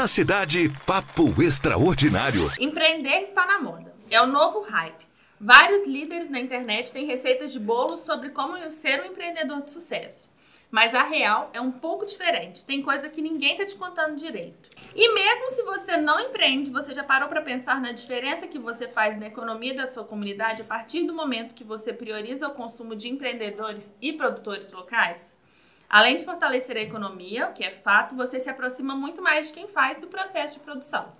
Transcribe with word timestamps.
Na 0.00 0.08
cidade, 0.08 0.72
papo 0.86 1.42
extraordinário. 1.42 2.50
Empreender 2.58 3.20
está 3.20 3.44
na 3.44 3.60
moda. 3.60 3.94
É 4.10 4.18
o 4.18 4.26
novo 4.26 4.62
hype. 4.62 5.06
Vários 5.38 5.86
líderes 5.86 6.30
na 6.30 6.40
internet 6.40 6.90
têm 6.90 7.04
receitas 7.04 7.52
de 7.52 7.60
bolos 7.60 8.00
sobre 8.00 8.30
como 8.30 8.56
ser 8.70 9.02
um 9.02 9.04
empreendedor 9.04 9.60
de 9.60 9.70
sucesso. 9.70 10.30
Mas 10.70 10.94
a 10.94 11.02
real 11.02 11.50
é 11.52 11.60
um 11.60 11.70
pouco 11.70 12.06
diferente. 12.06 12.64
Tem 12.64 12.80
coisa 12.80 13.10
que 13.10 13.20
ninguém 13.20 13.58
tá 13.58 13.66
te 13.66 13.76
contando 13.76 14.16
direito. 14.16 14.70
E 14.94 15.12
mesmo 15.12 15.50
se 15.50 15.62
você 15.64 15.98
não 15.98 16.18
empreende, 16.18 16.70
você 16.70 16.94
já 16.94 17.04
parou 17.04 17.28
para 17.28 17.42
pensar 17.42 17.78
na 17.78 17.92
diferença 17.92 18.46
que 18.46 18.58
você 18.58 18.88
faz 18.88 19.18
na 19.18 19.26
economia 19.26 19.74
da 19.74 19.84
sua 19.84 20.04
comunidade 20.04 20.62
a 20.62 20.64
partir 20.64 21.04
do 21.04 21.12
momento 21.12 21.54
que 21.54 21.62
você 21.62 21.92
prioriza 21.92 22.48
o 22.48 22.54
consumo 22.54 22.96
de 22.96 23.10
empreendedores 23.10 23.94
e 24.00 24.14
produtores 24.14 24.72
locais? 24.72 25.38
Além 25.90 26.16
de 26.16 26.24
fortalecer 26.24 26.76
a 26.76 26.82
economia, 26.82 27.48
o 27.48 27.52
que 27.52 27.64
é 27.64 27.72
fato, 27.72 28.14
você 28.14 28.38
se 28.38 28.48
aproxima 28.48 28.94
muito 28.94 29.20
mais 29.20 29.48
de 29.48 29.54
quem 29.54 29.66
faz 29.66 29.98
do 29.98 30.06
processo 30.06 30.60
de 30.60 30.64
produção. 30.64 31.12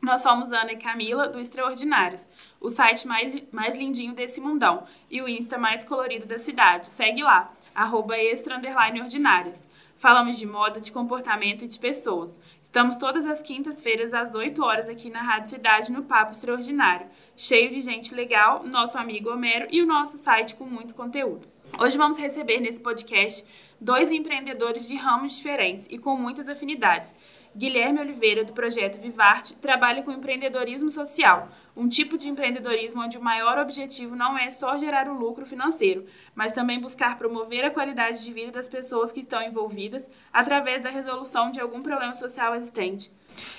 Nós 0.00 0.22
somos 0.22 0.52
Ana 0.52 0.72
e 0.72 0.76
Camila, 0.76 1.28
do 1.28 1.40
Extraordinários, 1.40 2.28
o 2.60 2.68
site 2.68 3.08
mais, 3.08 3.42
mais 3.50 3.76
lindinho 3.76 4.14
desse 4.14 4.40
mundão 4.40 4.84
e 5.10 5.20
o 5.20 5.28
Insta 5.28 5.58
mais 5.58 5.84
colorido 5.84 6.24
da 6.24 6.38
cidade. 6.38 6.88
Segue 6.88 7.24
lá, 7.24 7.52
arroba 7.74 8.16
extra 8.16 8.54
ordinárias. 8.54 9.66
Falamos 9.96 10.38
de 10.38 10.46
moda, 10.46 10.78
de 10.78 10.92
comportamento 10.92 11.64
e 11.64 11.68
de 11.68 11.78
pessoas. 11.78 12.38
Estamos 12.62 12.94
todas 12.94 13.26
as 13.26 13.42
quintas-feiras 13.42 14.14
às 14.14 14.36
8 14.36 14.62
horas 14.64 14.88
aqui 14.88 15.10
na 15.10 15.20
Rádio 15.20 15.50
Cidade 15.50 15.90
no 15.90 16.04
Papo 16.04 16.30
Extraordinário, 16.30 17.08
cheio 17.36 17.70
de 17.70 17.80
gente 17.80 18.14
legal, 18.14 18.62
nosso 18.62 18.96
amigo 18.96 19.30
Homero 19.30 19.66
e 19.68 19.82
o 19.82 19.86
nosso 19.86 20.16
site 20.16 20.54
com 20.54 20.64
muito 20.64 20.94
conteúdo. 20.94 21.46
Hoje 21.78 21.96
vamos 21.96 22.18
receber 22.18 22.60
nesse 22.60 22.80
podcast 22.80 23.44
dois 23.80 24.12
empreendedores 24.12 24.86
de 24.86 24.94
ramos 24.94 25.36
diferentes 25.36 25.86
e 25.90 25.98
com 25.98 26.16
muitas 26.16 26.48
afinidades. 26.48 27.14
Guilherme 27.56 27.98
Oliveira, 27.98 28.44
do 28.44 28.52
projeto 28.52 29.00
Vivarte, 29.00 29.56
trabalha 29.56 30.04
com 30.04 30.12
empreendedorismo 30.12 30.88
social, 30.88 31.48
um 31.76 31.88
tipo 31.88 32.16
de 32.16 32.28
empreendedorismo 32.28 33.02
onde 33.02 33.18
o 33.18 33.22
maior 33.22 33.58
objetivo 33.58 34.14
não 34.14 34.38
é 34.38 34.50
só 34.50 34.76
gerar 34.76 35.08
o 35.08 35.18
lucro 35.18 35.44
financeiro, 35.44 36.06
mas 36.32 36.52
também 36.52 36.78
buscar 36.78 37.18
promover 37.18 37.64
a 37.64 37.70
qualidade 37.70 38.24
de 38.24 38.32
vida 38.32 38.52
das 38.52 38.68
pessoas 38.68 39.10
que 39.10 39.20
estão 39.20 39.42
envolvidas 39.42 40.08
através 40.32 40.80
da 40.80 40.90
resolução 40.90 41.50
de 41.50 41.58
algum 41.58 41.82
problema 41.82 42.14
social 42.14 42.54
existente. 42.54 43.10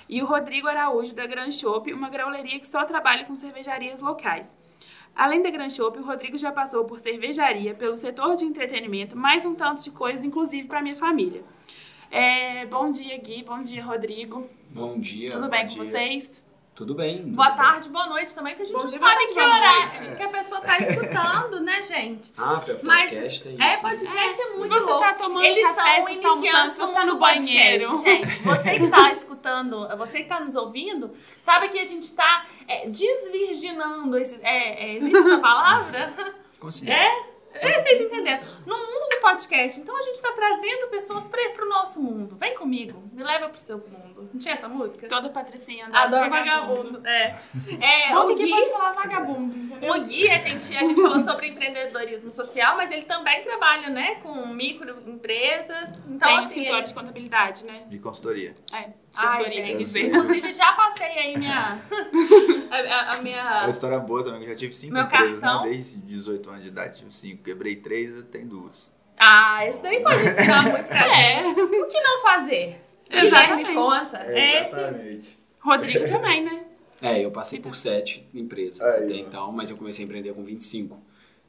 E 0.08 0.22
o 0.22 0.26
Rodrigo 0.26 0.70
Araújo, 0.70 1.14
da 1.14 1.26
Gran 1.26 1.52
Shop, 1.52 1.92
uma 1.92 2.09
grauleria 2.09 2.59
que 2.59 2.68
só 2.68 2.86
trabalha 2.86 3.26
com 3.26 3.36
cervejarias 3.36 4.00
locais. 4.00 4.56
Além 5.16 5.42
da 5.42 5.50
Gran 5.50 5.70
Shop, 5.70 5.98
o 6.00 6.04
Rodrigo 6.04 6.38
já 6.38 6.52
passou 6.52 6.86
por 6.86 6.98
cervejaria, 6.98 7.73
pelo 7.73 7.95
setor 7.95 8.36
de 8.36 8.45
entretenimento, 8.45 9.18
mais 9.18 9.45
um 9.45 9.53
tanto 9.53 9.84
de 9.84 9.92
coisas, 9.92 10.23
inclusive 10.26 10.68
para 10.68 10.81
minha 10.81 10.95
família. 10.95 11.44
É, 12.09 12.66
bom 12.66 12.92
dia, 12.92 13.18
Gui. 13.18 13.44
Bom 13.44 13.59
dia, 13.59 13.84
Rodrigo. 13.84 14.50
Bom 14.70 14.98
dia. 15.00 15.30
Tudo 15.30 15.48
bem 15.48 15.66
dia. 15.66 15.78
com 15.78 15.84
vocês? 15.86 16.44
Tudo 16.82 16.96
bem. 16.96 17.22
Boa 17.28 17.52
tudo 17.52 17.58
tarde, 17.58 17.84
bem. 17.84 17.92
boa 17.92 18.08
noite 18.08 18.34
também, 18.34 18.56
que 18.56 18.64
a 18.64 18.66
gente 18.66 18.74
bom 18.74 18.80
não 18.80 18.88
dia, 18.88 18.98
sabe 18.98 19.28
que 19.28 19.40
horário 19.40 20.18
que 20.18 20.24
a 20.24 20.30
pessoa 20.30 20.62
tá 20.62 20.80
escutando, 20.80 21.60
né, 21.62 21.84
gente? 21.84 22.34
Ah, 22.42 22.56
podcast 22.56 22.84
Mas, 22.84 23.40
tem 23.40 23.54
isso. 23.54 23.62
É, 23.62 23.78
podcast 23.78 24.42
é, 24.42 24.44
é 24.44 24.50
muito 24.50 24.64
Se 24.64 24.70
você 24.70 24.86
louco. 24.90 25.00
tá 25.00 25.14
tomando 25.14 25.46
Eles 25.46 25.76
café, 25.76 26.02
se 26.02 26.08
você 26.16 26.22
tá 26.22 26.30
almoçando, 26.30 26.72
se 26.72 26.80
você 26.80 26.94
tá 26.94 27.06
no 27.06 27.20
banheiro. 27.20 27.88
Podcast, 27.88 28.09
gente, 28.09 28.44
você 28.44 28.80
que 28.80 28.90
tá 28.90 29.12
escutando, 29.12 29.96
você 29.96 30.24
que 30.24 30.30
tá 30.30 30.40
nos 30.40 30.56
ouvindo, 30.56 31.12
sabe 31.40 31.70
que 31.70 31.78
a 31.78 31.86
gente 31.86 32.12
tá 32.16 32.48
é, 32.68 32.90
desvirginando 32.90 34.18
esses... 34.18 34.40
É, 34.42 34.86
é, 34.86 34.96
existe 34.96 35.20
essa 35.20 35.38
palavra? 35.38 36.16
Consegui. 36.59 36.90
É? 36.90 37.32
É, 37.54 37.80
vocês 37.80 38.02
entenderam. 38.02 38.44
No 38.66 38.76
mundo 38.76 39.09
do 39.12 39.22
podcast, 39.22 39.80
então 39.80 39.96
a 39.96 40.02
gente 40.02 40.16
está 40.16 40.32
trazendo 40.32 40.88
pessoas 40.88 41.28
para 41.28 41.64
o 41.64 41.70
nosso 41.70 42.02
mundo. 42.02 42.36
Vem 42.38 42.56
comigo, 42.56 43.04
me 43.14 43.22
leva 43.24 43.50
para 43.50 43.58
o 43.58 43.62
seu 43.62 43.78
mundo. 43.78 44.11
Não 44.32 44.40
tinha 44.40 44.54
essa 44.54 44.68
música? 44.68 45.08
Toda 45.08 45.30
patricinha 45.30 45.86
adora 45.88 46.04
Adoro 46.04 46.30
vagabundo. 46.30 47.02
vagabundo. 47.02 47.08
É. 47.08 47.36
é 47.80 48.14
Bom, 48.14 48.24
o 48.24 48.28
que, 48.28 48.44
Gui, 48.44 48.50
pode 48.50 48.70
falar 48.72 48.92
vagabundo? 48.94 49.56
O 49.56 50.04
Gui, 50.06 50.30
a 50.30 50.38
gente, 50.40 50.76
a 50.76 50.80
gente 50.80 50.96
falou 50.96 51.20
sobre 51.24 51.48
empreendedorismo 51.48 52.31
social, 52.31 52.76
mas 52.78 52.92
ele 52.92 53.04
também 53.04 53.44
trabalha, 53.44 53.90
né, 53.90 54.16
com 54.16 54.48
microempresas. 54.48 55.90
Então, 56.08 56.28
Tem 56.28 56.38
assim, 56.38 56.46
escritório 56.46 56.80
ele... 56.80 56.88
de 56.88 56.94
contabilidade, 56.94 57.66
né? 57.66 57.84
De 57.88 58.00
consultoria. 58.00 58.56
É. 58.74 58.90
Ai, 59.18 59.50
gente, 59.50 60.00
inclusive 60.00 60.54
já 60.54 60.72
passei 60.74 61.08
aí 61.18 61.38
minha. 61.38 61.80
a, 62.72 63.16
a, 63.16 63.22
minha. 63.22 63.38
É 63.38 63.62
uma 63.62 63.70
história 63.70 64.00
boa 64.00 64.24
também, 64.24 64.44
eu 64.44 64.50
já 64.50 64.56
tive 64.56 64.74
cinco 64.74 64.94
Meu 64.94 65.04
empresas, 65.04 65.42
cartão. 65.42 65.64
né? 65.64 65.70
Desde 65.72 66.00
18 66.00 66.50
anos 66.50 66.62
de 66.64 66.68
idade, 66.70 66.98
tive 67.00 67.14
cinco. 67.14 67.44
Quebrei 67.44 67.76
três, 67.76 68.22
tem 68.31 68.48
duas. 68.48 68.92
Ah, 69.18 69.66
esse 69.68 69.81
daí 69.84 70.02
pode 70.02 70.16
ensinar 70.26 70.64
muito 70.64 70.88
pra 70.88 71.06
É. 71.16 71.40
gente. 71.40 71.60
O 71.60 71.88
que 71.88 72.00
não 72.02 72.22
fazer? 72.22 72.81
Exatamente. 73.12 73.70
Guilherme 73.70 73.76
conta. 73.76 74.18
É, 74.18 74.62
esse. 74.64 74.72
exatamente. 74.80 75.40
Rodrigo 75.60 76.08
também, 76.10 76.44
né? 76.44 76.64
É, 77.04 77.20
eu 77.26 77.32
passei 77.32 77.60
por 77.60 77.76
sete 77.76 78.24
empresas 78.32 78.80
Aí, 78.80 79.06
até 79.06 79.14
ó. 79.14 79.18
então, 79.18 79.52
mas 79.52 79.72
eu 79.72 79.76
comecei 79.78 80.04
a 80.04 80.08
empreender 80.08 80.34
com 80.36 80.44
25. 80.44 81.02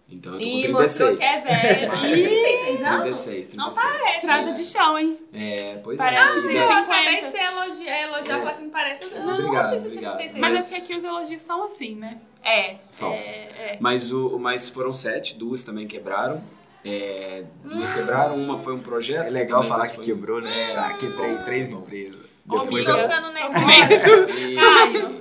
Então 0.09 0.33
eu 0.33 0.41
tô 0.41 0.47
E 0.47 0.67
com 0.67 0.73
mostrou 0.81 1.15
36. 1.15 1.19
que 1.19 1.25
é 1.25 1.41
velho. 1.77 1.89
Mas- 1.93 2.01
36 2.01 2.83
anos? 2.83 3.03
36, 3.03 3.47
36. 3.49 3.55
Não 3.55 3.71
parece. 3.73 4.11
Estrada 4.17 4.53
de 4.53 4.65
chão, 4.65 4.99
hein? 4.99 5.19
É, 5.31 5.75
pois 5.85 5.99
Parece 5.99 6.39
é. 6.39 6.43
que 6.43 6.49
Eu 6.57 6.61
das- 6.67 6.71
50. 6.71 6.93
acabei 6.95 7.23
de 7.23 7.31
ser 7.31 7.39
elogiar, 7.43 8.03
elogiar 8.03 8.35
É. 8.35 8.39
falar 8.39 8.53
que 8.55 8.63
me 8.63 8.71
parece. 8.71 9.15
Não, 9.19 9.35
Obrigado, 9.35 9.57
achei 9.67 9.77
que 9.77 9.83
você 9.83 9.91
tinha 9.91 10.11
obrigado. 10.11 10.17
36. 10.17 10.41
Mas, 10.41 10.53
Mas- 10.55 10.65
é 10.65 10.69
porque 10.77 10.85
aqui 10.85 10.97
os 10.97 11.05
elogios 11.05 11.43
são 11.43 11.65
assim, 11.67 11.95
né? 11.97 12.19
É. 12.43 12.77
Falsos. 12.91 13.29
É, 13.29 13.43
é. 13.75 13.77
Mas, 13.79 14.11
o, 14.11 14.39
mas 14.39 14.71
foram 14.71 14.95
sete, 14.95 15.37
duas 15.39 15.63
também 15.63 15.87
quebraram. 15.87 16.43
É, 16.85 17.45
duas 17.63 17.93
quebraram, 17.93 18.35
uma 18.37 18.59
foi 18.59 18.75
um 18.75 18.81
projeto. 18.81 19.27
É 19.29 19.31
legal 19.31 19.61
também, 19.61 19.73
falar 19.73 19.87
que 19.89 19.95
foi- 19.97 20.05
quebrou, 20.05 20.41
né? 20.41 20.73
É. 20.73 20.77
Ah, 20.77 20.93
quebrei 20.95 21.37
três 21.39 21.71
Bom. 21.71 21.79
empresas. 21.81 22.21
Depois 22.45 22.87
eu... 22.87 22.97
ficando 22.99 23.31
nervosa. 23.33 24.33
E- 24.39 24.55
Caio, 24.57 25.21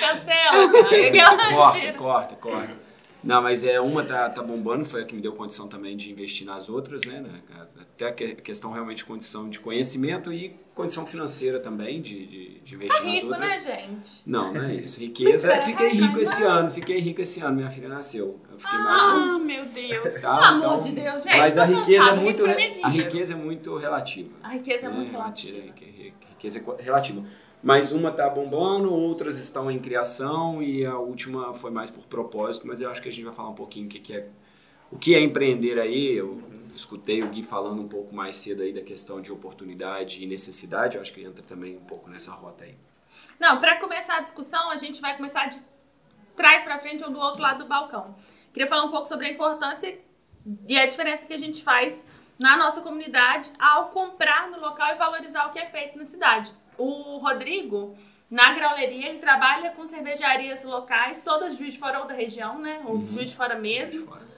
cancela, 0.00 0.70
corta, 1.50 1.92
corta, 1.94 2.34
corta. 2.36 2.89
Não, 3.22 3.42
mas 3.42 3.64
é 3.64 3.80
uma 3.80 4.02
tá, 4.02 4.28
tá 4.30 4.42
bombando, 4.42 4.84
foi 4.84 5.02
a 5.02 5.04
que 5.04 5.14
me 5.14 5.20
deu 5.20 5.32
condição 5.32 5.68
também 5.68 5.96
de 5.96 6.10
investir 6.10 6.46
nas 6.46 6.68
outras, 6.68 7.02
né? 7.04 7.20
né? 7.20 7.40
Até 7.80 8.08
a 8.08 8.12
que- 8.12 8.34
questão 8.36 8.72
realmente 8.72 8.98
de 8.98 9.04
condição 9.04 9.48
de 9.48 9.60
conhecimento 9.60 10.32
e 10.32 10.58
condição 10.74 11.04
financeira 11.04 11.60
também 11.60 12.00
de, 12.00 12.26
de, 12.26 12.60
de 12.60 12.74
investir 12.74 12.98
Tá 12.98 13.04
nas 13.04 13.12
rico, 13.14 13.26
outras. 13.26 13.64
né, 13.66 13.78
gente? 13.78 14.22
Não, 14.26 14.54
não 14.54 14.62
é 14.62 14.74
isso. 14.82 15.00
Riqueza. 15.00 15.60
Fiquei 15.62 15.88
rico 15.90 16.18
esse 16.18 16.42
ano, 16.42 16.70
fiquei 16.70 16.98
rico 16.98 17.20
esse 17.20 17.40
ano. 17.42 17.56
Minha 17.56 17.70
filha 17.70 17.88
nasceu. 17.88 18.40
Eu 18.50 18.58
fiquei 18.58 18.78
mais 18.78 19.02
rico. 19.02 19.14
Ah, 19.16 19.38
meu 19.38 19.66
Deus. 19.66 20.14
Tá, 20.20 20.34
Pelo 20.36 20.44
amor 20.46 20.58
então- 20.58 20.80
de 20.80 20.92
Deus, 20.92 21.22
gente. 21.22 21.36
Mas 21.36 21.58
a 21.58 21.64
riqueza, 21.66 22.08
é 22.10 22.14
muito, 22.16 22.46
rico 22.46 22.58
é 22.60 22.84
a 22.84 22.88
riqueza 22.88 23.32
é 23.34 23.36
muito 23.36 23.76
relativa. 23.76 24.30
A 24.42 24.48
riqueza 24.48 24.86
é 24.86 24.88
muito 24.88 25.12
né? 25.12 25.18
relativa. 25.18 25.58
Riqueza- 25.60 25.90
Riqueza 26.30 26.58
é 26.78 26.82
relativa. 26.82 27.22
Mas 27.62 27.92
uma 27.92 28.10
tá 28.10 28.28
bombando, 28.28 28.92
outras 28.92 29.38
estão 29.38 29.70
em 29.70 29.78
criação 29.78 30.62
e 30.62 30.84
a 30.84 30.96
última 30.96 31.52
foi 31.52 31.70
mais 31.70 31.90
por 31.90 32.04
propósito, 32.04 32.66
mas 32.66 32.80
eu 32.80 32.90
acho 32.90 33.02
que 33.02 33.08
a 33.08 33.12
gente 33.12 33.24
vai 33.24 33.34
falar 33.34 33.50
um 33.50 33.54
pouquinho 33.54 33.86
o 33.86 33.88
que, 33.88 34.00
que 34.00 34.14
é 34.14 34.28
o 34.90 34.98
que 34.98 35.14
é 35.14 35.20
empreender 35.20 35.78
aí. 35.78 36.16
Eu 36.16 36.42
escutei 36.74 37.22
o 37.22 37.28
Gui 37.28 37.42
falando 37.42 37.82
um 37.82 37.88
pouco 37.88 38.14
mais 38.14 38.36
cedo 38.36 38.62
aí 38.62 38.72
da 38.72 38.80
questão 38.80 39.20
de 39.20 39.30
oportunidade 39.30 40.22
e 40.24 40.26
necessidade, 40.26 40.96
eu 40.96 41.02
acho 41.02 41.12
que 41.12 41.22
entra 41.22 41.42
também 41.42 41.76
um 41.76 41.84
pouco 41.84 42.08
nessa 42.08 42.32
rota 42.32 42.64
aí. 42.64 42.74
Não, 43.38 43.60
para 43.60 43.76
começar 43.76 44.16
a 44.16 44.20
discussão, 44.20 44.70
a 44.70 44.76
gente 44.76 45.00
vai 45.00 45.16
começar 45.16 45.46
de 45.46 45.60
trás 46.34 46.64
para 46.64 46.78
frente 46.78 47.04
ou 47.04 47.10
do 47.10 47.18
outro 47.18 47.42
lado 47.42 47.58
do 47.58 47.68
balcão. 47.68 48.14
Queria 48.52 48.66
falar 48.66 48.84
um 48.84 48.90
pouco 48.90 49.06
sobre 49.06 49.26
a 49.26 49.32
importância 49.32 49.98
e 50.66 50.78
a 50.78 50.86
diferença 50.86 51.26
que 51.26 51.32
a 51.34 51.38
gente 51.38 51.62
faz 51.62 52.04
na 52.40 52.56
nossa 52.56 52.80
comunidade 52.80 53.50
ao 53.58 53.90
comprar 53.90 54.50
no 54.50 54.58
local 54.58 54.94
e 54.94 54.94
valorizar 54.94 55.46
o 55.46 55.52
que 55.52 55.58
é 55.58 55.66
feito 55.66 55.98
na 55.98 56.04
cidade. 56.04 56.50
O 56.80 57.18
Rodrigo, 57.18 57.94
na 58.30 58.52
grauleria, 58.54 59.08
ele 59.08 59.18
trabalha 59.18 59.70
com 59.72 59.84
cervejarias 59.84 60.64
locais, 60.64 61.20
todas 61.20 61.54
de 61.54 61.58
Juiz 61.60 61.74
de 61.74 61.78
Fora 61.78 62.00
ou 62.00 62.06
da 62.06 62.14
região, 62.14 62.58
né? 62.58 62.80
Ou 62.86 62.98
de 62.98 63.12
Juiz 63.12 63.30
de 63.30 63.36
Fora 63.36 63.56
mesmo. 63.56 64.06
Fora. 64.06 64.30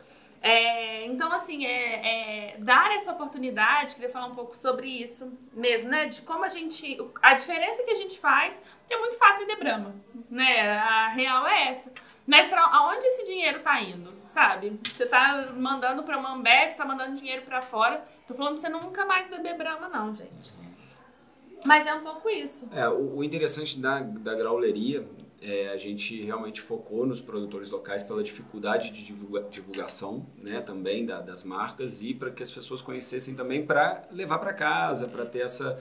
É, 0.42 1.06
então, 1.06 1.30
assim, 1.32 1.64
é, 1.64 2.54
é, 2.54 2.56
dar 2.58 2.92
essa 2.92 3.12
oportunidade, 3.12 3.94
queria 3.94 4.10
falar 4.10 4.26
um 4.26 4.34
pouco 4.34 4.56
sobre 4.56 4.88
isso 4.88 5.38
mesmo, 5.52 5.88
né? 5.88 6.06
De 6.06 6.22
como 6.22 6.44
a 6.44 6.48
gente. 6.48 6.98
A 7.22 7.34
diferença 7.34 7.84
que 7.84 7.92
a 7.92 7.94
gente 7.94 8.18
faz, 8.18 8.60
que 8.88 8.92
é 8.92 8.98
muito 8.98 9.16
fácil 9.16 9.46
vender 9.46 9.62
Brahma, 9.62 9.94
né? 10.28 10.78
A 10.78 11.08
real 11.10 11.46
é 11.46 11.68
essa. 11.68 11.92
Mas 12.26 12.46
para 12.46 12.60
aonde 12.60 13.06
esse 13.06 13.24
dinheiro 13.24 13.60
tá 13.60 13.80
indo, 13.80 14.12
sabe? 14.26 14.80
Você 14.84 15.06
tá 15.06 15.52
mandando 15.54 16.02
pra 16.02 16.18
uma 16.18 16.34
Ambev, 16.34 16.74
tá 16.74 16.84
mandando 16.84 17.14
dinheiro 17.14 17.42
pra 17.42 17.62
fora. 17.62 18.04
Tô 18.26 18.34
falando 18.34 18.54
pra 18.54 18.62
você 18.62 18.68
nunca 18.68 19.04
mais 19.04 19.30
beber 19.30 19.56
Brahma, 19.56 19.88
não, 19.88 20.12
gente. 20.12 20.61
Mas 21.64 21.86
é 21.86 21.94
um 21.94 22.02
pouco 22.02 22.28
isso. 22.28 22.68
É, 22.72 22.88
o, 22.88 23.16
o 23.16 23.24
interessante 23.24 23.78
da, 23.78 24.00
da 24.00 24.34
grauleria 24.34 25.06
é 25.40 25.68
a 25.70 25.76
gente 25.76 26.22
realmente 26.22 26.60
focou 26.60 27.04
nos 27.04 27.20
produtores 27.20 27.70
locais 27.70 28.02
pela 28.02 28.22
dificuldade 28.22 28.92
de 28.92 29.04
divulga- 29.04 29.46
divulgação, 29.50 30.24
né, 30.38 30.60
também 30.60 31.04
da- 31.04 31.20
das 31.20 31.42
marcas 31.42 32.02
e 32.02 32.14
para 32.14 32.30
que 32.30 32.42
as 32.42 32.50
pessoas 32.50 32.80
conhecessem 32.80 33.34
também 33.34 33.64
para 33.66 34.06
levar 34.12 34.38
para 34.38 34.52
casa, 34.54 35.08
para 35.08 35.26
ter 35.26 35.40
essa 35.40 35.80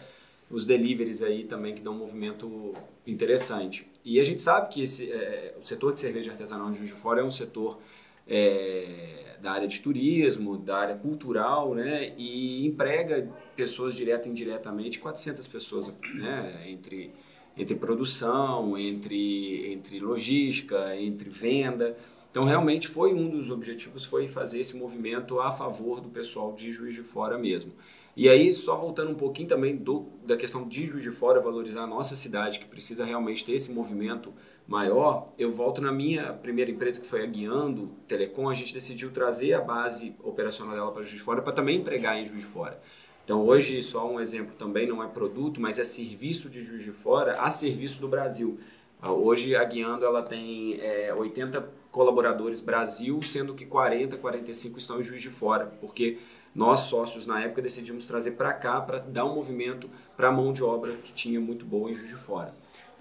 os 0.50 0.66
deliveries 0.66 1.24
aí 1.24 1.46
também 1.46 1.74
que 1.74 1.82
dão 1.82 1.94
um 1.94 1.98
movimento 2.00 2.74
interessante. 3.08 3.90
E 4.04 4.20
a 4.20 4.24
gente 4.24 4.42
sabe 4.42 4.68
que 4.68 4.82
esse 4.84 5.10
é, 5.10 5.56
o 5.62 5.66
setor 5.66 5.94
de 5.94 6.00
cerveja 6.02 6.32
artesanal 6.32 6.70
de 6.70 6.78
Juiz 6.78 6.90
de 6.90 6.96
Fora 6.96 7.22
é 7.22 7.24
um 7.24 7.32
setor 7.32 7.80
é, 8.28 9.31
da 9.42 9.52
área 9.52 9.68
de 9.68 9.80
turismo, 9.80 10.58
da 10.58 10.78
área 10.78 10.96
cultural, 10.96 11.74
né? 11.74 12.14
E 12.18 12.66
emprega 12.66 13.28
pessoas 13.56 13.96
direta 13.96 14.28
e 14.28 14.32
indiretamente, 14.32 15.00
400 15.00 15.48
pessoas, 15.48 15.92
né? 16.14 16.64
Entre, 16.68 17.12
entre 17.58 17.76
produção, 17.76 18.78
entre, 18.78 19.74
entre 19.74 20.00
logística, 20.00 20.96
entre 20.96 21.30
venda. 21.30 21.98
Então, 22.32 22.46
realmente 22.46 22.88
foi 22.88 23.14
um 23.14 23.30
dos 23.30 23.52
objetivos 23.52 24.06
foi 24.06 24.26
fazer 24.26 24.62
esse 24.62 24.78
movimento 24.78 25.42
a 25.42 25.52
favor 25.52 26.00
do 26.00 26.08
pessoal 26.08 26.54
de 26.54 26.72
Juiz 26.72 26.96
de 26.96 27.04
Fora 27.04 27.38
mesmo. 27.38 27.74
E 28.16 28.30
aí, 28.30 28.54
só 28.54 28.78
voltando 28.78 29.12
um 29.12 29.16
pouquinho 29.16 29.50
também 29.50 29.76
do, 29.76 30.08
da 30.26 30.38
questão 30.38 30.66
de 30.66 30.86
Juiz 30.86 31.04
de 31.04 31.12
Fora, 31.12 31.42
valorizar 31.42 31.84
a 31.84 31.88
nossa 31.88 32.16
cidade, 32.16 32.60
que 32.60 32.66
precisa 32.66 33.04
realmente 33.04 33.44
ter 33.44 33.52
esse 33.52 33.74
movimento 33.74 34.34
maior, 34.66 35.26
eu 35.38 35.52
volto 35.52 35.82
na 35.82 35.92
minha 35.92 36.32
primeira 36.32 36.72
empresa, 36.72 37.02
que 37.02 37.08
foi 37.08 37.22
a 37.22 37.26
Guiando 37.26 37.92
Telecom, 38.08 38.50
a 38.50 38.54
gente 38.54 38.74
decidiu 38.74 39.12
trazer 39.12 39.54
a 39.54 39.62
base 39.62 40.16
operacional 40.24 40.74
dela 40.74 40.92
para 40.92 41.02
Juiz 41.04 41.16
de 41.16 41.22
Fora, 41.22 41.42
para 41.42 41.52
também 41.52 41.80
empregar 41.80 42.18
em 42.18 42.24
Juiz 42.24 42.40
de 42.40 42.46
Fora. 42.46 42.82
Então, 43.26 43.46
hoje, 43.46 43.82
só 43.84 44.10
um 44.10 44.22
exemplo 44.22 44.56
também, 44.58 44.88
não 44.88 45.04
é 45.04 45.08
produto, 45.08 45.60
mas 45.60 45.80
é 45.80 45.84
serviço 45.84 46.50
de 46.50 46.62
Juiz 46.62 46.84
de 46.84 46.92
Fora 46.92 47.40
a 47.42 47.50
serviço 47.50 48.00
do 48.00 48.08
Brasil. 48.08 48.58
Ah, 49.02 49.12
hoje, 49.12 49.56
a 49.56 49.64
Guiando 49.64 50.06
ela 50.06 50.22
tem 50.22 50.80
é, 50.80 51.14
80 51.18 51.81
colaboradores 51.92 52.62
Brasil, 52.62 53.22
sendo 53.22 53.54
que 53.54 53.66
40, 53.66 54.18
45 54.18 54.80
estão 54.80 55.00
em 55.00 55.04
Juiz 55.04 55.22
de 55.22 55.30
Fora, 55.30 55.68
porque 55.80 56.20
nós 56.56 56.82
sócios 56.82 57.28
na 57.28 57.42
época 57.42 57.62
decidimos 57.62 58.08
trazer 58.08 58.32
para 58.32 58.54
cá 58.54 58.82
para 58.82 59.00
dar 59.00 59.26
um 59.26 59.36
movimento 59.36 59.90
para 60.16 60.30
a 60.30 60.32
mão 60.32 60.52
de 60.52 60.64
obra 60.64 60.96
que 60.98 61.14
tinha 61.14 61.40
muito 61.40 61.66
boa 61.66 61.90
em 61.90 61.94
Juiz 61.94 62.10
de 62.10 62.16
Fora. 62.16 62.54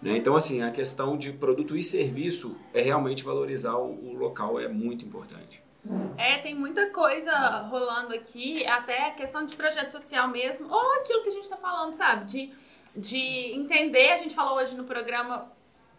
Né? 0.03 0.17
Então, 0.17 0.35
assim, 0.35 0.63
a 0.63 0.71
questão 0.71 1.17
de 1.17 1.33
produto 1.33 1.77
e 1.77 1.83
serviço 1.83 2.57
é 2.73 2.81
realmente 2.81 3.23
valorizar 3.23 3.77
o, 3.77 4.13
o 4.13 4.15
local, 4.15 4.59
é 4.59 4.69
muito 4.69 5.05
importante. 5.05 5.63
É, 6.17 6.39
tem 6.39 6.55
muita 6.55 6.91
coisa 6.91 7.33
rolando 7.69 8.15
aqui, 8.15 8.67
até 8.67 9.09
a 9.09 9.11
questão 9.13 9.45
de 9.45 9.57
projeto 9.57 9.93
social 9.93 10.29
mesmo, 10.29 10.71
ou 10.71 10.93
aquilo 10.95 11.23
que 11.23 11.29
a 11.29 11.33
gente 11.33 11.45
está 11.45 11.57
falando, 11.57 11.95
sabe? 11.95 12.25
De, 12.27 12.53
de 12.95 13.55
entender, 13.55 14.11
a 14.11 14.17
gente 14.17 14.35
falou 14.35 14.57
hoje 14.57 14.77
no 14.77 14.85
programa, 14.85 15.51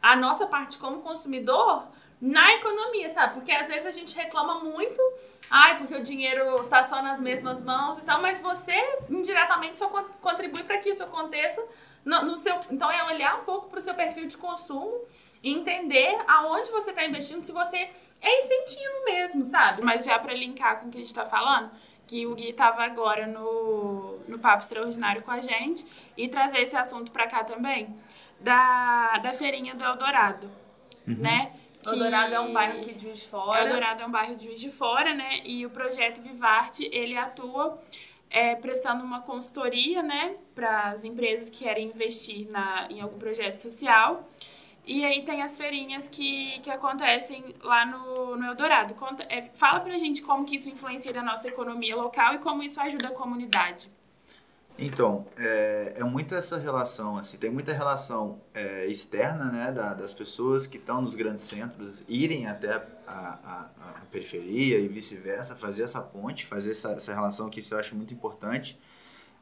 a 0.01 0.15
nossa 0.15 0.45
parte 0.45 0.77
como 0.77 1.01
consumidor, 1.01 1.87
na 2.21 2.53
economia, 2.53 3.09
sabe? 3.09 3.33
Porque 3.33 3.51
às 3.51 3.67
vezes 3.67 3.87
a 3.87 3.91
gente 3.91 4.15
reclama 4.15 4.59
muito, 4.59 5.01
ai, 5.49 5.79
porque 5.79 5.95
o 5.95 6.03
dinheiro 6.03 6.63
tá 6.65 6.83
só 6.83 7.01
nas 7.01 7.19
mesmas 7.19 7.61
mãos 7.63 7.97
e 7.97 8.03
tal, 8.03 8.21
mas 8.21 8.39
você 8.39 8.75
indiretamente 9.09 9.79
só 9.79 9.89
contribui 9.89 10.63
para 10.63 10.77
que 10.77 10.89
isso 10.89 11.03
aconteça 11.03 11.65
no, 12.05 12.23
no, 12.23 12.37
seu. 12.37 12.59
Então 12.69 12.91
é 12.91 13.03
olhar 13.05 13.41
um 13.41 13.43
pouco 13.43 13.69
para 13.69 13.79
o 13.79 13.81
seu 13.81 13.95
perfil 13.95 14.27
de 14.27 14.37
consumo 14.37 15.01
e 15.43 15.51
entender 15.51 16.15
aonde 16.27 16.69
você 16.69 16.91
está 16.91 17.03
investindo, 17.03 17.43
se 17.43 17.51
você 17.51 17.89
é 18.21 18.43
incentivo 18.43 19.03
mesmo, 19.03 19.43
sabe? 19.43 19.81
Mas 19.83 20.05
já 20.05 20.19
para 20.19 20.33
linkar 20.33 20.79
com 20.79 20.87
o 20.87 20.91
que 20.91 20.97
a 20.97 20.99
gente 20.99 21.07
está 21.07 21.25
falando, 21.25 21.71
que 22.05 22.27
o 22.27 22.35
Gui 22.35 22.49
estava 22.49 22.83
agora 22.83 23.25
no, 23.25 24.19
no 24.27 24.37
Papo 24.37 24.61
Extraordinário 24.61 25.23
com 25.23 25.31
a 25.31 25.39
gente 25.39 25.85
e 26.15 26.27
trazer 26.27 26.59
esse 26.59 26.77
assunto 26.77 27.11
para 27.11 27.25
cá 27.25 27.43
também, 27.43 27.95
da, 28.39 29.17
da 29.17 29.33
feirinha 29.33 29.73
do 29.73 29.83
Eldorado, 29.83 30.51
uhum. 31.07 31.15
né? 31.15 31.53
Que 31.81 31.89
Eldorado 31.89 32.33
é 32.33 32.39
um 32.39 32.53
bairro 32.53 32.79
aqui 32.79 32.93
de 32.93 33.03
Juiz 33.03 33.19
de 33.21 33.27
Fora. 33.27 33.63
Eldorado 33.63 34.03
é 34.03 34.05
um 34.05 34.11
bairro 34.11 34.35
de 34.35 34.45
Juiz 34.45 34.59
de 34.59 34.69
Fora, 34.69 35.13
né? 35.13 35.41
E 35.43 35.65
o 35.65 35.69
projeto 35.69 36.21
Vivarte, 36.21 36.87
ele 36.91 37.17
atua 37.17 37.79
é, 38.29 38.55
prestando 38.55 39.03
uma 39.03 39.21
consultoria, 39.21 40.01
né? 40.01 40.35
Para 40.53 40.91
as 40.91 41.03
empresas 41.03 41.49
que 41.49 41.63
querem 41.63 41.87
investir 41.87 42.49
na, 42.49 42.87
em 42.89 43.01
algum 43.01 43.17
projeto 43.17 43.59
social. 43.59 44.27
E 44.85 45.05
aí 45.05 45.23
tem 45.23 45.41
as 45.41 45.57
feirinhas 45.57 46.09
que, 46.09 46.59
que 46.61 46.69
acontecem 46.69 47.55
lá 47.61 47.85
no, 47.85 48.35
no 48.35 48.45
Eldorado. 48.45 48.93
Conta, 48.95 49.23
é, 49.29 49.49
fala 49.53 49.79
pra 49.79 49.97
gente 49.97 50.23
como 50.23 50.45
que 50.45 50.55
isso 50.55 50.69
influencia 50.69 51.13
na 51.13 51.21
nossa 51.21 51.47
economia 51.47 51.95
local 51.95 52.33
e 52.33 52.39
como 52.39 52.63
isso 52.63 52.79
ajuda 52.81 53.09
a 53.09 53.11
comunidade. 53.11 53.91
Então, 54.77 55.25
é, 55.37 55.93
é 55.97 56.03
muito 56.03 56.33
essa 56.33 56.57
relação, 56.57 57.17
assim, 57.17 57.37
tem 57.37 57.51
muita 57.51 57.71
relação 57.71 58.41
é, 58.53 58.87
externa, 58.87 59.45
né, 59.51 59.71
da, 59.71 59.93
das 59.93 60.13
pessoas 60.13 60.65
que 60.65 60.77
estão 60.77 61.01
nos 61.01 61.13
grandes 61.13 61.43
centros 61.43 62.03
irem 62.07 62.47
até 62.47 62.73
a, 62.73 62.79
a, 63.07 63.69
a 63.79 64.05
periferia 64.11 64.79
e 64.79 64.87
vice-versa, 64.87 65.55
fazer 65.55 65.83
essa 65.83 66.01
ponte, 66.01 66.45
fazer 66.45 66.71
essa, 66.71 66.93
essa 66.93 67.13
relação 67.13 67.49
que 67.49 67.59
isso 67.59 67.73
eu 67.75 67.79
acho 67.79 67.95
muito 67.95 68.13
importante, 68.13 68.79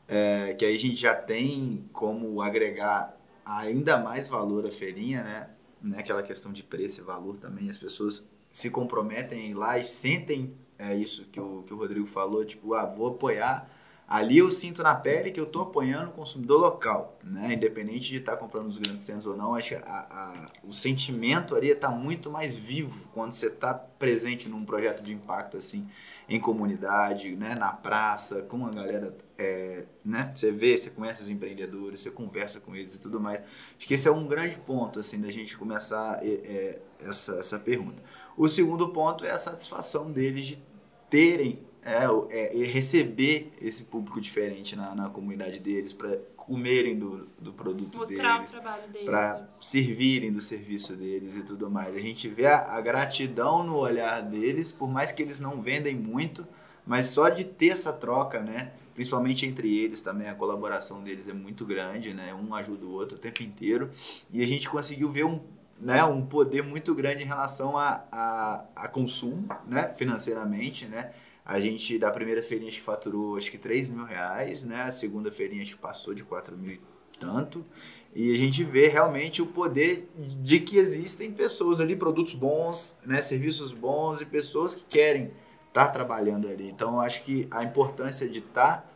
é, 0.08 0.54
que 0.56 0.66
aí 0.66 0.76
a 0.76 0.80
gente 0.80 0.96
já 0.96 1.16
tem 1.16 1.88
como 1.94 2.42
agregar 2.42 3.16
ainda 3.46 3.98
mais 3.98 4.28
valor 4.28 4.66
à 4.66 4.72
feirinha, 4.72 5.24
né, 5.24 5.50
né 5.82 6.00
aquela 6.00 6.22
questão 6.22 6.52
de 6.52 6.64
preço 6.64 7.02
e 7.02 7.04
valor 7.04 7.38
também, 7.38 7.70
as 7.70 7.78
pessoas 7.78 8.28
se 8.52 8.70
comprometem 8.70 9.54
lá 9.54 9.78
e 9.78 9.86
sentem 9.86 10.54
é 10.80 10.96
isso 10.96 11.26
que 11.26 11.40
o, 11.40 11.62
que 11.64 11.74
o 11.74 11.78
Rodrigo 11.78 12.08
falou, 12.08 12.46
tipo, 12.46 12.74
ah, 12.74 12.86
vou 12.86 13.08
apoiar 13.08 13.70
ali 14.10 14.40
eu 14.40 14.50
sinto 14.50 14.82
na 14.82 14.96
pele 14.96 15.30
que 15.30 15.40
eu 15.40 15.44
estou 15.44 15.62
apoiando 15.62 16.10
o 16.10 16.14
consumidor 16.14 16.60
local, 16.60 17.20
né? 17.24 17.54
Independente 17.54 18.10
de 18.10 18.18
estar 18.18 18.32
tá 18.32 18.38
comprando 18.40 18.66
nos 18.66 18.80
grandes 18.80 19.06
centros 19.06 19.28
ou 19.28 19.38
não, 19.38 19.54
acho 19.54 19.70
que 19.70 19.76
a, 19.76 19.82
a, 19.86 20.50
o 20.64 20.74
sentimento 20.74 21.56
ali 21.56 21.70
está 21.70 21.92
muito 21.92 22.32
mais 22.32 22.56
vivo 22.56 23.08
quando 23.14 23.34
você 23.34 23.46
está 23.46 23.72
presente 23.72 24.50
num 24.50 24.66
projeto 24.66 25.04
de 25.04 25.14
impacto 25.14 25.58
assim, 25.58 25.88
em 26.28 26.40
comunidade, 26.40 27.36
né? 27.36 27.54
Na 27.54 27.72
praça, 27.72 28.42
com 28.42 28.66
a 28.66 28.72
galera, 28.72 29.16
é, 29.38 29.86
né? 30.04 30.32
Você 30.34 30.52
vê, 30.52 30.76
você 30.76 30.90
conhece 30.90 31.22
os 31.22 31.30
empreendedores, 31.30 32.00
você 32.00 32.10
conversa 32.10 32.60
com 32.60 32.76
eles 32.76 32.96
e 32.96 33.00
tudo 33.00 33.20
mais. 33.20 33.42
Acho 33.78 33.88
que 33.88 33.94
esse 33.94 34.08
é 34.08 34.12
um 34.12 34.26
grande 34.26 34.58
ponto 34.58 35.00
assim 35.00 35.22
da 35.22 35.32
gente 35.32 35.56
começar 35.56 36.26
é, 36.26 36.30
é, 36.30 36.82
essa 37.08 37.36
essa 37.36 37.60
pergunta. 37.60 38.02
O 38.36 38.50
segundo 38.50 38.90
ponto 38.90 39.24
é 39.24 39.30
a 39.30 39.38
satisfação 39.38 40.12
deles 40.12 40.48
de 40.48 40.64
terem 41.12 41.69
é, 41.84 42.62
é, 42.62 42.66
receber 42.66 43.52
esse 43.62 43.84
público 43.84 44.20
diferente 44.20 44.76
na, 44.76 44.94
na 44.94 45.10
comunidade 45.10 45.60
deles, 45.60 45.94
para 45.94 46.18
comerem 46.36 46.98
do, 46.98 47.28
do 47.40 47.54
produto 47.54 48.00
Mostrar 48.00 48.38
deles, 48.38 48.50
o 48.50 48.60
trabalho 48.60 48.88
deles, 48.90 49.06
para 49.06 49.34
né? 49.36 49.48
servirem 49.62 50.32
do 50.32 50.42
serviço 50.42 50.96
deles 50.96 51.38
e 51.38 51.44
tudo 51.44 51.70
mais. 51.70 51.96
A 51.96 52.00
gente 52.00 52.28
vê 52.28 52.48
a, 52.48 52.74
a, 52.74 52.82
gratidão 52.82 53.64
no 53.64 53.78
olhar 53.78 54.22
deles, 54.24 54.72
por 54.72 54.90
mais 54.90 55.12
que 55.12 55.22
eles 55.22 55.40
não 55.40 55.62
vendem 55.62 55.96
muito, 55.96 56.48
mas 56.86 57.06
só 57.06 57.30
de 57.30 57.44
ter 57.44 57.70
essa 57.70 57.94
troca, 57.94 58.40
né? 58.40 58.72
Principalmente 58.96 59.46
entre 59.46 59.78
eles 59.78 60.02
também, 60.02 60.28
a 60.28 60.34
colaboração 60.34 61.04
deles 61.04 61.30
é 61.30 61.34
muito 61.34 61.66
grande, 61.66 62.14
né? 62.16 62.34
Um 62.34 62.54
ajuda 62.56 62.84
o 62.84 62.92
outro 62.92 63.16
o 63.18 63.20
tempo 63.20 63.44
inteiro. 63.44 63.92
E 64.32 64.44
a 64.44 64.48
gente 64.48 64.68
conseguiu 64.68 65.10
ver 65.12 65.26
um, 65.26 65.40
né, 65.80 66.04
um 66.04 66.26
poder 66.26 66.64
muito 66.64 66.96
grande 66.96 67.24
em 67.24 67.28
relação 67.28 67.78
a, 67.78 68.04
a, 68.12 68.66
a 68.76 68.88
consumo, 68.88 69.48
né? 69.68 69.94
Financeiramente, 69.98 70.88
né? 70.88 71.12
A 71.50 71.60
gente, 71.60 71.98
da 71.98 72.12
primeira 72.12 72.44
feirinha, 72.44 72.72
que 72.72 72.80
faturou 72.80 73.36
acho 73.36 73.50
que 73.50 73.58
3 73.58 73.90
mil 73.90 74.06
reais, 74.06 74.64
né? 74.64 74.84
A 74.84 74.92
segunda 74.92 75.32
feirinha, 75.32 75.64
acho 75.64 75.76
que 75.76 75.82
passou 75.82 76.14
de 76.14 76.24
4 76.24 76.56
mil 76.56 76.74
e 76.74 76.82
tanto. 77.20 77.66
E 78.14 78.32
a 78.32 78.38
gente 78.38 78.64
vê 78.64 78.88
realmente 78.88 79.42
o 79.42 79.48
poder 79.48 80.08
de 80.16 80.60
que 80.60 80.78
existem 80.78 81.32
pessoas 81.32 81.80
ali, 81.80 81.96
produtos 81.96 82.36
bons, 82.36 82.96
né? 83.04 83.20
Serviços 83.24 83.72
bons 83.72 84.22
e 84.22 84.28
pessoas 84.28 84.76
que 84.76 84.84
querem 84.86 85.32
estar 85.70 85.88
tá 85.88 85.88
trabalhando 85.88 86.48
ali. 86.48 86.70
Então, 86.70 87.02
acho 87.02 87.24
que 87.24 87.48
a 87.50 87.64
importância 87.64 88.30
de 88.30 88.40
estar... 88.40 88.84
Tá, 88.84 88.90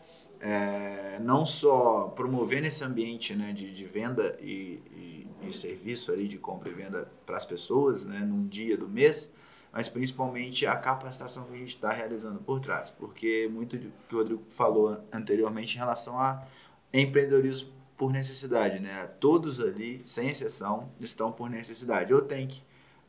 é, 0.45 1.19
não 1.22 1.45
só 1.45 2.10
promovendo 2.10 2.67
esse 2.67 2.83
ambiente 2.83 3.33
né, 3.33 3.53
de, 3.53 3.72
de 3.72 3.86
venda 3.86 4.38
e, 4.41 4.83
e, 4.91 5.27
e 5.48 5.53
serviço 5.53 6.12
ali 6.12 6.27
de 6.27 6.38
compra 6.38 6.69
e 6.69 6.74
venda 6.74 7.10
para 7.25 7.38
as 7.38 7.45
pessoas 7.45 8.05
né, 8.05 8.19
num 8.19 8.45
dia 8.45 8.75
do 8.75 8.89
mês, 8.89 9.31
mas 9.74 9.89
principalmente 9.89 10.68
a 10.68 10.75
capacitação 10.75 11.46
que 11.46 11.56
a 11.56 11.58
gente 11.58 11.75
está 11.75 11.92
realizando 11.92 12.39
por 12.39 12.60
trás, 12.60 12.92
porque 12.92 13.50
muito 13.51 13.75
do 13.75 13.92
que 14.08 14.15
o 14.15 14.20
Rodrigo 14.20 14.44
falou 14.50 15.03
anteriormente 15.12 15.75
em 15.75 15.80
relação 15.80 16.20
a 16.20 16.46
empreendedorismo 16.94 17.74
por 17.98 18.12
necessidade, 18.12 18.80
né? 18.80 19.08
Todos 19.20 19.60
ali, 19.60 20.01
sem 20.06 20.30
exceção, 20.30 20.89
estão 21.00 21.32
por 21.32 21.50
necessidade. 21.50 22.13
Ou 22.13 22.22
tem 22.22 22.48
que 22.48 22.60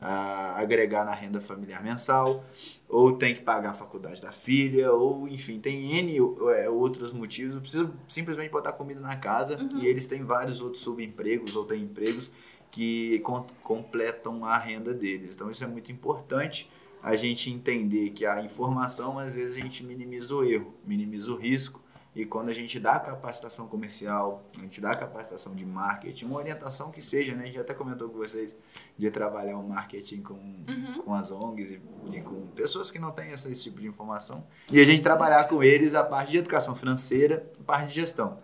uh, 0.01 0.55
agregar 0.55 1.05
na 1.05 1.13
renda 1.13 1.41
familiar 1.41 1.83
mensal, 1.83 2.43
ou 2.87 3.13
tem 3.13 3.33
que 3.33 3.41
pagar 3.41 3.71
a 3.71 3.73
faculdade 3.73 4.21
da 4.21 4.31
filha, 4.31 4.91
ou 4.91 5.27
enfim, 5.27 5.59
tem 5.59 5.97
N 5.97 6.17
é, 6.55 6.69
outros 6.69 7.11
motivos. 7.11 7.59
Precisa 7.59 7.91
simplesmente 8.07 8.51
botar 8.51 8.73
comida 8.73 8.99
na 8.99 9.15
casa 9.15 9.57
uhum. 9.57 9.79
e 9.79 9.87
eles 9.87 10.07
têm 10.07 10.23
vários 10.23 10.61
outros 10.61 10.81
subempregos 10.81 11.55
ou 11.55 11.65
têm 11.65 11.83
empregos 11.83 12.31
que 12.75 13.23
completam 13.63 14.43
a 14.43 14.57
renda 14.57 14.93
deles. 14.93 15.33
Então 15.33 15.49
isso 15.49 15.63
é 15.63 15.67
muito 15.67 15.93
importante 15.93 16.69
a 17.01 17.15
gente 17.15 17.49
entender 17.49 18.09
que 18.09 18.25
a 18.25 18.43
informação 18.43 19.17
às 19.17 19.33
vezes 19.33 19.55
a 19.55 19.61
gente 19.61 19.81
minimiza 19.81 20.35
o 20.35 20.43
erro, 20.43 20.73
minimiza 20.85 21.31
o 21.31 21.37
risco 21.37 21.81
e 22.13 22.25
quando 22.25 22.49
a 22.49 22.53
gente 22.53 22.77
dá 22.77 22.99
capacitação 22.99 23.65
comercial, 23.65 24.43
a 24.57 24.61
gente 24.61 24.81
dá 24.81 24.93
capacitação 24.93 25.55
de 25.55 25.65
marketing, 25.65 26.25
uma 26.25 26.37
orientação 26.37 26.91
que 26.91 27.01
seja, 27.01 27.33
né? 27.33 27.43
A 27.43 27.45
gente 27.45 27.59
até 27.59 27.73
comentou 27.73 28.09
com 28.09 28.17
vocês 28.17 28.53
de 28.97 29.09
trabalhar 29.09 29.57
o 29.57 29.65
marketing 29.65 30.21
com, 30.21 30.33
uhum. 30.33 31.01
com 31.05 31.13
as 31.13 31.31
ONGs 31.31 31.71
e, 31.71 31.81
e, 32.11 32.21
com 32.21 32.45
pessoas 32.47 32.91
que 32.91 32.99
não 32.99 33.11
têm 33.11 33.31
esse, 33.31 33.49
esse 33.49 33.63
tipo 33.63 33.79
de 33.79 33.87
informação. 33.87 34.45
E 34.69 34.81
a 34.81 34.83
gente 34.83 35.01
trabalhar 35.01 35.45
com 35.45 35.63
eles 35.63 35.93
a 35.93 36.03
parte 36.03 36.31
de 36.31 36.39
educação 36.39 36.75
financeira, 36.75 37.49
a 37.57 37.63
parte 37.63 37.87
de 37.87 37.95
gestão, 37.95 38.37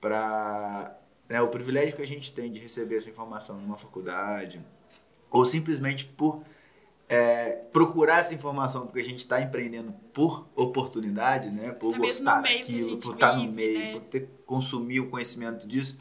para 0.00 0.96
né, 1.28 1.40
o 1.40 1.48
privilégio 1.48 1.94
que 1.94 2.02
a 2.02 2.06
gente 2.06 2.32
tem 2.32 2.50
de 2.50 2.60
receber 2.60 2.96
essa 2.96 3.10
informação 3.10 3.60
numa 3.60 3.76
faculdade, 3.76 4.64
ou 5.30 5.44
simplesmente 5.44 6.04
por 6.04 6.42
é, 7.08 7.52
procurar 7.72 8.18
essa 8.18 8.34
informação 8.34 8.86
porque 8.86 9.00
a 9.00 9.04
gente 9.04 9.18
está 9.18 9.40
empreendendo 9.40 9.92
por 10.12 10.46
oportunidade, 10.54 11.50
né? 11.50 11.70
Por 11.70 11.90
mesmo 11.90 12.02
gostar 12.02 12.36
no 12.36 12.42
daquilo, 12.42 12.98
por 12.98 13.14
estar 13.14 13.36
no 13.36 13.42
vive, 13.42 13.52
meio, 13.54 13.78
né? 13.78 13.92
por 13.92 14.00
ter 14.02 14.28
consumir 14.44 15.00
o 15.00 15.08
conhecimento 15.08 15.66
disso. 15.66 15.98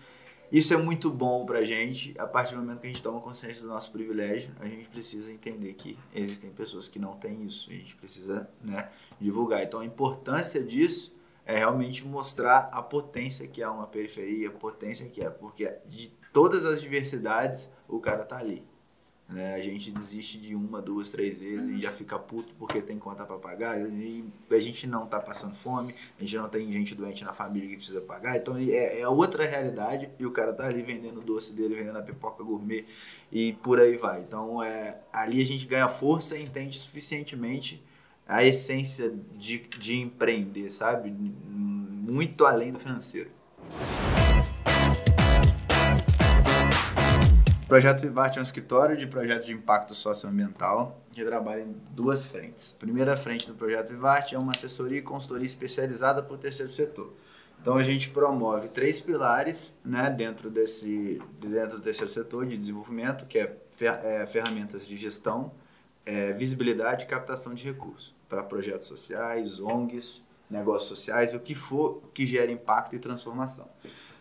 Isso 0.52 0.74
é 0.74 0.78
muito 0.78 1.10
bom 1.10 1.46
pra 1.46 1.64
gente. 1.64 2.14
A 2.18 2.26
partir 2.26 2.56
do 2.56 2.62
momento 2.62 2.80
que 2.80 2.88
a 2.88 2.90
gente 2.90 3.02
toma 3.02 3.20
consciência 3.20 3.62
do 3.62 3.68
nosso 3.68 3.92
privilégio, 3.92 4.52
a 4.60 4.66
gente 4.68 4.88
precisa 4.88 5.32
entender 5.32 5.74
que 5.74 5.98
existem 6.14 6.52
pessoas 6.52 6.88
que 6.88 7.00
não 7.00 7.14
têm 7.14 7.44
isso. 7.44 7.72
E 7.72 7.76
a 7.76 7.78
gente 7.78 7.96
precisa 7.96 8.48
né, 8.64 8.90
divulgar. 9.20 9.64
Então 9.64 9.80
a 9.80 9.86
importância 9.86 10.64
disso 10.64 11.15
é 11.46 11.58
realmente 11.58 12.06
mostrar 12.06 12.70
a 12.72 12.82
potência 12.82 13.48
que 13.48 13.62
é 13.62 13.68
uma 13.70 13.88
periferia, 13.88 14.50
a 14.50 14.52
potência 14.52 15.08
que 15.10 15.22
é. 15.22 15.30
Porque 15.30 15.72
de 15.86 16.10
todas 16.34 16.66
as 16.66 16.82
diversidades, 16.82 17.72
o 17.88 18.00
cara 18.00 18.26
tá 18.26 18.38
ali. 18.38 18.66
né? 19.28 19.56
A 19.56 19.60
gente 19.60 19.92
desiste 19.92 20.38
de 20.38 20.56
uma, 20.56 20.82
duas, 20.82 21.10
três 21.10 21.38
vezes 21.38 21.68
e 21.68 21.82
já 21.82 21.92
fica 21.92 22.18
puto 22.20 22.54
porque 22.60 22.82
tem 22.82 23.00
conta 23.00 23.26
para 23.26 23.38
pagar 23.38 23.80
e 23.80 24.24
a 24.52 24.60
gente 24.60 24.86
não 24.86 25.08
tá 25.08 25.20
passando 25.20 25.56
fome, 25.56 25.96
a 26.18 26.22
gente 26.22 26.38
não 26.38 26.48
tem 26.48 26.72
gente 26.72 26.94
doente 26.94 27.24
na 27.24 27.34
família 27.34 27.68
que 27.70 27.78
precisa 27.78 28.02
pagar, 28.02 28.38
então 28.38 28.56
é, 28.58 29.00
é 29.02 29.08
outra 29.08 29.46
realidade 29.46 30.10
e 30.20 30.26
o 30.26 30.32
cara 30.32 30.54
tá 30.54 30.66
ali 30.68 30.82
vendendo 30.84 31.22
o 31.22 31.24
doce 31.24 31.54
dele, 31.54 31.76
vendendo 31.76 31.98
a 31.98 32.04
pipoca 32.04 32.44
gourmet 32.44 32.86
e 33.32 33.54
por 33.54 33.80
aí 33.80 33.98
vai. 33.98 34.22
Então 34.22 34.62
é, 34.62 35.00
ali 35.12 35.42
a 35.42 35.46
gente 35.46 35.66
ganha 35.66 35.90
força 35.90 36.38
e 36.38 36.44
entende 36.44 36.78
suficientemente 36.78 37.84
a 38.28 38.44
essência 38.44 39.14
de, 39.34 39.60
de 39.78 40.00
empreender, 40.00 40.72
sabe? 40.72 41.12
Muito 41.12 42.46
além 42.46 42.72
do 42.72 42.80
financeiro. 42.80 43.30
O 47.64 47.68
Projeto 47.68 48.02
Vivarte 48.02 48.38
é 48.38 48.42
um 48.42 48.44
escritório 48.44 48.96
de 48.96 49.08
projetos 49.08 49.46
de 49.48 49.52
impacto 49.54 49.96
socioambiental 49.96 51.02
que 51.12 51.24
trabalha 51.24 51.62
em 51.62 51.76
duas 51.92 52.24
frentes. 52.26 52.76
A 52.78 52.80
primeira 52.80 53.18
frente 53.18 53.48
do 53.48 53.56
Projeto 53.56 53.90
Vivarte 53.90 54.36
é 54.36 54.40
uma 54.40 54.52
assessoria 54.52 55.00
e 55.00 55.02
consultoria 55.02 55.46
especializada 55.46 56.22
para 56.22 56.34
o 56.36 56.38
terceiro 56.38 56.72
setor. 56.72 57.14
Então 57.60 57.76
a 57.76 57.84
gente 57.84 58.12
promove 58.12 58.68
três 58.70 59.02
pilares 59.02 59.74
né, 59.84 60.10
dentro, 60.12 60.52
desse, 60.52 61.20
dentro 61.40 61.78
do 61.78 61.84
terceiro 61.84 62.12
setor 62.12 62.46
de 62.46 62.56
desenvolvimento, 62.56 63.26
que 63.26 63.40
é, 63.40 63.58
fer- 63.72 64.00
é, 64.04 64.26
ferramentas 64.28 64.86
de 64.88 64.96
gestão, 64.96 65.52
é, 66.06 66.32
visibilidade 66.34 67.06
e 67.06 67.08
captação 67.08 67.54
de 67.54 67.64
recursos 67.64 68.16
para 68.30 68.44
projetos 68.44 68.88
sociais, 68.88 69.60
ONGs, 69.60 70.26
negócios 70.50 70.90
sociais, 70.90 71.34
o 71.34 71.40
que 71.40 71.56
for 71.56 72.02
que 72.14 72.26
gere 72.26 72.52
impacto 72.52 72.96
e 72.96 73.00
transformação. 73.00 73.68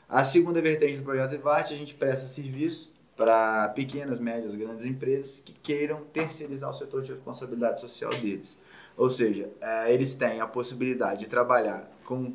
A 0.09 0.25
segunda 0.25 0.61
vertente 0.61 0.99
do 0.99 1.05
projeto 1.05 1.35
Ivarte, 1.35 1.75
a 1.75 1.77
gente 1.77 1.95
presta 1.95 2.27
serviço 2.27 2.93
para 3.17 3.69
pequenas, 3.71 4.19
médias, 4.19 4.55
grandes 4.55 4.85
empresas 4.85 5.41
que 5.41 5.53
queiram 5.53 6.03
terceirizar 6.13 6.71
o 6.71 6.73
setor 6.73 7.03
de 7.03 7.13
responsabilidade 7.13 7.81
social 7.81 8.11
deles. 8.11 8.59
Ou 8.97 9.09
seja, 9.09 9.51
eh, 9.61 9.93
eles 9.93 10.15
têm 10.15 10.41
a 10.41 10.47
possibilidade 10.47 11.21
de 11.21 11.27
trabalhar 11.27 11.89
com, 12.05 12.35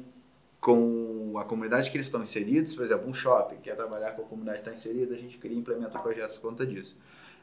com 0.60 1.34
a 1.38 1.44
comunidade 1.44 1.90
que 1.90 1.98
eles 1.98 2.08
estão 2.08 2.22
inseridos, 2.22 2.74
por 2.76 2.84
exemplo, 2.84 3.10
um 3.10 3.14
shopping 3.14 3.58
quer 3.58 3.76
trabalhar 3.76 4.12
com 4.12 4.24
a 4.24 4.26
comunidade 4.26 4.62
que 4.62 4.70
está 4.70 4.74
inserida, 4.74 5.14
a 5.14 5.18
gente 5.18 5.38
cria 5.38 5.56
e 5.56 5.60
implementa 5.60 6.00
projetos 6.00 6.38
por 6.38 6.50
conta 6.50 6.66
disso. 6.66 6.98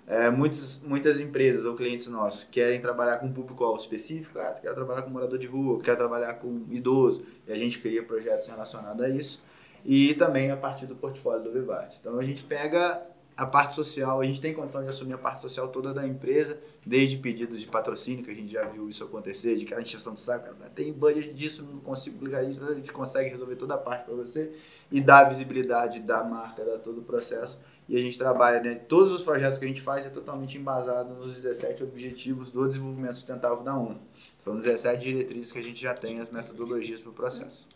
É, 0.06 0.30
muitas, 0.30 0.80
muitas 0.84 1.18
empresas 1.18 1.64
ou 1.64 1.74
clientes 1.74 2.06
nossos 2.06 2.44
querem 2.44 2.80
trabalhar 2.80 3.18
com 3.18 3.32
público-alvo 3.32 3.76
específico, 3.76 4.38
ah, 4.38 4.54
quer 4.60 4.72
trabalhar 4.72 5.02
com 5.02 5.10
morador 5.10 5.36
de 5.36 5.48
rua, 5.48 5.80
quer 5.82 5.96
trabalhar 5.96 6.34
com 6.34 6.64
idoso, 6.70 7.24
e 7.44 7.50
a 7.50 7.56
gente 7.56 7.80
cria 7.80 8.04
projetos 8.04 8.46
relacionados 8.46 9.02
a 9.02 9.08
isso. 9.08 9.42
E 9.84 10.14
também 10.14 10.50
a 10.50 10.56
partir 10.56 10.86
do 10.86 10.94
portfólio 10.94 11.42
do 11.42 11.52
Vivate. 11.52 11.98
Então 12.00 12.18
a 12.18 12.24
gente 12.24 12.44
pega 12.44 13.04
a 13.36 13.44
parte 13.44 13.74
social, 13.74 14.20
a 14.20 14.24
gente 14.24 14.40
tem 14.40 14.54
condição 14.54 14.82
de 14.82 14.88
assumir 14.88 15.12
a 15.12 15.18
parte 15.18 15.42
social 15.42 15.68
toda 15.68 15.92
da 15.92 16.06
empresa, 16.06 16.58
desde 16.84 17.18
pedidos 17.18 17.60
de 17.60 17.66
patrocínio, 17.66 18.24
que 18.24 18.30
a 18.30 18.34
gente 18.34 18.50
já 18.50 18.64
viu 18.64 18.88
isso 18.88 19.04
acontecer, 19.04 19.56
de 19.56 19.64
aquela 19.64 19.82
encheção 19.82 20.14
do 20.14 20.20
saco, 20.20 20.46
cara, 20.46 20.70
tem 20.70 20.90
budget 20.92 21.34
disso, 21.34 21.62
não 21.62 21.80
consigo 21.80 22.24
ligar 22.24 22.42
isso, 22.48 22.64
a 22.64 22.72
gente 22.72 22.90
consegue 22.92 23.28
resolver 23.28 23.56
toda 23.56 23.74
a 23.74 23.78
parte 23.78 24.06
para 24.06 24.14
você 24.14 24.52
e 24.90 25.00
dar 25.02 25.24
visibilidade 25.24 26.00
da 26.00 26.24
marca, 26.24 26.64
dar 26.64 26.78
todo 26.78 27.00
o 27.00 27.04
processo. 27.04 27.58
E 27.88 27.96
a 27.96 28.00
gente 28.00 28.18
trabalha, 28.18 28.60
né? 28.60 28.74
Todos 28.74 29.12
os 29.12 29.22
projetos 29.22 29.58
que 29.58 29.64
a 29.64 29.68
gente 29.68 29.80
faz 29.80 30.04
é 30.04 30.08
totalmente 30.08 30.58
embasado 30.58 31.14
nos 31.14 31.34
17 31.34 31.84
objetivos 31.84 32.50
do 32.50 32.66
desenvolvimento 32.66 33.14
sustentável 33.14 33.62
da 33.62 33.76
ONU. 33.76 34.00
São 34.40 34.56
17 34.56 35.04
diretrizes 35.04 35.52
que 35.52 35.58
a 35.60 35.62
gente 35.62 35.80
já 35.80 35.94
tem 35.94 36.18
as 36.18 36.28
metodologias 36.28 37.00
para 37.00 37.10
o 37.10 37.12
processo. 37.14 37.68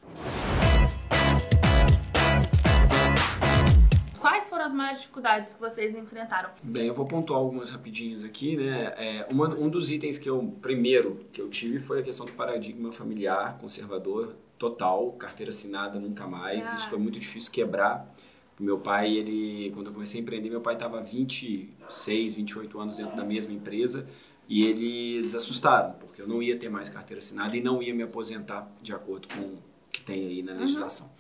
Quais 4.19 4.49
foram 4.51 4.65
as 4.65 4.73
maiores 4.73 5.01
dificuldades 5.03 5.55
que 5.55 5.61
vocês 5.61 5.95
enfrentaram? 5.95 6.51
Bem, 6.63 6.89
eu 6.89 6.95
vou 6.95 7.07
pontuar 7.07 7.39
algumas 7.39 7.71
rapidinhos 7.71 8.25
aqui, 8.25 8.57
né? 8.57 8.93
É, 8.97 9.27
uma- 9.33 9.49
um 9.55 9.69
dos 9.69 9.93
itens 9.93 10.19
que 10.19 10.29
eu, 10.29 10.57
primeiro, 10.61 11.25
que 11.33 11.41
eu 11.41 11.49
tive 11.49 11.79
foi 11.79 12.01
a 12.01 12.03
questão 12.03 12.27
do 12.27 12.33
paradigma 12.33 12.93
familiar, 12.93 13.57
conservador, 13.59 14.35
total, 14.59 15.13
carteira 15.13 15.51
assinada 15.51 16.01
nunca 16.01 16.27
mais. 16.27 16.67
Ah. 16.67 16.75
Isso 16.75 16.89
foi 16.91 16.99
muito 16.99 17.19
difícil 17.19 17.51
quebrar. 17.53 18.13
Meu 18.61 18.79
pai, 18.79 19.17
ele, 19.17 19.71
quando 19.75 19.87
eu 19.87 19.93
comecei 19.93 20.21
a 20.21 20.23
empreender, 20.23 20.51
meu 20.51 20.61
pai 20.61 20.75
estava 20.75 21.03
26, 21.03 22.35
28 22.35 22.79
anos 22.79 22.97
dentro 22.99 23.17
da 23.17 23.25
mesma 23.25 23.53
empresa 23.53 24.07
e 24.47 24.65
eles 24.67 25.35
assustaram, 25.35 25.93
porque 25.95 26.21
eu 26.21 26.29
não 26.29 26.43
ia 26.43 26.59
ter 26.59 26.69
mais 26.69 26.89
carteira 26.89 27.21
assinada 27.21 27.57
e 27.57 27.63
não 27.63 27.83
ia 27.83 27.95
me 27.95 28.03
aposentar 28.03 28.71
de 28.83 28.93
acordo 28.93 29.29
com 29.29 29.41
o 29.41 29.59
que 29.91 30.03
tem 30.03 30.27
aí 30.27 30.43
na 30.43 30.53
legislação. 30.53 31.11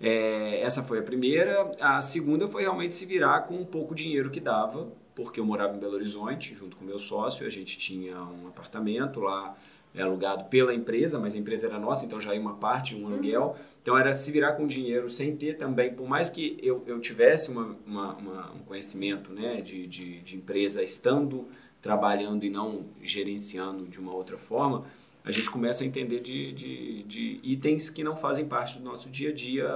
É, 0.00 0.60
essa 0.60 0.82
foi 0.82 0.98
a 0.98 1.02
primeira. 1.02 1.70
A 1.80 2.00
segunda 2.00 2.48
foi 2.48 2.62
realmente 2.62 2.96
se 2.96 3.06
virar 3.06 3.42
com 3.42 3.54
um 3.54 3.64
pouco 3.64 3.94
dinheiro 3.94 4.30
que 4.30 4.40
dava, 4.40 4.90
porque 5.14 5.38
eu 5.38 5.44
morava 5.44 5.76
em 5.76 5.78
Belo 5.78 5.94
Horizonte, 5.94 6.54
junto 6.54 6.76
com 6.76 6.84
meu 6.84 6.98
sócio. 6.98 7.46
A 7.46 7.50
gente 7.50 7.78
tinha 7.78 8.20
um 8.20 8.48
apartamento 8.48 9.20
lá 9.20 9.56
é, 9.94 10.02
alugado 10.02 10.44
pela 10.44 10.74
empresa, 10.74 11.18
mas 11.18 11.34
a 11.34 11.38
empresa 11.38 11.66
era 11.66 11.78
nossa, 11.78 12.04
então 12.06 12.20
já 12.20 12.34
ia 12.34 12.40
uma 12.40 12.54
parte, 12.54 12.94
um 12.94 13.06
aluguel. 13.06 13.56
Então 13.82 13.96
era 13.98 14.12
se 14.12 14.30
virar 14.30 14.52
com 14.52 14.66
dinheiro 14.66 15.08
sem 15.10 15.36
ter 15.36 15.56
também, 15.56 15.92
por 15.94 16.08
mais 16.08 16.30
que 16.30 16.56
eu, 16.62 16.82
eu 16.86 17.00
tivesse 17.00 17.50
uma, 17.50 17.76
uma- 17.86 18.14
uma- 18.16 18.52
um 18.52 18.58
conhecimento 18.60 19.32
né, 19.32 19.60
de, 19.60 19.86
de, 19.86 20.20
de 20.20 20.36
empresa 20.36 20.82
estando 20.82 21.46
trabalhando 21.80 22.44
e 22.44 22.50
não 22.50 22.84
gerenciando 23.02 23.86
de 23.86 23.98
uma 23.98 24.14
outra 24.14 24.38
forma, 24.38 24.84
a 25.24 25.30
gente 25.30 25.50
começa 25.50 25.84
a 25.84 25.86
entender 25.86 26.20
de, 26.20 26.52
de, 26.52 27.02
de 27.04 27.40
itens 27.42 27.88
que 27.88 28.02
não 28.02 28.16
fazem 28.16 28.44
parte 28.44 28.78
do 28.78 28.84
nosso 28.84 29.08
dia 29.08 29.30
a 29.30 29.32
dia 29.32 29.68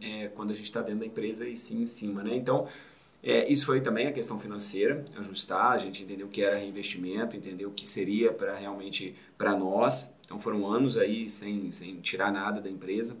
é, 0.00 0.28
quando 0.28 0.50
a 0.50 0.54
gente 0.54 0.64
está 0.64 0.82
dentro 0.82 1.00
da 1.00 1.06
empresa 1.06 1.48
e 1.48 1.56
sim 1.56 1.82
em 1.82 1.86
cima, 1.86 2.22
né? 2.22 2.34
Então, 2.34 2.66
é, 3.22 3.50
isso 3.50 3.66
foi 3.66 3.80
também 3.80 4.06
a 4.06 4.12
questão 4.12 4.38
financeira, 4.38 5.04
ajustar, 5.16 5.72
a 5.72 5.78
gente 5.78 6.02
entendeu 6.02 6.26
o 6.26 6.30
que 6.30 6.42
era 6.42 6.56
reinvestimento, 6.56 7.36
entendeu 7.36 7.68
o 7.68 7.72
que 7.72 7.86
seria 7.86 8.32
para 8.32 8.56
realmente 8.56 9.14
para 9.36 9.54
nós. 9.56 10.12
Então, 10.24 10.40
foram 10.40 10.66
anos 10.66 10.96
aí 10.96 11.28
sem, 11.28 11.70
sem 11.70 12.00
tirar 12.00 12.32
nada 12.32 12.60
da 12.60 12.70
empresa. 12.70 13.18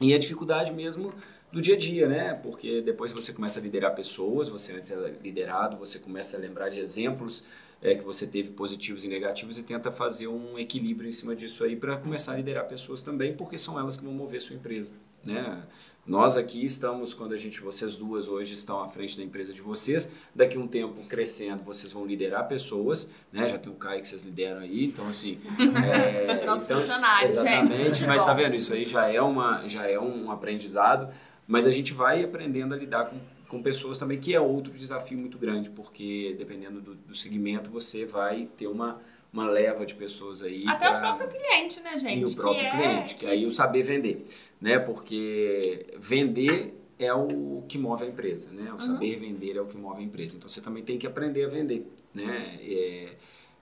E 0.00 0.14
a 0.14 0.18
dificuldade 0.18 0.72
mesmo 0.72 1.12
do 1.52 1.60
dia 1.60 1.74
a 1.74 1.78
dia, 1.78 2.08
né? 2.08 2.34
Porque 2.34 2.80
depois 2.80 3.12
você 3.12 3.32
começa 3.32 3.60
a 3.60 3.62
liderar 3.62 3.94
pessoas, 3.94 4.48
você 4.48 4.72
antes 4.72 4.90
era 4.90 5.14
liderado, 5.22 5.76
você 5.76 5.98
começa 5.98 6.36
a 6.36 6.40
lembrar 6.40 6.68
de 6.68 6.80
exemplos 6.80 7.44
é, 7.82 7.94
que 7.94 8.02
você 8.02 8.26
teve 8.26 8.50
positivos 8.50 9.04
e 9.04 9.08
negativos 9.08 9.58
e 9.58 9.62
tenta 9.62 9.90
fazer 9.90 10.28
um 10.28 10.58
equilíbrio 10.58 11.08
em 11.08 11.12
cima 11.12 11.34
disso 11.34 11.64
aí 11.64 11.76
para 11.76 11.96
começar 11.96 12.32
a 12.32 12.36
liderar 12.36 12.66
pessoas 12.66 13.02
também, 13.02 13.34
porque 13.34 13.56
são 13.58 13.78
elas 13.78 13.96
que 13.96 14.04
vão 14.04 14.12
mover 14.12 14.40
sua 14.40 14.56
empresa, 14.56 14.94
né? 15.24 15.62
Nós 16.10 16.36
aqui 16.36 16.64
estamos, 16.64 17.14
quando 17.14 17.34
a 17.34 17.36
gente, 17.36 17.60
vocês 17.60 17.94
duas 17.94 18.26
hoje 18.26 18.52
estão 18.52 18.82
à 18.82 18.88
frente 18.88 19.16
da 19.16 19.22
empresa 19.22 19.52
de 19.52 19.62
vocês, 19.62 20.10
daqui 20.34 20.56
a 20.56 20.60
um 20.60 20.66
tempo 20.66 21.00
crescendo, 21.04 21.62
vocês 21.62 21.92
vão 21.92 22.04
liderar 22.04 22.48
pessoas, 22.48 23.08
né? 23.32 23.46
Já 23.46 23.56
tem 23.56 23.72
o 23.72 23.76
Caio 23.76 24.02
que 24.02 24.08
vocês 24.08 24.24
lideram 24.24 24.58
aí, 24.60 24.86
então 24.86 25.06
assim... 25.06 25.38
É, 25.88 26.44
Nosso 26.44 26.64
então, 26.64 26.80
funcionário, 26.80 27.28
gente. 27.28 27.38
Exatamente, 27.38 28.06
mas 28.08 28.24
tá 28.24 28.34
vendo? 28.34 28.56
Isso 28.56 28.74
aí 28.74 28.84
já 28.84 29.06
é, 29.06 29.22
uma, 29.22 29.62
já 29.68 29.86
é 29.86 30.00
um 30.00 30.32
aprendizado, 30.32 31.14
mas 31.46 31.64
a 31.64 31.70
gente 31.70 31.92
vai 31.92 32.24
aprendendo 32.24 32.74
a 32.74 32.76
lidar 32.76 33.04
com, 33.04 33.20
com 33.46 33.62
pessoas 33.62 33.96
também, 33.96 34.18
que 34.18 34.34
é 34.34 34.40
outro 34.40 34.72
desafio 34.72 35.16
muito 35.16 35.38
grande, 35.38 35.70
porque 35.70 36.34
dependendo 36.36 36.80
do, 36.80 36.96
do 36.96 37.14
segmento, 37.14 37.70
você 37.70 38.04
vai 38.04 38.48
ter 38.56 38.66
uma, 38.66 39.00
uma 39.32 39.48
leva 39.48 39.86
de 39.86 39.94
pessoas 39.94 40.42
aí. 40.42 40.64
Até 40.66 40.88
o 40.88 40.98
pra- 40.98 41.14
próprio 41.16 41.28
cliente, 41.40 41.80
né, 41.80 41.98
gente? 41.98 42.20
e 42.20 42.24
o 42.24 42.34
próprio 42.34 42.60
que 42.60 42.66
é- 42.66 42.70
cliente, 42.70 43.14
que 43.16 43.26
aí 43.26 43.46
o 43.46 43.50
saber 43.50 43.82
vender, 43.82 44.24
né? 44.60 44.78
Porque 44.78 45.86
vender 45.98 46.74
é 46.98 47.12
o 47.14 47.62
que 47.68 47.78
move 47.78 48.04
a 48.04 48.06
empresa, 48.06 48.50
né? 48.52 48.68
O 48.70 48.74
Uhum. 48.74 48.80
saber 48.80 49.16
vender 49.16 49.56
é 49.56 49.60
o 49.60 49.66
que 49.66 49.76
move 49.76 50.00
a 50.00 50.04
empresa. 50.04 50.36
Então 50.36 50.48
você 50.48 50.60
também 50.60 50.82
tem 50.82 50.98
que 50.98 51.06
aprender 51.06 51.44
a 51.44 51.48
vender, 51.48 51.86
né? 52.14 52.58
É, 52.60 53.08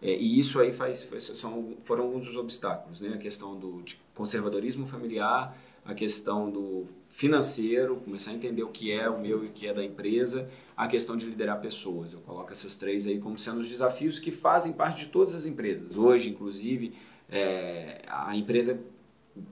é, 0.00 0.16
e 0.16 0.38
isso 0.38 0.60
aí 0.60 0.72
faz, 0.72 1.10
são, 1.36 1.76
foram 1.82 2.04
alguns 2.04 2.26
dos 2.26 2.36
obstáculos, 2.36 3.00
né? 3.00 3.14
A 3.14 3.18
questão 3.18 3.58
do 3.58 3.82
conservadorismo 4.14 4.86
familiar, 4.86 5.56
a 5.84 5.94
questão 5.94 6.50
do 6.50 6.86
financeiro, 7.08 7.96
começar 7.96 8.30
a 8.30 8.34
entender 8.34 8.62
o 8.62 8.68
que 8.68 8.92
é 8.92 9.08
o 9.08 9.20
meu 9.20 9.44
e 9.44 9.48
o 9.48 9.50
que 9.50 9.66
é 9.66 9.74
da 9.74 9.84
empresa, 9.84 10.48
a 10.76 10.86
questão 10.86 11.16
de 11.16 11.26
liderar 11.26 11.60
pessoas. 11.60 12.12
Eu 12.12 12.20
coloco 12.20 12.52
essas 12.52 12.76
três 12.76 13.06
aí 13.06 13.18
como 13.18 13.38
sendo 13.38 13.60
os 13.60 13.68
desafios 13.68 14.18
que 14.18 14.30
fazem 14.30 14.72
parte 14.72 15.06
de 15.06 15.10
todas 15.10 15.34
as 15.34 15.46
empresas. 15.46 15.96
Hoje, 15.96 16.30
inclusive, 16.30 16.94
é, 17.28 18.02
a 18.06 18.36
empresa 18.36 18.78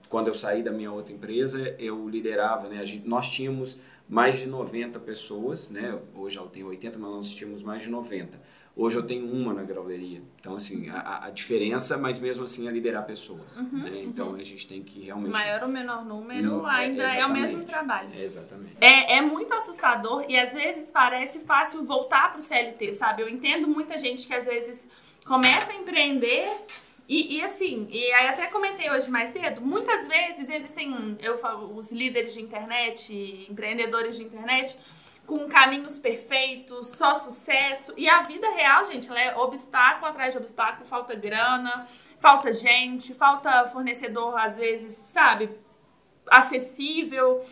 quando 0.09 0.27
eu 0.27 0.33
saí 0.33 0.63
da 0.63 0.71
minha 0.71 0.91
outra 0.91 1.13
empresa, 1.13 1.75
eu 1.79 2.07
liderava, 2.09 2.67
né? 2.67 2.85
Gente, 2.85 3.07
nós 3.07 3.29
tínhamos 3.29 3.77
mais 4.07 4.39
de 4.39 4.47
90 4.47 4.99
pessoas, 4.99 5.69
né? 5.69 5.97
Hoje 6.15 6.37
eu 6.37 6.47
tenho 6.47 6.67
80, 6.67 6.97
mas 6.99 7.13
nós 7.13 7.29
tínhamos 7.29 7.61
mais 7.61 7.83
de 7.83 7.89
90. 7.89 8.39
Hoje 8.77 8.95
eu 8.95 9.01
tenho 9.01 9.25
uma 9.25 9.55
na 9.55 9.63
grauleria. 9.63 10.21
Então, 10.39 10.55
assim, 10.55 10.87
a, 10.89 11.25
a 11.25 11.29
diferença, 11.31 11.97
mas 11.97 12.19
mesmo 12.19 12.43
assim 12.43 12.67
é 12.67 12.71
liderar 12.71 13.03
pessoas. 13.05 13.57
Uhum, 13.57 13.79
né? 13.79 14.03
Então 14.03 14.35
a 14.35 14.43
gente 14.43 14.67
tem 14.67 14.83
que 14.83 15.01
realmente. 15.01 15.33
Maior 15.33 15.63
ou 15.63 15.67
menor 15.67 16.05
número, 16.05 16.57
Não, 16.57 16.65
ainda 16.67 17.03
é, 17.03 17.25
o 17.25 17.33
mesmo 17.33 17.63
trabalho. 17.63 18.09
É, 18.13 18.23
exatamente. 18.23 18.75
É, 18.79 19.17
é 19.17 19.21
muito 19.21 19.51
assustador 19.55 20.25
e 20.29 20.37
às 20.37 20.53
vezes 20.53 20.91
parece 20.91 21.39
fácil 21.39 21.83
voltar 21.85 22.31
pro 22.31 22.39
CLT, 22.39 22.93
sabe? 22.93 23.23
Eu 23.23 23.29
entendo 23.29 23.67
muita 23.67 23.97
gente 23.97 24.27
que 24.27 24.33
às 24.35 24.45
vezes 24.45 24.85
começa 25.25 25.71
a 25.71 25.75
empreender 25.75 26.47
e, 27.09 27.37
e 27.37 27.41
assim, 27.41 27.87
e 27.89 28.11
aí 28.13 28.27
até 28.27 28.47
comentei 28.47 28.91
hoje 28.91 29.09
mais 29.09 29.29
cedo, 29.29 29.61
muitas 29.61 30.07
vezes 30.07 30.49
existem 30.49 31.17
eu 31.21 31.37
falo, 31.37 31.75
os 31.75 31.91
líderes 31.91 32.33
de 32.33 32.41
internet, 32.41 33.47
empreendedores 33.49 34.17
de 34.17 34.23
internet, 34.23 34.77
com 35.27 35.45
caminhos 35.49 35.99
perfeitos, 35.99 36.87
só 36.87 37.13
sucesso. 37.13 37.93
E 37.97 38.09
a 38.09 38.23
vida 38.23 38.49
real, 38.49 38.85
gente, 38.85 39.09
ela 39.09 39.19
é 39.19 39.35
obstáculo 39.35 40.07
atrás 40.07 40.31
de 40.31 40.39
obstáculo, 40.39 40.87
falta 40.87 41.13
grana, 41.15 41.85
falta 42.17 42.53
gente, 42.53 43.13
falta 43.13 43.67
fornecedor, 43.67 44.39
às 44.39 44.57
vezes, 44.57 44.93
sabe, 44.93 45.51
acessível. 46.27 47.45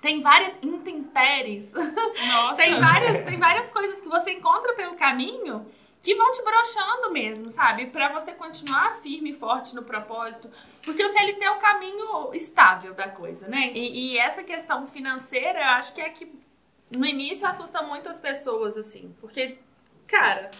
Tem 0.00 0.20
várias 0.20 0.56
intempéries. 0.62 1.72
Nossa. 1.72 2.54
tem, 2.62 2.78
várias, 2.78 3.24
tem 3.24 3.38
várias 3.38 3.68
coisas 3.70 4.00
que 4.00 4.08
você 4.08 4.30
encontra 4.30 4.74
pelo 4.74 4.94
caminho 4.94 5.66
que 6.00 6.14
vão 6.14 6.30
te 6.30 6.44
broxando 6.44 7.10
mesmo, 7.10 7.48
sabe? 7.50 7.86
Pra 7.86 8.10
você 8.10 8.32
continuar 8.32 9.00
firme 9.00 9.30
e 9.30 9.34
forte 9.34 9.74
no 9.74 9.82
propósito. 9.82 10.48
Porque 10.84 11.02
o 11.02 11.08
CLT 11.08 11.42
é 11.42 11.50
o 11.50 11.58
caminho 11.58 12.32
estável 12.34 12.92
da 12.94 13.08
coisa, 13.08 13.48
né? 13.48 13.72
E, 13.72 14.12
e 14.12 14.18
essa 14.18 14.44
questão 14.44 14.86
financeira, 14.86 15.58
eu 15.58 15.68
acho 15.70 15.94
que 15.94 16.02
é 16.02 16.10
que 16.10 16.43
no 16.96 17.06
início 17.06 17.46
assusta 17.46 17.82
muito 17.82 18.08
as 18.08 18.20
pessoas, 18.20 18.76
assim. 18.76 19.14
Porque, 19.20 19.58
cara, 20.06 20.50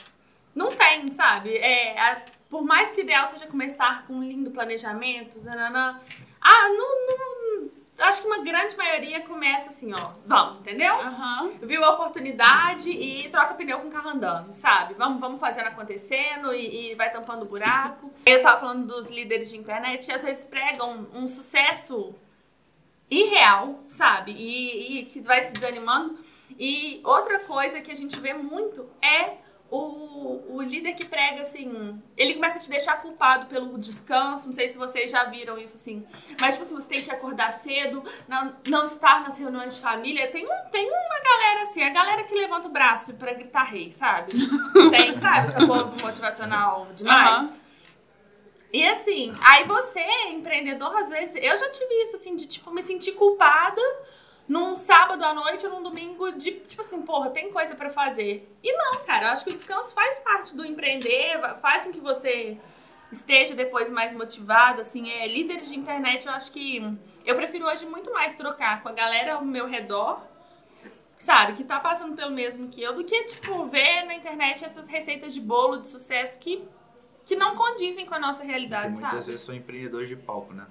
não 0.55 0.69
tem, 0.69 1.07
sabe? 1.09 1.57
É, 1.57 1.99
a- 1.99 2.23
por 2.50 2.62
mais 2.64 2.91
que 2.91 3.00
o 3.00 3.03
ideal 3.03 3.26
seja 3.29 3.47
começar 3.47 4.07
com 4.07 4.14
um 4.14 4.23
lindo 4.23 4.50
planejamento, 4.50 5.38
zananã, 5.38 5.99
ah, 6.41 6.69
não, 6.69 7.07
não- 7.07 7.71
acho 8.07 8.23
que 8.23 8.26
uma 8.26 8.38
grande 8.45 8.76
maioria 8.76 9.21
começa 9.23 9.71
assim, 9.71 9.93
ó, 9.93 10.11
vamos, 10.26 10.61
entendeu? 10.61 10.95
Aham. 10.95 11.53
Viu 11.62 11.85
a 11.85 11.91
oportunidade 11.95 12.91
e 12.91 13.29
troca 13.29 13.55
pneu 13.55 13.81
com 13.81 13.88
o 13.88 13.91
carro 13.91 14.11
andando, 14.11 14.53
sabe? 14.53 14.95
Vamos, 14.95 15.21
vamos 15.21 15.41
fazendo 15.41 15.69
acontecendo 15.69 16.53
e, 16.53 16.93
e 16.93 16.95
vai 16.97 17.11
tampando 17.11 17.43
o 17.43 17.47
buraco. 17.47 18.12
Eu 18.26 18.43
tava 18.43 18.59
falando 18.59 18.87
dos 18.87 19.11
líderes 19.11 19.50
de 19.50 19.57
internet 19.59 20.07
que 20.07 20.12
às 20.12 20.23
vezes 20.23 20.45
pregam 20.45 21.07
um 21.14 21.26
sucesso 21.29 22.14
irreal, 23.11 23.83
sabe? 23.87 24.33
E, 24.33 24.99
e 24.99 25.05
que 25.05 25.21
vai 25.21 25.45
te 25.45 25.53
desanimando. 25.53 26.19
E 26.59 27.01
outra 27.05 27.41
coisa 27.41 27.81
que 27.81 27.91
a 27.91 27.95
gente 27.95 28.19
vê 28.19 28.33
muito 28.33 28.89
é 29.03 29.39
o, 29.71 30.57
o 30.57 30.63
líder 30.63 30.95
que 30.95 31.05
prega 31.05 31.41
assim. 31.41 32.01
Ele 32.17 32.35
começa 32.35 32.59
a 32.59 32.63
te 32.63 32.71
deixar 32.71 33.03
culpado 33.03 33.47
pelo 33.47 33.77
descanso. 33.79 34.47
Não 34.47 34.53
sei 34.53 34.69
se 34.69 34.79
vocês 34.79 35.11
já 35.11 35.25
viram 35.25 35.59
isso 35.59 35.77
assim. 35.77 36.07
Mas, 36.41 36.55
tipo, 36.55 36.65
assim, 36.65 36.75
você 36.75 36.87
tem 36.87 37.03
que 37.03 37.11
acordar 37.11 37.51
cedo, 37.53 38.05
não, 38.29 38.55
não 38.69 38.85
estar 38.85 39.23
nas 39.23 39.39
reuniões 39.39 39.77
de 39.77 39.83
família. 39.83 40.31
Tem, 40.31 40.47
um, 40.47 40.71
tem 40.71 40.87
uma 40.89 41.21
galera 41.25 41.63
assim, 41.63 41.83
a 41.83 41.91
galera 41.91 42.23
que 42.25 42.35
levanta 42.35 42.69
o 42.69 42.71
braço 42.71 43.15
pra 43.15 43.33
gritar 43.33 43.65
rei, 43.65 43.91
sabe? 43.91 44.33
Tem, 44.91 45.17
sabe? 45.17 45.49
Essa 45.49 45.67
povo 45.67 45.95
motivacional 46.03 46.89
demais. 46.95 47.33
Aham. 47.33 47.63
E 48.75 48.85
assim, 48.88 49.33
aí 49.47 49.62
você, 49.62 50.04
empreendedor, 50.31 50.97
às 50.97 51.09
vezes, 51.09 51.37
eu 51.37 51.57
já 51.57 51.71
tive 51.71 51.95
isso, 52.02 52.16
assim, 52.16 52.35
de, 52.35 52.45
tipo, 52.49 52.73
me 52.73 52.83
sentir 52.83 53.12
culpada 53.12 53.81
num 54.49 54.76
sábado 54.76 55.25
à 55.25 55.33
noite 55.33 55.64
ou 55.64 55.75
num 55.75 55.83
domingo 55.85 56.33
de, 56.33 56.50
tipo 56.50 56.83
assim, 56.83 57.00
porra, 57.02 57.31
tem 57.31 57.52
coisa 57.52 57.76
pra 57.76 57.88
fazer. 57.88 58.52
E 58.64 58.73
não, 58.73 59.04
cara, 59.04 59.26
eu 59.26 59.31
acho 59.31 59.45
que 59.45 59.50
o 59.50 59.54
descanso 59.54 59.95
faz 59.95 60.19
parte 60.19 60.57
do 60.57 60.66
empreender, 60.66 61.40
faz 61.62 61.85
com 61.85 61.93
que 61.93 62.00
você 62.00 62.59
esteja 63.12 63.54
depois 63.54 63.90
mais 63.90 64.12
motivado, 64.12 64.81
assim, 64.81 65.09
é, 65.09 65.28
líderes 65.28 65.69
de 65.69 65.78
internet, 65.78 66.26
eu 66.26 66.33
acho 66.33 66.50
que 66.50 66.83
eu 67.25 67.37
prefiro 67.37 67.66
hoje 67.66 67.87
muito 67.87 68.12
mais 68.12 68.35
trocar 68.35 68.83
com 68.83 68.88
a 68.88 68.92
galera 68.92 69.35
ao 69.35 69.44
meu 69.44 69.68
redor, 69.68 70.20
sabe, 71.16 71.53
que 71.53 71.62
tá 71.62 71.79
passando 71.79 72.16
pelo 72.16 72.33
mesmo 72.33 72.68
que 72.68 72.83
eu, 72.83 72.92
do 72.92 73.05
que, 73.05 73.22
tipo, 73.22 73.66
ver 73.66 74.03
na 74.03 74.16
internet 74.16 74.64
essas 74.64 74.88
receitas 74.88 75.33
de 75.33 75.40
bolo 75.40 75.77
de 75.77 75.87
sucesso 75.87 76.40
que, 76.40 76.66
que 77.25 77.37
não 77.37 77.57
condizem 77.57 78.05
com 78.07 78.15
a 78.15 78.19
nossa 78.19 78.39
Porque 78.39 78.51
realidade, 78.53 78.89
muitas 78.93 79.11
sabe? 79.11 79.25
vezes 79.25 79.41
são 79.41 79.55
empreendedores 79.55 80.09
de 80.09 80.17
palco, 80.17 80.53
né? 80.53 80.67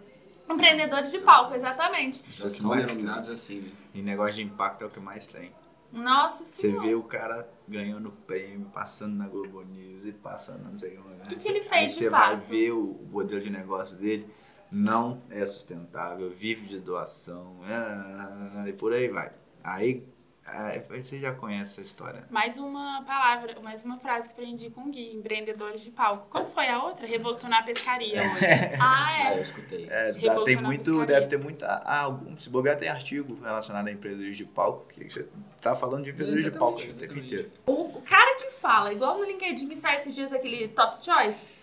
Empreendedores 0.50 1.12
de 1.12 1.20
palco, 1.20 1.54
exatamente. 1.56 2.22
É 2.22 2.46
o 2.46 2.50
que 2.52 2.62
São 2.62 2.70
mais 2.70 2.86
denominados 2.86 3.30
assim, 3.30 3.62
né? 3.62 3.72
E 3.94 4.02
negócio 4.02 4.36
de 4.36 4.44
impacto 4.44 4.84
é 4.84 4.88
o 4.88 4.89
que 4.89 5.00
mais 5.00 5.26
tem. 5.28 5.52
Nossa 5.92 6.44
Você 6.44 6.62
senhora. 6.70 6.88
vê 6.88 6.96
o 6.96 7.04
cara 7.04 7.48
ganhando 7.68 8.12
prêmio, 8.26 8.66
passando 8.74 9.16
na 9.16 9.28
Globo 9.28 9.62
News 9.63 10.06
e 10.06 10.12
passando 10.12 10.63
não 10.63 10.78
sei. 10.78 10.98
O 10.98 11.28
que 11.30 11.36
que 11.36 11.48
ele 11.48 11.62
fez 11.62 11.72
Aí 11.72 11.88
de 11.88 11.94
você 11.94 12.10
vai 12.10 12.36
fato? 12.36 12.48
ver 12.50 12.72
o 12.72 13.00
modelo 13.12 13.39
de 13.39 13.50
negócio 13.52 13.96
dele, 13.98 14.28
não 14.72 15.22
é 15.30 15.46
sustentável, 15.46 16.30
vive 16.32 16.66
de 16.66 16.80
doação, 16.80 17.58
ah, 17.63 18.66
e 18.68 18.74
por 18.74 18.92
aí 18.92 19.08
vai. 19.08 19.32
Aí, 19.63 20.04
aí 20.45 20.79
você 21.01 21.19
já 21.19 21.34
conhece 21.34 21.63
essa 21.63 21.82
história. 21.82 22.25
Mais 22.29 22.58
uma 22.58 23.03
palavra, 23.06 23.56
mais 23.63 23.84
uma 23.84 23.97
frase 23.97 24.27
que 24.27 24.34
aprendi 24.39 24.69
com 24.69 24.82
o 24.82 24.89
Gui, 24.91 25.15
empreendedores 25.15 25.82
de 25.82 25.91
palco. 25.91 26.27
Qual 26.29 26.45
foi 26.45 26.67
a 26.67 26.84
outra? 26.84 27.08
Revolucionar 27.08 27.60
a 27.62 27.63
pescaria 27.63 28.21
hoje. 28.21 28.45
Ah, 28.79 29.08
Ah, 29.08 29.32
eu 29.34 29.38
é. 29.38 29.41
escutei. 29.41 29.88
É, 29.89 30.12
dá- 30.13 30.43
tem 30.43 30.58
muito, 30.58 31.06
deve 31.06 31.27
ter 31.27 31.38
muita. 31.38 31.67
Ah, 31.86 32.01
algum, 32.01 32.38
se 32.38 32.49
bobear, 32.49 32.77
tem 32.77 32.89
artigo 32.89 33.39
relacionado 33.41 33.88
a 33.88 33.91
empreendedores 33.91 34.38
de 34.38 34.45
palco, 34.45 34.86
que 34.93 35.10
você 35.10 35.27
tá 35.62 35.75
falando 35.75 36.03
de 36.03 36.10
empreendedores 36.12 36.43
de 36.45 36.51
palco 36.51 36.82
o 36.82 36.93
tempo 36.93 37.17
inteiro. 37.17 37.51
O, 37.65 37.97
o 37.97 38.01
cara 38.01 38.36
que 38.38 38.51
fala, 38.51 38.91
igual 38.93 39.17
no 39.17 39.23
LinkedIn 39.23 39.67
que 39.69 39.75
sai 39.77 39.95
esses 39.97 40.13
dias 40.13 40.32
aquele 40.34 40.67
Top 40.69 41.03
Choice. 41.03 41.56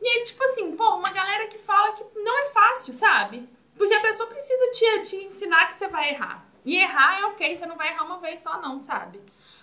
E 0.00 0.06
aí, 0.06 0.24
tipo 0.24 0.42
assim, 0.44 0.76
pô, 0.76 0.96
uma 0.96 1.10
galera 1.10 1.46
que 1.48 1.58
fala 1.58 1.92
que 1.94 2.04
não 2.14 2.38
é 2.42 2.46
fácil, 2.50 2.92
sabe? 2.92 3.48
Porque 3.76 3.94
a 3.94 4.00
pessoa 4.00 4.28
precisa 4.28 4.70
te, 4.70 5.00
te 5.08 5.16
ensinar 5.24 5.66
que 5.68 5.74
você 5.74 5.88
vai 5.88 6.10
errar. 6.10 6.45
E 6.66 6.76
errar 6.76 7.20
é 7.20 7.24
ok, 7.26 7.54
você 7.54 7.64
não 7.64 7.76
vai 7.76 7.92
errar 7.92 8.04
uma 8.04 8.18
vez 8.18 8.40
só, 8.40 8.60
não, 8.60 8.76
sabe? 8.76 9.20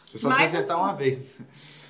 Você 0.08 0.18
só 0.18 0.30
Mas, 0.30 0.38
precisa 0.38 0.60
acertar 0.60 0.78
assim, 0.78 0.86
uma 0.86 0.94
vez. 0.94 1.38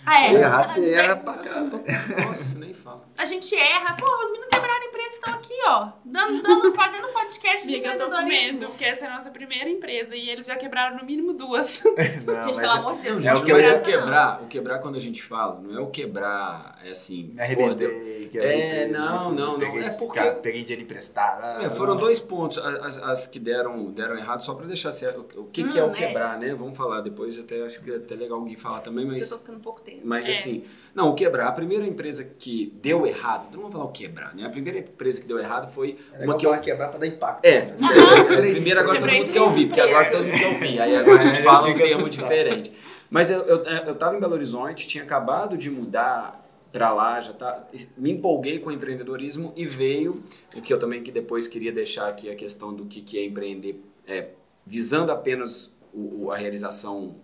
Ah, 0.06 0.26
é. 0.28 0.34
Errar, 0.34 0.60
a 0.60 0.64
você 0.64 0.82
gente- 0.82 0.94
erra 0.94 1.16
pra 1.16 1.34
caramba. 1.34 1.82
Nossa, 2.26 2.60
nem 2.60 2.74
fala. 2.74 3.04
A 3.18 3.26
gente 3.26 3.56
erra. 3.56 3.96
Pô, 3.96 4.06
os 4.06 4.32
meninos 4.32 4.50
quebraram 4.52 4.82
a 4.82 4.86
empresa, 4.86 5.16
estão 5.16 5.34
aqui, 5.36 5.54
ó. 5.68 5.90
Dando, 6.04 6.42
dando, 6.44 6.74
fazendo 6.74 7.08
um 7.08 7.14
podcast 7.14 7.68
de 7.68 7.76
eu 7.84 7.98
tô 7.98 8.10
com 8.10 8.22
medo, 8.24 8.66
porque 8.68 8.84
essa 8.86 9.06
é 9.06 9.08
a 9.08 9.16
nossa 9.16 9.30
primeira 9.32 9.70
empresa 9.70 10.16
e 10.16 10.30
eles 10.30 10.46
já 10.48 10.56
quebraram 10.56 10.98
no 10.98 11.06
mínimo 11.06 11.34
duas. 11.34 11.84
Não, 12.26 12.44
Gente, 12.44 12.56
mas 12.56 12.58
pelo 12.58 12.62
é- 12.62 12.78
amor 12.78 12.96
de 12.96 13.02
Deus, 13.02 13.18
é 13.20 13.22
não 13.28 13.34
o 13.34 13.36
Porque 13.38 13.52
que 13.52 13.54
mas 13.54 13.66
eu 13.66 13.74
o 13.74 13.78
Não. 13.78 13.84
quebrar, 13.84 14.42
o 14.44 14.48
quebrar 14.48 14.80
quando 14.80 14.96
a 14.96 15.00
gente 15.00 15.22
fala, 15.24 15.60
não 15.62 15.78
é 15.78 15.82
o 15.82 15.88
quebrar, 15.88 16.80
é 16.84 16.90
assim. 16.92 17.32
Me 17.34 17.42
arrebentei, 17.42 18.30
quebrei 18.32 18.52
É, 18.52 18.54
a 18.54 18.68
empresa, 18.86 19.00
não, 19.00 19.14
me 19.14 19.20
fudi, 19.26 19.42
não, 19.42 19.52
não. 19.54 19.60
peguei, 19.60 19.84
É 19.84 19.90
porque- 19.92 20.20
cara, 20.20 20.32
peguei 20.34 20.64
dinheiro 20.64 20.82
emprestado. 20.84 21.64
É, 21.64 21.70
foram 21.70 21.96
dois 21.96 22.20
pontos, 22.20 22.58
as, 22.58 22.98
as 22.98 23.28
que 23.28 23.40
deram, 23.40 23.86
deram 23.92 24.18
errado, 24.18 24.44
só 24.44 24.54
para 24.54 24.66
deixar 24.66 24.92
certo. 24.92 25.26
O 25.40 25.46
que, 25.46 25.64
que 25.66 25.80
é 25.80 25.84
Hum, 25.84 25.90
o 25.90 25.92
é. 25.92 25.96
quebrar, 25.96 26.38
né? 26.40 26.54
Vamos 26.54 26.78
falar 26.78 27.02
depois, 27.02 27.38
até 27.40 27.64
acho 27.66 27.82
que 27.82 27.92
é 27.92 27.96
até 27.98 28.16
legal 28.16 28.40
o 28.40 28.44
Gui 28.44 28.56
falar 28.58 28.82
também, 28.82 29.06
Eu 29.06 29.12
mas. 29.14 29.30
tô 29.30 29.38
ficando 29.38 29.58
um 29.58 29.62
pouco 29.62 29.82
tenso. 29.94 30.08
Mas 30.08 30.28
É. 30.28 30.32
assim, 30.32 30.64
não, 30.96 31.10
o 31.10 31.16
quebrar, 31.16 31.48
a 31.48 31.52
primeira 31.52 31.84
empresa 31.86 32.24
que 32.24 32.72
deu 32.82 33.06
errado, 33.08 33.48
não 33.54 33.62
vou 33.64 33.72
falar 33.72 33.86
o 33.86 33.92
quebrar, 33.92 34.36
né? 34.36 34.46
A 34.46 34.50
primeira 34.50 34.80
empresa 34.80 35.20
que 35.22 35.28
deu 35.28 35.40
errado 35.40 35.72
foi 35.72 35.98
É 36.14 36.24
uma 36.26 36.38
que 36.38 36.46
eu. 36.46 36.56
quebrar 36.60 36.90
pra 36.90 37.00
dar 37.00 37.08
impacto. 37.08 37.44
É, 37.46 37.62
Três 38.38 38.54
primeiro 38.56 38.80
agora 38.80 39.00
todo 39.00 39.12
mundo 39.12 39.32
quer 39.34 39.42
ouvir, 39.42 39.66
porque 39.68 39.82
agora 39.82 40.12
todo 40.12 40.24
mundo 40.24 40.38
quer 40.38 40.48
ouvir. 40.54 40.80
Aí 40.80 40.96
agora 40.96 41.20
a 41.20 41.24
gente 41.26 41.40
É, 41.40 41.44
fala 41.44 41.70
um 41.70 41.78
termo 41.78 42.10
diferente. 42.10 42.74
Mas 43.10 43.30
eu, 43.30 43.42
eu, 43.44 43.58
eu 43.64 43.96
tava 43.96 44.16
em 44.16 44.20
Belo 44.20 44.34
Horizonte, 44.34 44.88
tinha 44.88 45.04
acabado 45.04 45.58
de 45.58 45.70
mudar 45.70 46.42
para 46.72 46.92
lá, 46.92 47.20
já 47.22 47.34
tá, 47.34 47.68
me 47.96 48.12
empolguei 48.12 48.58
com 48.58 48.70
o 48.70 48.74
empreendedorismo 48.74 49.54
e 49.56 49.66
veio 49.68 50.24
o 50.56 50.62
que 50.62 50.74
eu 50.74 50.80
também 50.80 51.04
que 51.04 51.12
depois 51.12 51.48
queria 51.48 51.72
deixar 51.72 52.08
aqui 52.08 52.32
a 52.32 52.36
questão 52.36 52.74
do 52.74 52.86
que, 52.86 53.00
que 53.02 53.20
é 53.20 53.24
empreender, 53.26 53.80
é, 54.08 54.30
visando 54.66 55.12
apenas 55.12 55.72
o, 55.94 56.26
o- 56.26 56.32
a 56.32 56.38
realização 56.38 57.16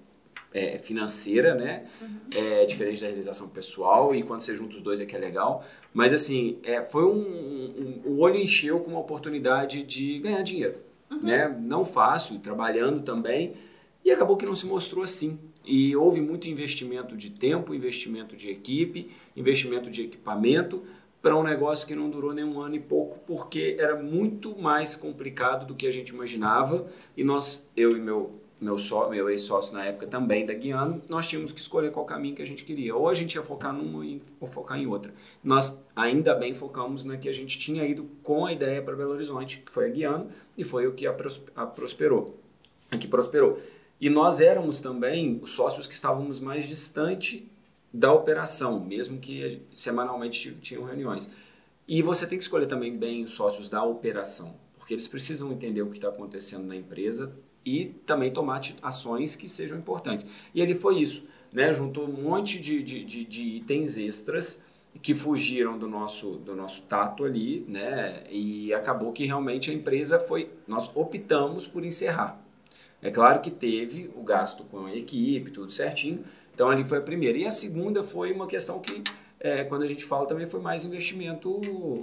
é, 0.54 0.78
financeira, 0.80 1.54
né? 1.56 1.86
É 2.36 2.66
diferente 2.66 3.02
da 3.02 3.08
realização 3.08 3.48
pessoal 3.50 4.14
e 4.16 4.24
quando 4.24 4.40
você 4.42 4.56
junta 4.56 4.76
os 4.76 4.82
dois 4.82 5.00
é 5.00 5.06
que 5.06 5.16
é 5.16 5.20
legal. 5.20 5.64
Mas 5.94 6.14
assim, 6.14 6.58
é, 6.64 6.82
foi 6.84 7.06
um, 7.06 7.20
um- 7.20 8.02
o 8.06 8.20
olho 8.20 8.38
encheu 8.40 8.80
com 8.80 8.92
uma 8.92 9.00
oportunidade 9.00 9.84
de 9.84 10.20
ganhar 10.20 10.42
dinheiro, 10.42 10.78
né? 11.22 11.60
Não 11.66 11.84
fácil, 11.86 12.40
trabalhando 12.40 13.02
também. 13.04 13.54
E 14.04 14.12
acabou 14.12 14.38
que 14.38 14.46
não 14.46 14.56
se 14.56 14.66
mostrou 14.66 15.04
assim. 15.04 15.38
E 15.66 15.96
houve 15.96 16.22
muito 16.22 16.48
investimento 16.48 17.16
de 17.18 17.30
tempo, 17.32 17.74
investimento 17.76 18.36
de 18.36 18.50
equipe, 18.50 19.12
investimento 19.36 19.90
de 19.90 20.04
equipamento 20.04 20.84
para 21.22 21.36
um 21.38 21.44
negócio 21.44 21.86
que 21.86 21.94
não 21.94 22.10
durou 22.10 22.34
nem 22.34 22.46
um 22.46 22.62
ano 22.62 22.76
e 22.76 22.80
pouco, 22.80 23.20
porque 23.28 23.76
era 23.78 24.02
muito 24.02 24.58
mais 24.58 24.96
complicado 24.96 25.68
do 25.68 25.76
que 25.76 25.86
a 25.86 25.92
gente 25.92 26.10
imaginava. 26.10 26.88
E 27.16 27.24
nós, 27.26 27.70
eu 27.76 27.96
e 27.96 28.00
meu 28.00 28.32
meu, 28.60 28.78
só, 28.78 29.10
meu 29.10 29.30
ex-sócio 29.30 29.74
na 29.74 29.86
época 29.86 30.06
também 30.06 30.46
da 30.46 30.54
Guiano, 30.54 31.02
nós 31.08 31.28
tínhamos 31.28 31.54
que 31.54 31.62
escolher 31.62 31.92
qual 31.92 32.06
caminho 32.06 32.36
que 32.36 32.42
a 32.42 32.48
gente 32.48 32.66
queria. 32.66 32.96
Ou 32.96 33.08
a 33.08 33.14
gente 33.14 33.36
ia 33.36 33.44
focar 33.44 33.74
numa 33.74 34.04
ou 34.40 34.48
focar 34.48 34.78
em 34.78 34.86
outra. 34.86 35.14
Nós 35.44 35.82
ainda 35.96 36.36
bem 36.36 36.54
focamos 36.54 37.06
na 37.06 37.18
que 37.18 37.30
a 37.30 37.32
gente 37.32 37.58
tinha 37.58 37.86
ido 37.86 38.10
com 38.22 38.46
a 38.46 38.52
ideia 38.52 38.82
para 38.82 38.96
Belo 38.96 39.12
Horizonte, 39.12 39.62
que 39.66 39.72
foi 39.72 39.86
a 39.86 39.90
Guiano, 39.90 40.28
e 40.58 40.64
foi 40.64 40.88
o 40.88 40.94
que 40.94 41.08
a, 41.08 41.16
a 41.56 41.66
prosperou. 41.66 42.38
A 42.92 42.98
que 42.98 43.08
prosperou. 43.08 43.60
E 44.02 44.10
nós 44.10 44.42
éramos 44.42 44.82
também 44.82 45.40
os 45.42 45.52
sócios 45.52 45.88
que 45.88 45.94
estávamos 45.94 46.40
mais 46.40 46.68
distante 46.68 47.50
da 47.94 48.14
operação, 48.14 48.80
mesmo 48.80 49.20
que 49.20 49.62
semanalmente 49.74 50.54
tinham 50.62 50.84
reuniões. 50.84 51.30
E 51.88 52.02
você 52.02 52.28
tem 52.28 52.38
que 52.38 52.44
escolher 52.44 52.68
também 52.68 52.96
bem 52.96 53.24
os 53.24 53.32
sócios 53.32 53.70
da 53.70 53.84
operação, 53.84 54.56
porque 54.78 54.94
eles 54.94 55.08
precisam 55.08 55.52
entender 55.52 55.82
o 55.82 55.88
que 55.88 55.98
está 55.98 56.10
acontecendo 56.10 56.66
na 56.66 56.76
empresa 56.76 57.34
e 57.70 57.86
também 58.06 58.32
tomar 58.32 58.62
ações 58.82 59.36
que 59.36 59.48
sejam 59.48 59.78
importantes. 59.78 60.26
E 60.56 60.62
ele 60.62 60.74
foi 60.74 61.00
isso, 61.00 61.24
né? 61.54 61.72
juntou 61.72 62.06
um 62.06 62.24
monte 62.24 62.60
de, 62.60 62.82
de, 62.82 63.04
de, 63.04 63.24
de 63.26 63.44
itens 63.58 63.98
extras 63.98 64.64
que 65.02 65.14
fugiram 65.14 65.78
do 65.78 65.88
nosso, 65.88 66.32
do 66.32 66.56
nosso 66.56 66.82
tato 66.82 67.24
ali, 67.24 67.64
né? 67.68 68.24
E 68.30 68.74
acabou 68.74 69.12
que 69.14 69.24
realmente 69.26 69.70
a 69.70 69.74
empresa 69.74 70.20
foi. 70.20 70.50
Nós 70.68 70.92
optamos 70.96 71.68
por 71.68 71.86
encerrar. 71.86 72.42
É 73.02 73.12
claro 73.12 73.40
que 73.40 73.52
teve 73.52 74.10
o 74.16 74.24
gasto 74.24 74.64
com 74.64 74.88
a 74.88 74.96
equipe, 74.96 75.52
tudo 75.52 75.72
certinho. 75.72 76.24
Então 76.54 76.70
ali 76.70 76.84
foi 76.84 76.98
a 76.98 77.02
primeira. 77.02 77.38
E 77.38 77.46
a 77.46 77.52
segunda 77.52 78.04
foi 78.04 78.34
uma 78.34 78.48
questão 78.48 78.80
que, 78.80 79.04
é, 79.40 79.64
quando 79.64 79.84
a 79.84 79.88
gente 79.88 80.04
fala 80.04 80.26
também, 80.26 80.46
foi 80.46 80.60
mais 80.60 80.84
investimento, 80.84 81.62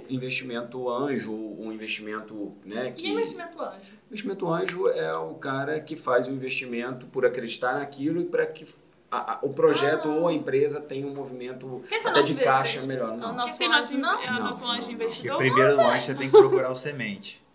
investimento 0.09 0.89
anjo, 0.89 1.33
um 1.33 1.71
investimento, 1.71 2.53
né? 2.65 2.91
Que, 2.91 3.09
investimento 3.09 3.61
anjo? 3.61 3.93
Investimento 4.07 4.49
anjo 4.49 4.87
é 4.89 5.15
o 5.15 5.35
cara 5.35 5.79
que 5.79 5.95
faz 5.95 6.27
o 6.27 6.31
investimento 6.31 7.05
por 7.05 7.25
acreditar 7.25 7.75
naquilo 7.75 8.21
e 8.21 8.25
para 8.25 8.45
que 8.47 8.65
a, 9.11 9.33
a, 9.33 9.39
o 9.43 9.49
projeto 9.49 10.09
ah. 10.09 10.15
ou 10.15 10.27
a 10.27 10.33
empresa 10.33 10.81
tem 10.81 11.05
um 11.05 11.13
movimento 11.13 11.83
até 12.05 12.23
de 12.23 12.33
caixa 12.35 12.81
melhor. 12.81 13.15
Não. 13.15 13.35
Nosso 13.35 13.63
anjo, 13.63 13.97
não? 13.97 14.21
É 14.21 14.31
o 14.31 14.43
nosso 14.43 14.65
anjo 14.65 14.91
investidor. 14.91 15.37
Porque 15.37 15.51
primeiro 15.51 15.79
anjo 15.79 16.01
você 16.01 16.15
tem 16.15 16.29
que 16.29 16.37
procurar 16.37 16.71
o 16.71 16.75
semente. 16.75 17.45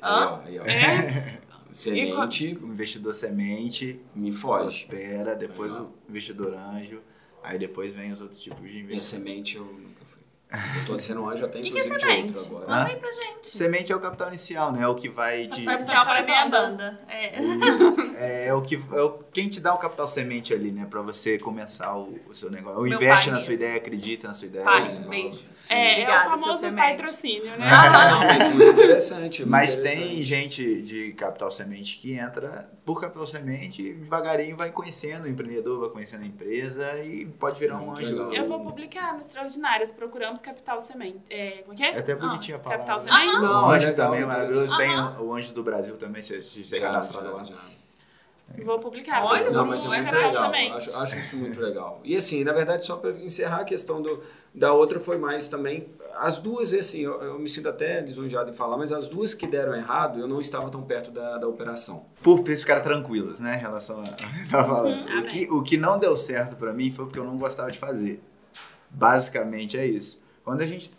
ah? 0.00 0.40
aí, 0.46 0.58
ó, 0.58 0.60
aí, 0.60 0.60
ó. 0.60 0.64
É? 0.64 1.40
Semente. 1.74 2.56
O 2.62 2.68
investidor 2.68 3.12
semente. 3.12 4.00
Me 4.14 4.30
foge. 4.30 4.86
Prospera, 4.86 5.34
depois 5.34 5.72
o 5.72 5.92
investidor 6.08 6.54
anjo. 6.54 7.02
Aí 7.44 7.58
depois 7.58 7.92
vem 7.92 8.10
os 8.10 8.20
outros 8.20 8.40
tipos 8.40 8.62
de 8.62 8.78
investimento. 8.80 8.94
E 8.94 8.98
a 8.98 9.02
semente 9.02 9.56
eu 9.56 9.84
eu 10.54 10.86
tô 10.86 10.96
sendo 10.98 11.28
anjo 11.28 11.44
até 11.44 11.58
que 11.60 11.68
inclusive 11.68 11.96
que 11.96 12.04
é 12.04 12.08
semente? 12.08 12.32
de 12.32 12.38
outro 12.38 12.56
agora. 12.56 12.80
Conta 12.80 12.92
aí 12.92 13.00
pra 13.00 13.12
gente. 13.12 13.56
Semente 13.56 13.92
é 13.92 13.96
o 13.96 14.00
capital 14.00 14.28
inicial, 14.28 14.72
né? 14.72 14.82
É 14.82 14.88
o 14.88 14.94
que 14.94 15.08
vai 15.08 15.46
de. 15.46 15.64
Capital 15.64 15.74
inicial 15.74 16.04
pra 16.04 16.22
minha 16.22 16.48
banda. 16.48 17.00
É. 17.08 17.32
é, 18.18 18.46
é 18.46 18.54
o 18.54 18.62
que 18.62 18.76
é 18.76 19.02
o, 19.02 19.10
quem 19.32 19.48
te 19.48 19.60
dá 19.60 19.74
o 19.74 19.78
capital 19.78 20.06
semente 20.06 20.52
ali, 20.52 20.70
né? 20.70 20.86
Pra 20.88 21.02
você 21.02 21.38
começar 21.38 21.96
o, 21.96 22.18
o 22.28 22.34
seu 22.34 22.50
negócio. 22.50 22.78
Ou 22.78 22.86
investe 22.86 23.30
na 23.30 23.40
sua 23.40 23.54
ideia, 23.54 23.76
acredita 23.76 24.28
na 24.28 24.34
sua 24.34 24.46
ideia. 24.46 24.64
Pai, 24.64 24.88
beijo. 25.08 25.44
É, 25.68 26.02
é 26.02 26.18
o 26.18 26.36
famoso 26.36 26.72
patrocínio, 26.72 27.56
né? 27.56 27.66
Ah, 27.70 28.08
não, 28.10 28.18
mas 28.20 28.54
muito 28.54 28.70
interessante. 28.70 29.44
Mas 29.46 29.76
interessante. 29.76 30.06
tem 30.06 30.22
gente 30.22 30.82
de 30.82 31.12
capital 31.12 31.50
semente 31.50 31.98
que 31.98 32.14
entra 32.14 32.70
por 32.84 33.00
capital 33.00 33.26
semente 33.26 33.94
devagarinho 33.94 34.56
vai 34.56 34.70
conhecendo 34.70 35.24
o 35.24 35.28
empreendedor, 35.28 35.80
vai 35.80 35.88
conhecendo 35.88 36.22
a 36.22 36.26
empresa 36.26 37.00
e 37.00 37.24
pode 37.26 37.58
virar 37.58 37.80
um 37.80 37.90
anjo. 37.90 38.30
Eu 38.32 38.44
vou 38.44 38.60
publicar 38.60 39.14
no 39.14 39.20
Extraordinárias. 39.20 39.90
Procuramos 39.90 40.40
capital 40.40 40.80
semente. 40.80 41.20
É, 41.30 41.62
como 41.62 41.72
é 41.72 41.76
que 41.76 41.82
é? 41.82 41.92
É 41.92 41.98
até 41.98 42.14
bonitinha 42.14 42.56
ah, 42.56 42.60
a 42.60 42.62
palavra. 42.62 42.86
Capital 42.86 42.98
semente? 42.98 43.46
Ah, 43.46 43.66
o 43.66 43.70
anjo 43.70 43.94
também 43.94 44.22
é 44.22 44.26
maravilhoso. 44.26 44.76
Tem 44.76 44.90
o 45.20 45.32
anjo 45.32 45.54
do 45.54 45.62
Brasil 45.62 45.96
também, 45.96 46.22
se 46.22 46.42
você 46.42 46.80
cadastrado 46.80 47.32
lá. 47.32 47.44
Vou 48.64 48.78
publicar. 48.78 49.24
Olha, 49.24 49.50
não, 49.50 49.66
mas 49.66 49.84
é 49.84 49.88
muito 49.88 50.14
legal. 50.14 50.52
Acho, 50.76 51.02
acho, 51.02 51.18
isso 51.18 51.36
muito 51.36 51.60
legal. 51.60 52.00
E 52.04 52.14
assim, 52.14 52.44
na 52.44 52.52
verdade, 52.52 52.86
só 52.86 52.96
para 52.96 53.10
encerrar 53.10 53.60
a 53.60 53.64
questão 53.64 54.00
do, 54.00 54.22
da 54.54 54.72
outra 54.72 55.00
foi 55.00 55.18
mais 55.18 55.48
também. 55.48 55.88
As 56.16 56.38
duas, 56.38 56.72
assim, 56.72 57.00
eu, 57.00 57.20
eu, 57.20 57.38
me 57.38 57.48
sinto 57.48 57.68
até 57.68 58.00
lisonjeado 58.00 58.50
em 58.50 58.54
falar, 58.54 58.76
mas 58.76 58.92
as 58.92 59.08
duas 59.08 59.34
que 59.34 59.46
deram 59.46 59.74
errado, 59.74 60.20
eu 60.20 60.28
não 60.28 60.40
estava 60.40 60.70
tão 60.70 60.82
perto 60.82 61.10
da, 61.10 61.38
da 61.38 61.48
operação. 61.48 62.06
Por 62.22 62.48
isso 62.48 62.62
ficaram 62.62 62.82
tranquilas, 62.82 63.40
né, 63.40 63.56
em 63.56 63.60
relação 63.60 64.00
a. 64.00 64.04
falando. 64.48 64.94
Uhum, 64.94 65.20
o, 65.20 65.22
que, 65.24 65.50
o 65.50 65.62
que 65.62 65.76
não 65.76 65.98
deu 65.98 66.16
certo 66.16 66.54
para 66.54 66.72
mim 66.72 66.92
foi 66.92 67.06
porque 67.06 67.18
eu 67.18 67.24
não 67.24 67.36
gostava 67.36 67.70
de 67.70 67.78
fazer. 67.78 68.22
Basicamente 68.88 69.76
é 69.76 69.84
isso. 69.84 70.22
Quando 70.44 70.60
a 70.60 70.66
gente 70.66 70.90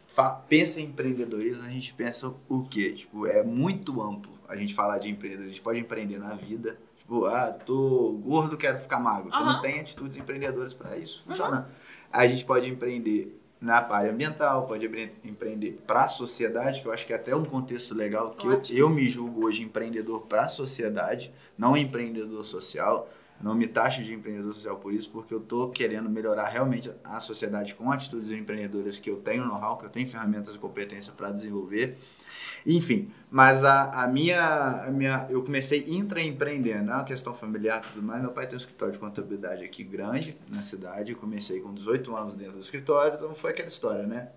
pensa 0.50 0.82
em 0.82 0.86
empreendedorismo, 0.86 1.64
a 1.64 1.70
gente 1.70 1.94
pensa 1.94 2.34
o 2.50 2.64
quê? 2.64 2.92
Tipo, 2.92 3.28
é 3.28 3.44
muito 3.44 4.02
amplo 4.02 4.34
a 4.48 4.56
gente 4.56 4.74
falar 4.74 4.98
de 4.98 5.10
empreendedorismo. 5.10 5.52
A 5.52 5.54
gente 5.54 5.62
pode 5.62 5.80
empreender 5.80 6.18
na 6.18 6.34
vida. 6.34 6.78
Tipo, 7.06 7.26
ah, 7.26 7.52
tô 7.52 8.20
gordo, 8.24 8.58
quero 8.58 8.80
ficar 8.80 9.00
magro. 9.00 9.30
Uhum. 9.32 9.40
Então 9.40 9.62
tem 9.62 9.80
atitudes 9.80 10.18
empreendedoras 10.18 10.74
para 10.74 10.98
isso 10.98 11.24
funcionar. 11.24 11.62
Uhum. 11.62 11.76
A 12.12 12.26
gente 12.26 12.44
pode 12.44 12.68
empreender 12.68 13.40
na 13.62 13.78
área 13.78 14.12
ambiental, 14.12 14.66
pode 14.66 14.86
empreender 15.24 15.84
para 15.86 16.06
a 16.06 16.08
sociedade, 16.08 16.82
que 16.82 16.88
eu 16.88 16.92
acho 16.92 17.06
que 17.06 17.14
é 17.14 17.16
até 17.16 17.36
um 17.36 17.46
contexto 17.46 17.94
legal, 17.94 18.32
que 18.32 18.48
eu, 18.48 18.62
eu, 18.72 18.90
me 18.90 19.08
julgo 19.08 19.46
hoje 19.46 19.62
empreendedor 19.62 20.22
para 20.22 20.44
a 20.44 20.48
sociedade, 20.48 21.32
não 21.58 21.78
empreendedor 21.78 22.44
social. 22.44 23.08
Não 23.42 23.54
me 23.54 23.68
taxo 23.68 24.02
de 24.02 24.14
empreendedor 24.14 24.54
social 24.54 24.78
por 24.78 24.94
isso, 24.94 25.10
porque 25.10 25.34
eu 25.34 25.40
estou 25.40 25.70
querendo 25.70 26.10
melhorar 26.10 26.48
realmente 26.48 26.90
a 27.04 27.20
sociedade 27.20 27.76
com 27.76 27.92
atitudes 27.92 28.32
empreendedoras 28.32 28.98
que 28.98 29.10
eu 29.10 29.18
tenho 29.18 29.46
know-how, 29.46 29.78
que 29.78 29.86
eu 29.86 29.90
tenho 29.90 30.08
ferramentas 30.08 30.56
e 30.56 30.58
competência 30.58 31.12
para 31.12 31.32
desenvolver. 31.32 31.98
Enfim, 32.66 33.12
mas 33.30 33.64
a, 33.64 34.04
a, 34.04 34.08
minha, 34.08 34.86
a 34.86 34.90
minha. 34.90 35.28
Eu 35.30 35.44
comecei 35.44 35.86
intraempreendendo, 35.88 36.90
é 36.90 36.94
uma 36.96 37.04
questão 37.04 37.34
familiar 37.34 37.82
e 37.84 37.88
tudo 37.94 38.02
mais. 38.02 38.22
Meu 38.22 38.32
pai 38.32 38.48
tem 38.48 38.56
um 38.56 38.58
escritório 38.58 38.94
de 38.94 39.00
contabilidade 39.00 39.64
aqui 39.64 39.84
grande 39.84 40.38
na 40.54 40.62
cidade. 40.62 41.12
Eu 41.12 41.18
comecei 41.18 41.60
com 41.60 41.74
18 41.74 42.16
anos 42.16 42.36
dentro 42.36 42.54
do 42.54 42.60
escritório, 42.60 43.16
então 43.16 43.36
foi 43.36 43.52
aquela 43.52 43.68
história, 43.68 44.08
né? 44.08 44.30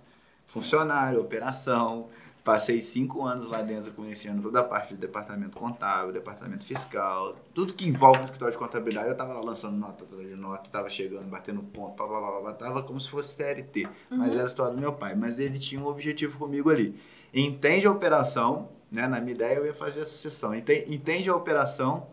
Funcionário, 0.47 1.21
operação, 1.21 2.09
Passei 2.49 2.81
cinco 2.81 3.27
anos 3.27 3.47
lá 3.47 3.61
dentro 3.61 3.93
conhecendo 3.93 4.41
toda 4.41 4.61
a 4.61 4.65
parte 4.65 4.95
do 4.95 4.99
departamento 4.99 5.55
contábil, 5.55 6.15
departamento 6.15 6.65
fiscal, 6.65 7.37
tudo 7.53 7.75
que 7.75 7.87
envolve 7.87 8.21
o 8.21 8.25
escritório 8.25 8.53
de 8.53 8.59
contabilidade. 8.59 9.09
Eu 9.09 9.13
estava 9.13 9.35
lá 9.35 9.41
lançando 9.43 9.77
nota 9.77 10.07
de 10.07 10.35
nota, 10.35 10.67
estava 10.67 10.89
chegando, 10.89 11.27
batendo 11.27 11.63
ponto, 11.63 11.95
pá, 11.95 12.09
pá, 12.09 12.19
pá, 12.19 12.41
pá, 12.41 12.53
tava 12.55 12.83
como 12.83 12.99
se 12.99 13.11
fosse 13.11 13.35
CLT. 13.35 13.85
Uhum. 13.85 14.17
Mas 14.17 14.33
era 14.33 14.45
a 14.45 14.47
história 14.47 14.75
do 14.75 14.81
meu 14.81 14.95
pai. 14.95 15.15
Mas 15.15 15.39
ele 15.39 15.59
tinha 15.59 15.79
um 15.79 15.87
objetivo 15.87 16.39
comigo 16.39 16.71
ali. 16.71 16.99
Entende 17.35 17.87
a 17.87 17.91
operação, 17.91 18.71
né? 18.91 19.07
na 19.07 19.21
minha 19.21 19.35
ideia 19.35 19.57
eu 19.57 19.67
ia 19.67 19.75
fazer 19.75 20.01
a 20.01 20.07
sucessão. 20.07 20.55
Entende, 20.55 20.95
entende 20.95 21.29
a 21.29 21.37
operação, 21.37 22.07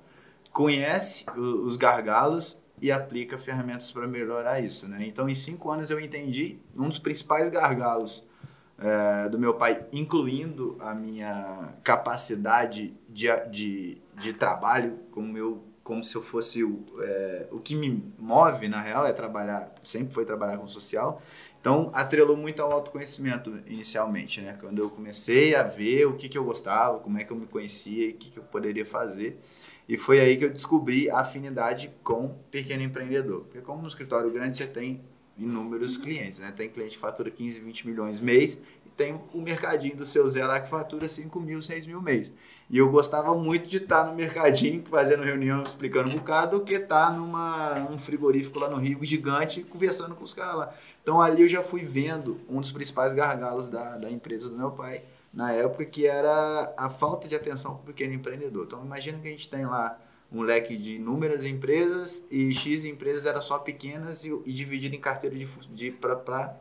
conhece 0.52 1.24
os 1.38 1.78
gargalos 1.78 2.62
e 2.82 2.91
aplica 2.91 3.38
ferramentas 3.38 3.89
para 3.89 4.06
melhorar 4.06 4.60
isso. 4.60 4.86
Né? 4.86 5.06
Então, 5.08 5.30
em 5.30 5.34
cinco 5.34 5.71
anos 5.71 5.89
eu 5.89 5.98
entendi 5.98 6.60
um 6.78 6.89
dos 6.89 7.00
principais 7.00 7.50
gargalos 7.50 8.28
é, 8.77 9.29
do 9.29 9.39
meu 9.39 9.53
pai, 9.53 9.85
incluindo 9.93 10.77
a 10.79 10.93
minha 10.93 11.73
capacidade 11.83 12.93
de, 13.09 13.27
de, 13.49 14.01
de 14.17 14.33
trabalho, 14.33 14.99
como, 15.11 15.38
eu, 15.38 15.63
como 15.83 16.03
se 16.03 16.15
eu 16.15 16.21
fosse 16.21 16.63
o, 16.63 16.83
é, 16.99 17.47
o 17.51 17.59
que 17.59 17.75
me 17.75 18.03
move, 18.19 18.67
na 18.67 18.81
real, 18.81 19.05
é 19.05 19.13
trabalhar, 19.13 19.73
sempre 19.83 20.13
foi 20.13 20.25
trabalhar 20.25 20.57
com 20.57 20.67
social. 20.67 21.21
Então, 21.61 21.89
atrelou 21.95 22.38
muito 22.38 22.61
ao 22.61 22.71
autoconhecimento 22.71 23.57
inicialmente, 23.65 24.39
né? 24.39 24.55
Quando 24.59 24.79
eu 24.79 24.89
comecei 24.89 25.55
a 25.55 25.63
ver 25.63 26.05
o 26.05 26.13
que, 26.13 26.29
que 26.29 26.38
eu 26.38 26.43
gostava, 26.43 26.99
como 26.99 27.17
é 27.17 27.23
que 27.23 27.31
eu 27.31 27.38
me 27.38 27.47
conhecia 27.47 28.07
e 28.07 28.11
o 28.11 28.13
que, 28.15 28.29
que 28.29 28.38
eu 28.38 28.43
poderia 28.43 28.85
fazer. 28.85 29.39
E 29.88 29.97
foi 29.97 30.19
aí 30.19 30.38
que 30.38 30.45
eu 30.45 30.51
descobri 30.51 31.09
a 31.09 31.19
afinidade 31.19 31.91
com 32.03 32.35
pequeno 32.51 32.83
empreendedor. 32.83 33.41
Porque 33.45 33.61
como 33.61 33.81
no 33.81 33.88
escritório 33.88 34.31
grande 34.31 34.57
você 34.57 34.67
tem 34.67 35.01
inúmeros 35.38 35.98
clientes, 35.98 36.39
né? 36.39 36.54
Tem 36.56 36.69
cliente 36.69 36.95
que 36.95 37.02
fatura 37.02 37.30
15, 37.30 37.60
20 37.60 37.88
milhões 37.88 38.19
mês 38.19 38.58
e 38.86 38.89
tem 38.89 39.19
o 39.34 39.41
mercadinho 39.41 39.95
do 39.95 40.06
seu 40.06 40.28
Zé 40.28 40.45
lá 40.45 40.60
que 40.60 40.69
fatura 40.69 41.10
5 41.10 41.39
mil, 41.41 41.62
6 41.62 41.86
mil 41.86 42.02
mês. 42.02 42.32
E 42.69 42.78
eu 42.78 42.89
gostava 42.89 43.34
muito 43.36 43.67
de 43.67 43.78
estar 43.78 44.06
no 44.06 44.15
mercadinho 44.15 44.84
fazendo 44.86 45.24
reunião, 45.24 45.63
explicando 45.63 46.10
um 46.10 46.13
bocado, 46.13 46.60
do 46.60 46.65
que 46.65 46.76
estar 46.76 47.13
numa, 47.13 47.80
num 47.80 47.98
frigorífico 47.98 48.60
lá 48.60 48.69
no 48.69 48.78
Rio 48.78 49.00
gigante 49.04 49.62
conversando 49.62 50.15
com 50.15 50.24
os 50.24 50.34
caras 50.34 50.56
lá. 50.56 50.74
Então 51.04 51.21
ali 51.21 51.41
eu 51.41 51.50
já 51.50 51.62
fui 51.62 51.84
vendo 51.84 52.39
um 52.48 52.62
dos 52.62 52.71
principais 52.71 53.13
gargalos 53.13 53.67
da, 53.67 53.98
da 53.98 54.10
empresa 54.10 54.50
do 54.50 54.56
meu 54.56 54.71
pai 54.71 55.04
na 55.34 55.52
época, 55.52 55.84
que 55.84 56.08
era 56.08 56.74
a 56.78 56.89
falta 56.89 57.28
de 57.28 57.36
atenção 57.36 57.76
para 57.76 57.84
o 57.84 57.86
pequeno 57.88 58.13
empreendedor. 58.13 58.65
Então 58.65 58.86
imagina 58.86 59.19
que 59.19 59.28
a 59.28 59.32
gente 59.32 59.50
tem 59.50 59.65
lá 59.65 60.00
um 60.31 60.41
leque 60.41 60.75
de 60.75 60.95
inúmeras 60.95 61.45
empresas 61.45 62.25
e 62.29 62.53
X 62.53 62.83
empresas 62.85 63.25
eram 63.25 63.41
só 63.41 63.59
pequenas 63.59 64.25
e, 64.25 64.31
e 64.45 64.53
dividido 64.53 64.95
em 64.95 64.99
carteira 64.99 65.35
de, 65.35 65.45
de 65.73 65.91
para, 65.91 66.57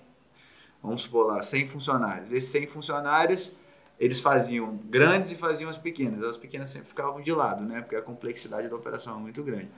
vamos 0.82 1.02
supor 1.02 1.26
lá, 1.26 1.42
100 1.42 1.68
funcionários. 1.68 2.30
Esses 2.30 2.50
100 2.50 2.66
funcionários, 2.68 3.52
eles 3.98 4.20
faziam 4.20 4.76
grandes 4.88 5.32
e 5.32 5.36
faziam 5.36 5.70
as 5.70 5.78
pequenas. 5.78 6.22
As 6.22 6.36
pequenas 6.36 6.68
sempre 6.68 6.88
ficavam 6.88 7.20
de 7.20 7.32
lado, 7.32 7.64
né? 7.64 7.80
Porque 7.80 7.96
a 7.96 8.02
complexidade 8.02 8.68
da 8.68 8.76
operação 8.76 9.16
é 9.16 9.20
muito 9.20 9.42
grande. 9.42 9.70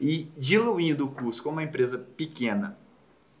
E 0.00 0.30
diluindo 0.36 1.06
o 1.06 1.10
custo, 1.10 1.42
como 1.42 1.56
uma 1.56 1.64
empresa 1.64 1.98
pequena 1.98 2.76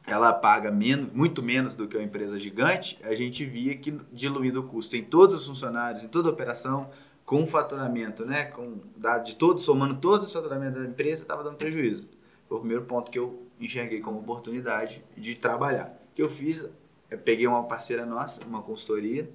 ela 0.06 0.32
paga 0.32 0.70
menos, 0.70 1.12
muito 1.12 1.42
menos 1.42 1.76
do 1.76 1.86
que 1.86 1.96
uma 1.96 2.02
empresa 2.02 2.38
gigante, 2.38 2.98
a 3.04 3.14
gente 3.14 3.44
via 3.44 3.76
que 3.76 3.96
diluindo 4.12 4.60
o 4.60 4.64
custo 4.64 4.96
em 4.96 5.04
todos 5.04 5.42
os 5.42 5.46
funcionários, 5.46 6.02
em 6.02 6.08
toda 6.08 6.28
a 6.28 6.32
operação, 6.32 6.90
com 7.24 7.42
o 7.42 7.46
faturamento, 7.46 8.24
né, 8.24 8.44
com 8.44 8.80
de 9.24 9.36
todo, 9.36 9.60
somando 9.60 9.96
todo 9.96 10.24
o 10.24 10.28
faturamento 10.28 10.78
da 10.78 10.86
empresa, 10.86 11.22
estava 11.22 11.42
dando 11.42 11.56
prejuízo. 11.56 12.06
Foi 12.48 12.58
o 12.58 12.60
primeiro 12.60 12.84
ponto 12.84 13.10
que 13.10 13.18
eu 13.18 13.46
enxerguei 13.60 14.00
como 14.00 14.18
oportunidade 14.18 15.04
de 15.16 15.34
trabalhar. 15.34 15.98
O 16.10 16.14
que 16.14 16.22
eu 16.22 16.30
fiz, 16.30 16.68
eu 17.10 17.18
peguei 17.18 17.46
uma 17.46 17.64
parceira 17.64 18.04
nossa, 18.04 18.44
uma 18.44 18.62
consultoria, 18.62 19.30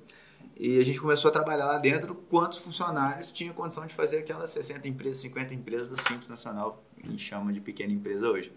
e 0.60 0.80
a 0.80 0.84
gente 0.84 1.00
começou 1.00 1.30
a 1.30 1.32
trabalhar 1.32 1.66
lá 1.66 1.78
dentro 1.78 2.16
quantos 2.16 2.58
funcionários 2.58 3.32
tinham 3.32 3.54
condição 3.54 3.86
de 3.86 3.94
fazer 3.94 4.20
aquelas 4.20 4.50
60 4.52 4.88
empresas, 4.88 5.22
50 5.22 5.54
empresas 5.54 5.88
do 5.88 6.00
Simples 6.02 6.28
Nacional, 6.28 6.84
que 6.96 7.08
a 7.08 7.12
gente 7.12 7.24
chama 7.24 7.54
de 7.54 7.62
pequena 7.62 7.94
empresa 7.94 8.30
hoje. 8.30 8.52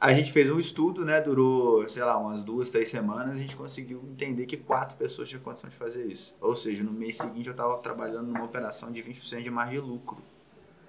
A 0.00 0.14
gente 0.14 0.30
fez 0.30 0.48
um 0.48 0.60
estudo, 0.60 1.04
né? 1.04 1.20
Durou, 1.20 1.88
sei 1.88 2.04
lá, 2.04 2.16
umas 2.16 2.44
duas, 2.44 2.70
três 2.70 2.88
semanas. 2.88 3.34
A 3.34 3.38
gente 3.38 3.56
conseguiu 3.56 4.00
entender 4.08 4.46
que 4.46 4.56
quatro 4.56 4.96
pessoas 4.96 5.28
tinham 5.28 5.42
condição 5.42 5.68
de 5.68 5.74
fazer 5.74 6.06
isso. 6.06 6.36
Ou 6.40 6.54
seja, 6.54 6.84
no 6.84 6.92
mês 6.92 7.16
seguinte 7.16 7.48
eu 7.48 7.50
estava 7.50 7.76
trabalhando 7.78 8.28
numa 8.28 8.44
operação 8.44 8.92
de 8.92 9.02
20% 9.02 9.42
de 9.42 9.50
margem 9.50 9.80
de 9.80 9.84
lucro. 9.84 10.22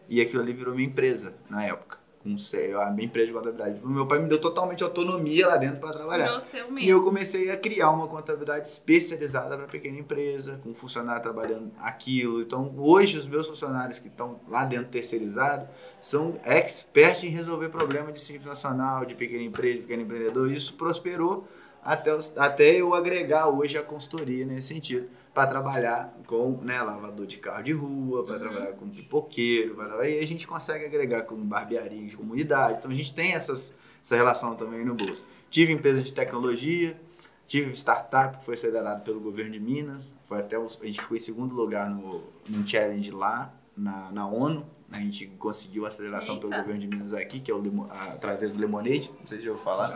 E 0.08 0.22
aquilo 0.22 0.44
ali 0.44 0.54
virou 0.54 0.76
minha 0.76 0.88
empresa 0.88 1.36
na 1.50 1.66
época. 1.66 1.98
Com 2.22 2.36
a 2.80 2.92
minha 2.92 3.06
empresa 3.06 3.28
de 3.28 3.34
contabilidade. 3.34 3.82
Meu 3.82 4.06
pai 4.06 4.20
me 4.20 4.28
deu 4.28 4.42
totalmente 4.42 4.84
autonomia 4.84 5.48
lá 5.48 5.56
dentro 5.56 5.80
para 5.80 5.94
trabalhar. 5.94 6.26
Virou 6.26 6.40
seu 6.42 6.66
mesmo. 6.66 6.80
E 6.80 6.90
eu 6.90 7.02
comecei 7.02 7.50
a 7.50 7.56
criar 7.56 7.92
uma 7.92 8.08
contabilidade 8.08 8.68
especializada 8.68 9.58
para 9.58 9.68
pequena 9.68 9.98
empresa, 9.98 10.60
com 10.62 10.72
um 10.72 10.76
funcionário 10.76 11.22
trabalhando 11.22 11.72
aquilo. 11.80 12.42
Então, 12.42 12.74
hoje, 12.78 13.18
os 13.18 13.26
meus 13.26 13.48
funcionários 13.48 14.00
que 14.00 14.10
estão 14.10 14.42
lá 14.50 14.66
dentro 14.66 14.90
terceirizados 14.90 15.70
são 16.02 16.38
experts 16.46 17.24
em 17.24 17.30
resolver 17.30 17.70
problemas 17.70 18.14
de 18.14 18.20
simples 18.20 18.48
nacional, 18.48 19.06
de 19.06 19.16
pequena 19.16 19.44
empresa, 19.44 19.76
de 19.76 19.82
pequeno 19.82 20.04
empreendedor. 20.04 20.52
Isso 20.52 20.74
prosperou 20.74 21.48
até, 21.84 22.14
os, 22.16 22.36
até 22.38 22.76
eu 22.76 22.94
agregar 22.94 23.48
hoje 23.50 23.78
a 23.78 23.84
consultoria 23.84 24.46
nesse 24.46 24.68
sentido, 24.70 25.08
para 25.34 25.48
trabalhar 25.48 26.14
com 26.28 26.60
né, 26.62 26.82
lavador 26.82 27.26
de 27.26 27.38
carro 27.38 27.64
de 27.64 27.72
rua, 27.74 28.24
para 28.24 28.34
Uhum. 28.36 28.40
trabalhar 28.40 28.72
com 28.74 28.90
pipoqueiro, 28.90 29.76
trabalhar- 29.76 30.10
e 30.10 30.20
a 30.20 30.26
gente 30.28 30.48
consegue 30.48 30.86
agregar 30.86 31.22
com 31.24 31.36
barbearia 31.36 32.06
de 32.06 32.16
comunidade. 32.18 32.80
Então 32.80 32.92
a 32.92 32.94
gente 32.94 33.14
tem 33.14 33.34
essas, 33.34 33.74
essa 34.04 34.16
relação 34.16 34.56
também 34.56 34.84
no 34.84 34.96
bolso. 34.96 35.26
Tive 35.50 35.72
empresa 35.74 36.02
de 36.02 36.12
tecnologia, 36.12 37.00
tive 37.48 37.72
startup 37.72 38.38
que 38.40 38.46
foi 38.46 38.54
acelerado 38.56 39.04
pelo 39.04 39.20
governo 39.20 39.52
de 39.52 39.60
Minas, 39.60 40.14
foi 40.28 40.40
até 40.40 40.56
a 40.58 40.86
gente 40.86 41.02
ficou 41.02 41.16
em 41.18 41.20
segundo 41.20 41.56
lugar 41.56 41.90
no, 41.90 42.24
num 42.48 42.66
challenge 42.66 43.10
lá 43.12 43.54
na, 43.76 44.12
na 44.12 44.28
ONU. 44.28 44.66
A 44.92 44.98
gente 44.98 45.28
conseguiu 45.40 45.86
aceleração 45.86 46.40
pelo 46.40 46.52
Eita. 46.52 46.64
governo 46.64 46.82
de 46.82 46.88
Minas 46.88 47.14
aqui, 47.14 47.40
que 47.40 47.50
é 47.52 47.54
o 47.54 47.62
a- 47.90 48.14
através 48.14 48.52
do 48.52 48.60
Lemonade, 48.60 49.10
não 49.20 49.26
sei 49.28 49.38
se 49.38 49.46
já 49.46 49.52
ouviu 49.52 49.64
falar. 49.64 49.88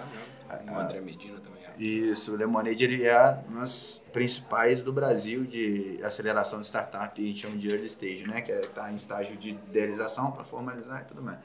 Já, 0.50 0.58
já. 0.64 0.72
O 0.72 0.80
André 0.80 1.02
Medina 1.02 1.40
também. 1.40 1.53
Isso, 1.78 2.34
o 2.34 2.36
Lemonade 2.36 2.84
ele 2.84 3.04
é 3.04 3.40
um 3.50 3.60
dos 3.60 4.02
principais 4.12 4.82
do 4.82 4.94
Brasil 4.94 5.44
de 5.44 6.00
aceleração 6.04 6.62
de 6.62 6.68
startup, 6.68 7.20
a 7.22 7.26
gente 7.26 7.40
chama 7.42 7.58
de 7.58 7.68
early 7.70 7.86
stage, 7.86 8.28
né? 8.28 8.42
Que 8.42 8.52
está 8.52 8.92
em 8.92 8.96
estágio 8.96 9.36
de 9.36 9.50
idealização 9.52 10.32
para 10.32 10.44
formalizar 10.44 11.02
e 11.02 11.06
tudo 11.06 11.22
mais. 11.22 11.40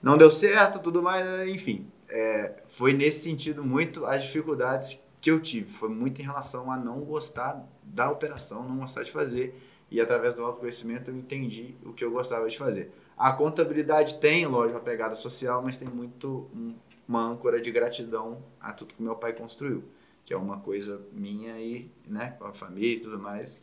Não 0.00 0.16
deu 0.18 0.30
certo, 0.30 0.78
tudo 0.80 1.02
mais, 1.02 1.24
né, 1.24 1.48
enfim. 1.48 1.86
é, 2.10 2.62
foi 2.68 2.92
nesse 2.92 3.20
sentido 3.22 3.64
muito 3.64 4.04
as 4.04 4.22
dificuldades 4.22 5.00
que 5.20 5.30
eu 5.30 5.40
tive. 5.40 5.70
Foi 5.70 5.88
muito 5.88 6.20
em 6.20 6.24
relação 6.24 6.70
a 6.70 6.76
não 6.76 7.00
gostar 7.00 7.64
da 7.82 8.10
operação, 8.10 8.62
não 8.68 8.78
gostar 8.78 9.02
de 9.04 9.10
fazer. 9.12 9.54
E 9.90 10.00
através 10.00 10.34
do 10.34 10.42
autoconhecimento 10.42 11.10
eu 11.10 11.16
entendi 11.16 11.74
o 11.84 11.92
que 11.92 12.04
eu 12.04 12.10
gostava 12.10 12.48
de 12.48 12.58
fazer. 12.58 12.92
A 13.16 13.30
contabilidade 13.32 14.14
tem, 14.16 14.46
lógico, 14.46 14.78
a 14.78 14.80
pegada 14.80 15.14
social, 15.14 15.62
mas 15.62 15.76
tem 15.76 15.86
muito 15.88 16.48
um- 16.54 16.74
uma 17.12 17.22
âncora 17.22 17.60
de 17.60 17.70
gratidão 17.70 18.42
a 18.58 18.72
tudo 18.72 18.94
que 18.94 19.02
meu 19.02 19.14
pai 19.14 19.34
construiu, 19.34 19.84
que 20.24 20.32
é 20.32 20.36
uma 20.36 20.58
coisa 20.58 20.98
minha 21.12 21.52
aí, 21.52 21.90
né, 22.06 22.34
com 22.38 22.46
a 22.46 22.54
família 22.54 22.96
e 22.96 23.00
tudo 23.00 23.18
mais, 23.18 23.62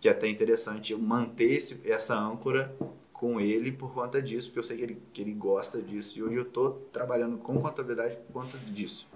que 0.00 0.08
é 0.08 0.10
até 0.10 0.26
interessante 0.26 0.92
eu 0.92 0.98
manter 0.98 1.52
esse, 1.52 1.80
essa 1.84 2.18
âncora 2.18 2.74
com 3.12 3.40
ele 3.40 3.70
por 3.70 3.94
conta 3.94 4.20
disso, 4.20 4.48
porque 4.48 4.58
eu 4.58 4.62
sei 4.64 4.76
que 4.76 4.82
ele, 4.82 5.02
que 5.12 5.22
ele 5.22 5.32
gosta 5.32 5.80
disso 5.80 6.18
e 6.18 6.22
hoje 6.24 6.34
eu 6.34 6.44
tô 6.44 6.70
trabalhando 6.92 7.38
com 7.38 7.56
contabilidade 7.60 8.16
por 8.16 8.32
conta 8.32 8.58
disso. 8.58 9.06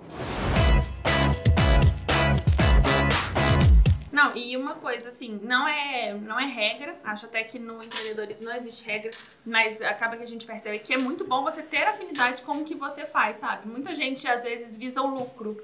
Não, 4.35 4.43
e 4.43 4.57
uma 4.57 4.75
coisa 4.75 5.09
assim, 5.11 5.39
não 5.43 5.67
é, 5.69 6.15
não 6.15 6.39
é 6.39 6.47
regra, 6.47 6.97
acho 7.05 7.27
até 7.27 7.43
que 7.45 7.59
no 7.59 7.83
empreendedorismo 7.83 8.45
não 8.45 8.55
existe 8.55 8.85
regra, 8.85 9.11
mas 9.45 9.81
acaba 9.83 10.17
que 10.17 10.23
a 10.23 10.27
gente 10.27 10.47
percebe 10.47 10.79
que 10.81 10.95
é 10.95 10.99
muito 10.99 11.25
bom 11.25 11.43
você 11.43 11.63
ter 11.63 11.85
afinidade 11.85 12.43
com 12.43 12.53
o 12.59 12.65
que 12.65 12.75
você 12.75 13.05
faz, 13.07 13.37
sabe? 13.37 13.69
Muita 13.69 13.95
gente 13.95 14.27
às 14.27 14.43
vezes 14.45 14.77
visa 14.77 15.01
o 15.03 15.07
lucro. 15.07 15.61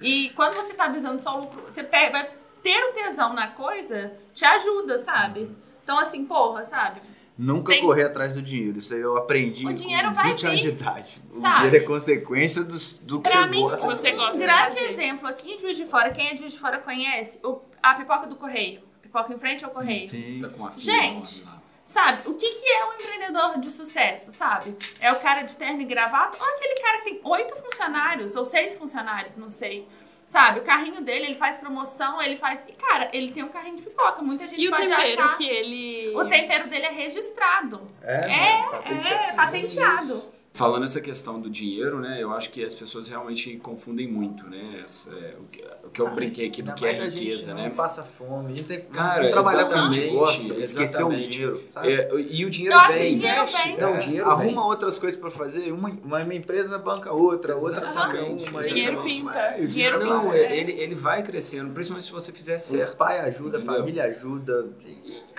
E 0.00 0.30
quando 0.30 0.54
você 0.54 0.74
tá 0.74 0.88
visando 0.88 1.20
só 1.20 1.36
o 1.36 1.40
lucro, 1.42 1.62
você 1.62 1.82
pe- 1.82 2.10
vai 2.10 2.30
ter 2.62 2.82
o 2.84 2.92
tesão 2.92 3.32
na 3.32 3.48
coisa, 3.48 4.16
te 4.34 4.44
ajuda, 4.44 4.98
sabe? 4.98 5.50
Então 5.82 5.98
assim, 5.98 6.24
porra, 6.24 6.64
sabe? 6.64 7.00
Nunca 7.38 7.72
Tem- 7.72 7.80
correr 7.82 8.04
atrás 8.04 8.34
do 8.34 8.42
dinheiro, 8.42 8.78
isso 8.78 8.92
aí 8.94 9.00
eu 9.00 9.16
aprendi 9.16 9.66
O 9.66 9.72
dinheiro 9.72 10.08
com 10.08 10.14
vai 10.14 10.28
20 10.30 10.46
anos 10.46 10.60
de 10.60 10.68
idade. 10.68 11.22
O 11.30 11.40
sabe? 11.40 11.54
dinheiro 11.56 11.76
é 11.76 11.80
consequência 11.80 12.62
do, 12.62 12.76
do 13.02 13.20
que 13.22 13.30
Pra 13.30 13.42
você 13.42 13.48
mim, 13.48 13.60
gosta. 13.62 13.86
você 13.86 14.12
gosta 14.12 14.36
Um 14.36 14.40
de 14.40 14.46
grande 14.46 14.78
exemplo 14.80 15.26
aqui 15.28 15.54
em 15.54 15.58
Juiz 15.58 15.76
de 15.76 15.86
Fora, 15.86 16.10
quem 16.10 16.28
é 16.28 16.32
de 16.34 16.40
Juiz 16.40 16.52
de 16.52 16.58
Fora 16.58 16.78
conhece 16.78 17.40
o- 17.42 17.60
a 17.82 17.94
pipoca 17.94 18.26
do 18.26 18.36
correio. 18.36 18.82
Pipoca 19.02 19.32
em 19.32 19.38
frente 19.38 19.64
ao 19.64 19.70
correio. 19.70 20.08
Tá 20.40 20.48
com 20.48 20.66
a 20.66 20.70
filha 20.70 20.92
Gente. 20.92 21.46
Sabe, 21.84 22.28
o 22.28 22.34
que, 22.34 22.48
que 22.48 22.72
é 22.72 22.86
um 22.86 22.92
empreendedor 22.92 23.58
de 23.58 23.68
sucesso, 23.70 24.30
sabe? 24.30 24.76
É 25.00 25.10
o 25.12 25.18
cara 25.18 25.42
de 25.42 25.56
terno 25.56 25.80
e 25.82 25.84
gravata 25.84 26.38
ou 26.40 26.48
aquele 26.50 26.74
cara 26.80 26.98
que 26.98 27.04
tem 27.04 27.20
oito 27.24 27.56
funcionários 27.56 28.36
ou 28.36 28.44
seis 28.44 28.76
funcionários, 28.76 29.34
não 29.34 29.48
sei. 29.48 29.86
Sabe, 30.24 30.60
o 30.60 30.62
carrinho 30.62 31.00
dele, 31.02 31.26
ele 31.26 31.34
faz 31.34 31.58
promoção, 31.58 32.22
ele 32.22 32.36
faz... 32.36 32.62
E, 32.68 32.72
cara, 32.72 33.10
ele 33.12 33.32
tem 33.32 33.42
um 33.42 33.48
carrinho 33.48 33.76
de 33.76 33.82
pipoca. 33.82 34.22
Muita 34.22 34.46
gente 34.46 34.62
E 34.62 34.68
o 34.68 34.70
pode 34.70 34.86
tempero 34.86 35.02
achar... 35.24 35.36
que 35.36 35.44
ele. 35.44 36.14
O 36.14 36.24
tempero 36.26 36.68
dele 36.68 36.86
é 36.86 36.90
registrado. 36.90 37.82
É, 38.00 38.30
É, 38.30 38.62
patenteado. 38.70 39.24
é 39.24 39.32
patenteado. 39.32 40.24
Falando 40.54 40.84
essa 40.84 41.00
questão 41.00 41.40
do 41.40 41.48
dinheiro, 41.48 41.98
né? 41.98 42.18
Eu 42.22 42.30
acho 42.30 42.50
que 42.50 42.62
as 42.62 42.74
pessoas 42.74 43.08
realmente 43.08 43.56
confundem 43.56 44.06
muito, 44.06 44.46
né? 44.50 44.80
Essa, 44.84 45.10
é, 45.10 45.34
o, 45.40 45.44
que, 45.44 45.64
o 45.84 45.88
que 45.88 45.98
eu 46.02 46.10
brinquei 46.14 46.46
aqui 46.48 46.60
do 46.60 46.74
que 46.74 46.84
é 46.84 46.88
mais 46.92 47.00
a 47.00 47.08
gente 47.08 47.24
riqueza, 47.24 47.54
não 47.54 47.62
né? 47.62 47.70
passa 47.70 48.02
fome, 48.02 48.52
a 48.52 48.56
gente 48.56 48.66
tem 48.66 48.80
que 48.80 48.86
Cara, 48.88 49.30
trabalhar 49.30 49.64
com 49.64 49.70
o 49.70 49.72
que 49.72 49.78
a 49.78 49.82
gente 49.88 49.98
exatamente, 50.00 50.14
gosta, 50.14 50.54
esquecer 50.62 51.02
o 51.04 51.08
dinheiro, 51.10 51.64
sabe? 51.70 51.92
É, 51.92 52.10
e 52.30 52.44
o 52.44 52.50
dinheiro 52.50 52.74
Eu 52.76 52.80
acho 52.80 52.92
que 52.92 52.98
vem. 52.98 53.08
o 53.08 53.18
dinheiro 53.18 53.46
vem. 53.46 53.76
Não, 53.78 53.92
o 53.92 53.94
É, 53.94 53.98
dinheiro 53.98 54.28
arruma 54.30 54.44
vem. 54.44 54.58
outras 54.58 54.98
coisas 54.98 55.18
pra 55.18 55.30
fazer, 55.30 55.72
uma, 55.72 55.88
uma, 55.88 56.18
uma 56.22 56.34
empresa 56.34 56.78
banca 56.78 57.10
outra, 57.14 57.56
outra 57.56 57.80
banca 57.90 58.22
uma. 58.22 58.60
Dinheiro 58.60 59.02
pinta. 59.02 59.38
É, 59.38 59.62
o 59.62 59.66
Dinheiro 59.66 59.98
vai- 60.00 60.08
Não, 60.08 60.24
pinta. 60.24 60.36
é, 60.36 60.56
ele, 60.58 60.72
ele 60.72 60.94
vai 60.94 61.22
crescendo, 61.22 61.72
principalmente 61.72 62.04
se 62.04 62.12
você 62.12 62.30
fizer 62.30 62.56
O 62.56 62.58
certo. 62.58 62.96
pai 62.98 63.20
ajuda, 63.20 63.56
a 63.56 63.62
família 63.62 64.04
ajuda. 64.04 64.68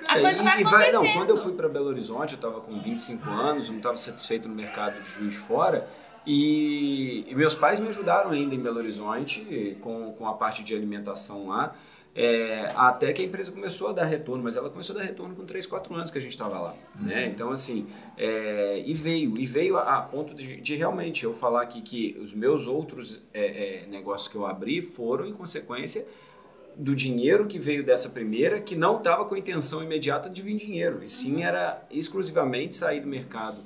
A 0.08 0.19
coisa 0.19 0.41
vai 0.41 0.63
não, 0.63 0.69
acontecendo. 0.71 1.13
quando 1.13 1.30
eu 1.30 1.38
fui 1.38 1.54
para 1.54 1.69
Belo 1.69 1.86
Horizonte, 1.88 2.34
eu 2.34 2.38
estava 2.38 2.60
com 2.62 2.80
25 2.80 3.30
anos, 3.30 3.69
não 3.69 3.78
estava 3.78 3.95
satisfeito 3.95 4.49
no 4.49 4.56
mercado 4.56 5.02
de 5.03 5.13
Juiz 5.13 5.33
de 5.33 5.39
Fora, 5.39 5.87
e, 6.25 7.25
e 7.27 7.35
meus 7.35 7.53
pais 7.53 7.79
me 7.79 7.89
ajudaram 7.89 8.31
ainda 8.31 8.55
em 8.55 8.59
Belo 8.59 8.77
Horizonte 8.77 9.77
com, 9.81 10.13
com 10.13 10.27
a 10.27 10.33
parte 10.33 10.63
de 10.63 10.73
alimentação 10.73 11.49
lá, 11.49 11.75
é, 12.15 12.71
até 12.75 13.11
que 13.11 13.23
a 13.23 13.25
empresa 13.25 13.51
começou 13.51 13.87
a 13.87 13.91
dar 13.91 14.05
retorno, 14.05 14.43
mas 14.43 14.55
ela 14.55 14.69
começou 14.69 14.95
a 14.95 14.99
dar 14.99 15.05
retorno 15.05 15.35
com 15.35 15.45
3, 15.45 15.65
4 15.65 15.95
anos 15.95 16.11
que 16.11 16.17
a 16.17 16.21
gente 16.21 16.31
estava 16.31 16.59
lá, 16.59 16.75
né? 16.95 17.25
Então, 17.25 17.49
assim, 17.49 17.87
é, 18.15 18.83
e 18.85 18.93
veio, 18.93 19.33
e 19.37 19.45
veio 19.47 19.77
a, 19.77 19.97
a 19.97 20.01
ponto 20.01 20.33
de, 20.35 20.61
de 20.61 20.75
realmente 20.75 21.23
eu 21.23 21.33
falar 21.33 21.63
aqui 21.63 21.81
que 21.81 22.15
os 22.21 22.31
meus 22.31 22.67
outros 22.67 23.19
é, 23.33 23.83
é, 23.83 23.87
negócios 23.87 24.27
que 24.27 24.35
eu 24.35 24.45
abri 24.45 24.81
foram 24.81 25.25
em 25.25 25.33
consequência 25.33 26.05
do 26.75 26.95
dinheiro 26.95 27.47
que 27.47 27.57
veio 27.57 27.83
dessa 27.83 28.09
primeira, 28.09 28.61
que 28.61 28.75
não 28.75 28.97
estava 28.97 29.25
com 29.25 29.33
a 29.33 29.39
intenção 29.39 29.83
imediata 29.83 30.29
de 30.29 30.41
vir 30.41 30.55
dinheiro, 30.55 31.03
e 31.03 31.09
sim 31.09 31.43
era 31.43 31.83
exclusivamente 31.89 32.75
sair 32.75 32.99
do 32.99 33.07
mercado 33.07 33.57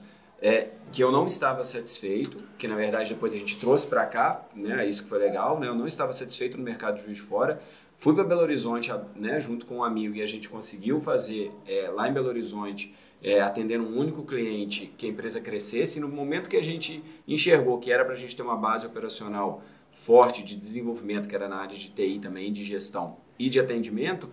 é, 0.42 0.70
que 0.92 1.04
eu 1.04 1.12
não 1.12 1.26
estava 1.26 1.64
satisfeito, 1.64 2.42
que 2.58 2.68
na 2.68 2.76
verdade 2.76 3.14
depois 3.14 3.34
a 3.34 3.38
gente 3.38 3.60
trouxe 3.60 3.88
para 3.88 4.06
cá, 4.06 4.46
né, 4.56 4.88
isso 4.88 5.04
que 5.04 5.10
foi 5.10 5.20
legal, 5.20 5.60
né, 5.60 5.68
eu 5.68 5.76
não 5.76 5.88
estava 5.88 6.14
satisfeito 6.14 6.58
no 6.58 6.64
mercado 6.64 6.96
de 6.96 7.04
Juiz 7.04 7.18
de 7.18 7.24
Fora, 7.24 7.60
fui 7.96 8.14
para 8.14 8.24
Belo 8.24 8.42
Horizonte, 8.42 8.92
né, 9.16 9.40
junto 9.40 9.66
com 9.66 9.78
um 9.78 9.84
amigo, 9.84 10.16
e 10.16 10.22
a 10.22 10.26
gente 10.26 10.48
conseguiu 10.48 11.00
fazer 11.00 11.52
é, 11.68 11.90
lá 11.90 12.08
em 12.08 12.14
Belo 12.14 12.28
Horizonte, 12.28 12.96
é, 13.22 13.42
atendendo 13.42 13.84
um 13.84 13.98
único 13.98 14.24
cliente, 14.24 14.94
que 14.96 15.08
a 15.08 15.10
empresa 15.10 15.42
crescesse, 15.42 15.98
e 15.98 16.02
no 16.02 16.08
momento 16.08 16.50
que 16.50 16.58
a 16.58 16.64
gente 16.64 17.04
enxergou 17.28 17.80
que 17.80 17.92
era 17.92 18.06
para 18.06 18.14
a 18.14 18.18
gente 18.18 18.36
ter 18.36 18.44
uma 18.44 18.56
base 18.56 18.86
operacional 18.86 19.64
forte 19.92 20.44
de 20.44 20.56
desenvolvimento, 20.56 21.28
que 21.28 21.34
era 21.34 21.48
na 21.48 21.58
área 21.58 21.76
de 21.76 21.90
TI 21.90 22.20
também, 22.20 22.54
de 22.54 22.64
gestão 22.64 23.18
e 23.40 23.50
de 23.50 23.60
atendimento, 23.60 24.30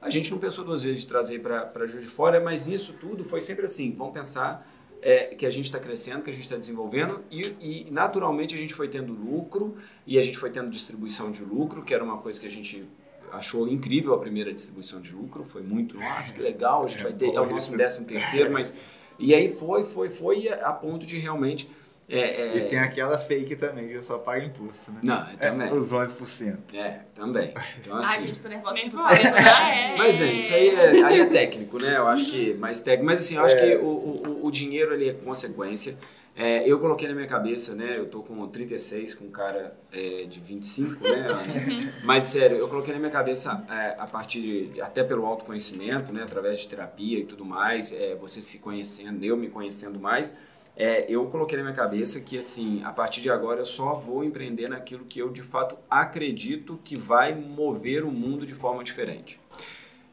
a 0.00 0.08
gente 0.10 0.30
não 0.30 0.38
pensou 0.38 0.64
duas 0.64 0.84
vezes 0.84 1.00
de 1.00 1.08
trazer 1.08 1.40
para 1.40 1.86
Juiz 1.88 2.04
de 2.04 2.08
Fora, 2.08 2.40
mas 2.40 2.68
isso 2.68 2.92
tudo 2.92 3.24
foi 3.24 3.40
sempre 3.40 3.64
assim, 3.64 3.92
vamos 3.98 4.14
pensar 4.14 4.64
é, 5.02 5.34
que 5.34 5.46
a 5.46 5.50
gente 5.50 5.64
está 5.64 5.78
crescendo, 5.78 6.22
que 6.22 6.30
a 6.30 6.32
gente 6.32 6.42
está 6.42 6.56
desenvolvendo 6.56 7.22
e, 7.30 7.42
e, 7.60 7.90
naturalmente 7.90 8.54
a 8.54 8.58
gente 8.58 8.74
foi 8.74 8.88
tendo 8.88 9.12
lucro 9.12 9.76
e 10.06 10.18
a 10.18 10.20
gente 10.20 10.36
foi 10.36 10.50
tendo 10.50 10.70
distribuição 10.70 11.30
de 11.30 11.42
lucro, 11.44 11.82
que 11.82 11.94
era 11.94 12.02
uma 12.02 12.18
coisa 12.18 12.40
que 12.40 12.46
a 12.46 12.50
gente 12.50 12.84
achou 13.32 13.68
incrível 13.68 14.14
a 14.14 14.18
primeira 14.18 14.52
distribuição 14.52 15.00
de 15.00 15.12
lucro, 15.12 15.44
foi 15.44 15.62
muito, 15.62 15.96
nossa, 15.98 16.32
que 16.32 16.40
legal, 16.40 16.84
a 16.84 16.86
gente 16.86 17.02
vai 17.02 17.12
ter, 17.12 17.34
é 17.34 17.40
o 17.40 17.48
nosso 17.48 17.76
décimo 17.76 18.06
terceiro, 18.06 18.52
mas... 18.52 18.74
E 19.18 19.34
aí 19.34 19.48
foi, 19.48 19.84
foi, 19.84 20.10
foi 20.10 20.48
a 20.48 20.72
ponto 20.72 21.04
de 21.04 21.18
realmente... 21.18 21.70
É, 22.08 22.20
é, 22.20 22.56
E 22.56 22.60
tem 22.70 22.78
aquela 22.78 23.18
fake 23.18 23.54
também, 23.56 23.86
que 23.86 24.00
só 24.00 24.18
paga 24.18 24.42
imposto, 24.42 24.90
né? 24.90 25.00
Não, 25.02 25.26
também. 25.36 25.68
É, 25.68 25.72
os 25.74 25.92
11%. 25.92 26.56
É, 26.72 27.00
também. 27.14 27.52
Então, 27.78 27.96
Ai, 27.96 28.02
assim, 28.02 28.26
gente, 28.28 28.40
tô 28.40 28.48
nervosa 28.48 28.80
com 28.80 28.96
né? 28.96 29.92
É. 29.94 29.96
Mas, 29.98 30.16
bem, 30.16 30.36
isso 30.36 30.54
aí 30.54 30.68
é, 30.68 31.04
aí 31.04 31.20
é 31.20 31.26
técnico, 31.26 31.78
né? 31.78 31.98
Eu 31.98 32.08
acho 32.08 32.30
que 32.30 32.54
mais 32.54 32.80
técnico. 32.80 33.04
Mas, 33.04 33.20
assim, 33.20 33.36
eu 33.36 33.44
acho 33.44 33.56
que 33.56 33.76
o, 33.76 33.86
o, 33.86 34.46
o 34.46 34.50
dinheiro, 34.50 34.94
ele 34.94 35.10
é 35.10 35.12
consequência. 35.12 35.98
É, 36.34 36.62
eu 36.66 36.78
coloquei 36.78 37.08
na 37.08 37.14
minha 37.14 37.26
cabeça, 37.26 37.74
né? 37.74 37.98
Eu 37.98 38.06
tô 38.06 38.22
com 38.22 38.46
36, 38.46 39.12
com 39.12 39.24
um 39.24 39.30
cara 39.30 39.76
é, 39.92 40.24
de 40.24 40.40
25, 40.40 41.02
né? 41.02 41.26
Mas, 42.04 42.22
sério, 42.22 42.56
eu 42.56 42.68
coloquei 42.68 42.94
na 42.94 42.98
minha 43.00 43.10
cabeça, 43.10 43.66
é, 43.68 43.96
a 43.98 44.06
partir 44.06 44.40
de, 44.40 44.80
até 44.80 45.02
pelo 45.02 45.26
autoconhecimento, 45.26 46.10
né? 46.10 46.22
Através 46.22 46.60
de 46.60 46.68
terapia 46.68 47.18
e 47.18 47.24
tudo 47.24 47.44
mais, 47.44 47.92
é, 47.92 48.14
você 48.14 48.40
se 48.40 48.60
conhecendo, 48.60 49.22
eu 49.24 49.36
me 49.36 49.48
conhecendo 49.48 49.98
mais, 49.98 50.34
É, 50.80 51.04
eu 51.08 51.26
coloquei 51.26 51.58
na 51.58 51.64
minha 51.64 51.74
cabeça 51.74 52.20
que, 52.20 52.38
assim, 52.38 52.84
a 52.84 52.92
partir 52.92 53.20
de 53.20 53.28
agora 53.28 53.62
eu 53.62 53.64
só 53.64 53.94
vou 53.94 54.22
empreender 54.22 54.68
naquilo 54.68 55.04
que 55.04 55.18
eu, 55.18 55.28
de 55.28 55.42
fato, 55.42 55.76
acredito 55.90 56.78
que 56.84 56.94
vai 56.94 57.34
mover 57.34 58.04
o 58.04 58.12
mundo 58.12 58.46
de 58.46 58.54
forma 58.54 58.84
diferente. 58.84 59.40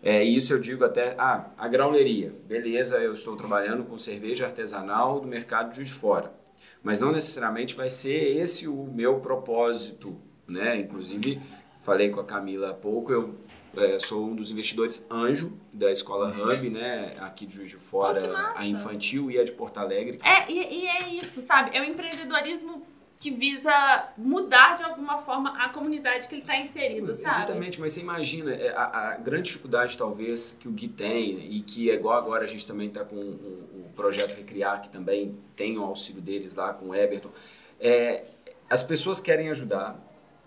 É, 0.01 0.23
isso 0.23 0.51
eu 0.51 0.60
digo 0.60 0.84
até, 0.84 1.13
ah, 1.19 1.51
a 1.56 1.67
grauleria. 1.67 2.34
Beleza, 2.47 2.97
eu 2.97 3.13
estou 3.13 3.36
trabalhando 3.36 3.84
com 3.84 3.95
cerveja 3.99 4.47
artesanal 4.47 5.19
do 5.19 5.28
mercado 5.28 5.71
de 5.71 5.93
fora. 5.93 6.34
Mas 6.82 6.99
não 6.99 7.12
necessariamente 7.12 7.75
vai 7.75 7.91
ser 7.91 8.36
esse 8.36 8.67
o 8.67 8.86
meu 8.86 9.19
propósito, 9.19 10.19
né? 10.47 10.78
Inclusive, 10.78 11.39
falei 11.84 12.10
com 12.10 12.19
a 12.19 12.25
Camila 12.25 12.71
há 12.71 12.73
pouco, 12.73 13.12
eu 13.12 13.36
é, 13.78 14.00
sou 14.00 14.26
um 14.26 14.36
dos 14.36 14.52
investidores 14.52 15.06
anjo 15.10 15.54
da 15.72 15.92
escola 15.92 16.30
Hub, 16.30 16.70
né? 16.70 17.16
Aqui 17.20 17.46
de 17.46 17.56
Juiz 17.56 17.70
de 17.70 17.76
Fora, 17.76 18.54
a 18.56 18.66
infantil 18.66 19.30
e 19.30 19.40
a 19.40 19.44
de 19.44 19.52
Porto 19.52 19.78
Alegre. 19.78 20.20
É, 20.24 20.52
e, 20.52 20.84
e 20.84 20.88
é 20.88 21.10
isso, 21.10 21.42
sabe? 21.42 21.76
É 21.76 21.82
o 21.82 21.84
empreendedorismo 21.84 22.86
que 23.20 23.32
visa 23.32 24.14
mudar 24.18 24.76
de 24.76 24.84
alguma 24.84 25.20
forma 25.20 25.50
a 25.58 25.70
comunidade 25.70 26.28
que 26.28 26.36
ele 26.36 26.42
está 26.42 26.58
inserido, 26.58 27.14
sabe? 27.14 27.38
Exatamente, 27.38 27.80
mas 27.80 27.94
você 27.94 28.02
imagina, 28.02 28.52
é, 28.54 28.70
a, 28.76 28.84
a 28.84 29.18
grande 29.18 29.44
dificuldade 29.44 29.98
talvez 29.98 30.56
que 30.60 30.68
o 30.68 30.72
Gui 30.72 30.88
tem, 30.88 31.52
e 31.52 31.62
que 31.62 31.90
é 31.90 31.96
igual 31.96 32.18
agora 32.18 32.44
a 32.44 32.48
gente 32.48 32.66
também 32.68 32.88
está 32.88 33.04
com 33.04 33.16
o, 33.16 33.20
o 33.20 33.92
projeto 33.96 34.36
Recriar, 34.36 34.82
que 34.82 34.90
também 34.90 35.38
tem 35.56 35.78
o 35.78 35.84
auxílio 35.84 36.22
deles 36.22 36.56
lá 36.56 36.74
com 36.74 36.90
o 36.90 36.96
Eberton, 36.96 37.32
é, 37.80 38.26
as 38.70 38.84
pessoas 38.84 39.22
querem 39.22 39.50
ajudar, 39.50 39.98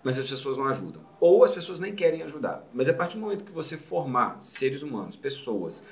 mas 0.03 0.17
as 0.19 0.29
pessoas 0.29 0.55
não 0.57 0.65
ajudam. 0.65 1.01
Ou 1.19 1.43
as 1.43 1.51
pessoas 1.51 1.79
nem 1.79 1.93
querem 1.93 2.21
ajudar. 2.23 2.67
Mas 2.73 2.87
a 2.89 2.93
partir 2.93 3.15
do 3.17 3.21
momento 3.21 3.43
que 3.43 3.51
você 3.51 3.75
formar 3.77 4.39
seres 4.39 4.81
humanos, 4.81 5.15
pessoas 5.15 5.83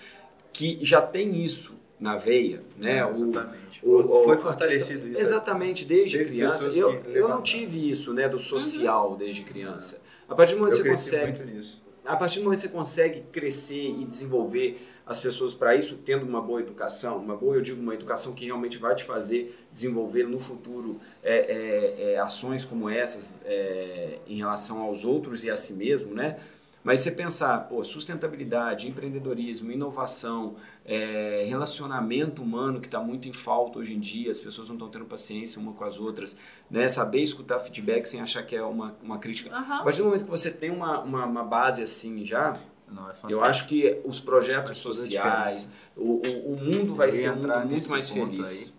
que 0.54 0.80
já 0.82 1.02
têm 1.02 1.44
isso 1.44 1.76
na 2.00 2.16
veia, 2.16 2.62
né? 2.78 3.04
o- 3.06 3.12
Exatamente. 3.12 3.86
o- 3.86 3.98
o- 4.06 4.24
Foi 4.24 4.38
fortalecido 4.38 4.86
questão- 5.02 5.12
isso. 5.12 5.22
Exatamente, 5.22 5.86
desde 5.86 6.18
Teve 6.20 6.30
criança. 6.30 6.68
Eu, 6.70 6.92
eu 7.06 7.28
não 7.28 7.42
tive 7.42 7.90
isso, 7.90 8.14
né, 8.14 8.30
do 8.30 8.38
social 8.40 9.16
desde 9.16 9.44
criança. 9.44 10.00
A 10.30 10.36
partir 10.36 10.54
do 10.54 10.60
momento 10.60 10.78
Eu 10.78 10.84
que 10.84 10.90
você 10.90 11.16
consegue 11.22 11.40
muito 11.42 11.56
nisso. 11.56 11.82
A 12.08 12.16
partir 12.16 12.40
do 12.40 12.46
momento 12.46 12.62
que 12.62 12.68
você 12.68 12.74
consegue 12.74 13.22
crescer 13.32 13.90
e 13.90 14.06
desenvolver 14.06 14.82
as 15.06 15.20
pessoas 15.20 15.54
para 15.54 15.76
isso, 15.76 15.98
tendo 15.98 16.26
uma 16.26 16.42
boa 16.42 16.60
educação, 16.60 17.18
uma 17.18 17.36
boa, 17.36 17.56
eu 17.56 17.62
digo, 17.62 17.82
uma 17.82 17.94
educação 17.94 18.34
que 18.34 18.46
realmente 18.46 18.78
vai 18.78 18.96
te 18.96 19.04
fazer 19.04 19.58
desenvolver 19.72 20.24
no 20.24 20.40
futuro 20.40 21.00
é, 21.24 21.36
é, 21.36 22.14
é, 22.14 22.20
ações 22.20 22.66
como 22.66 22.90
essas 22.90 23.36
é, 23.46 24.20
em 24.28 24.38
relação 24.38 24.82
aos 24.82 25.06
outros 25.06 25.44
e 25.44 25.50
a 25.50 25.58
si 25.58 25.74
mesmo, 25.74 26.14
né? 26.14 26.40
Mas 26.88 27.02
você 27.02 27.12
pensar, 27.12 27.68
pô, 27.68 27.84
sustentabilidade, 27.84 28.88
empreendedorismo, 28.88 29.70
inovação, 29.70 30.56
é, 30.86 31.44
relacionamento 31.46 32.42
humano 32.42 32.80
que 32.80 32.88
está 32.88 33.02
muito 33.02 33.28
em 33.28 33.34
falta 33.34 33.80
hoje 33.80 33.94
em 33.94 34.00
dia, 34.00 34.32
as 34.32 34.40
pessoas 34.40 34.70
não 34.70 34.76
estão 34.78 34.88
tendo 34.88 35.04
paciência 35.04 35.60
uma 35.60 35.74
com 35.74 35.84
as 35.84 36.00
outras, 36.00 36.38
né? 36.72 36.88
Saber 36.88 37.20
escutar 37.20 37.60
feedback 37.60 38.06
sem 38.06 38.22
achar 38.22 38.42
que 38.42 38.56
é 38.56 38.64
uma, 38.64 38.96
uma 39.04 39.18
crítica. 39.18 39.54
Aham. 39.54 39.82
A 39.82 39.84
partir 39.84 39.98
do 39.98 40.06
momento 40.06 40.24
que 40.24 40.32
você 40.32 40.50
tem 40.50 40.72
uma, 40.72 41.02
uma, 41.02 41.26
uma 41.26 41.44
base 41.44 41.84
assim 41.84 42.24
já, 42.24 42.58
Não, 42.90 43.12
é 43.12 43.14
eu 43.28 43.44
acho 43.44 43.68
que 43.68 44.00
os 44.06 44.22
projetos 44.22 44.78
sociais, 44.78 45.74
o, 45.94 46.22
o, 46.26 46.54
o 46.54 46.58
mundo 46.58 46.96
vai 46.96 47.12
ser 47.12 47.32
um 47.32 47.36
mundo 47.36 47.48
entrar 47.48 47.66
muito 47.66 47.90
mais 47.90 48.08
feliz. 48.08 48.50
aí, 48.50 48.74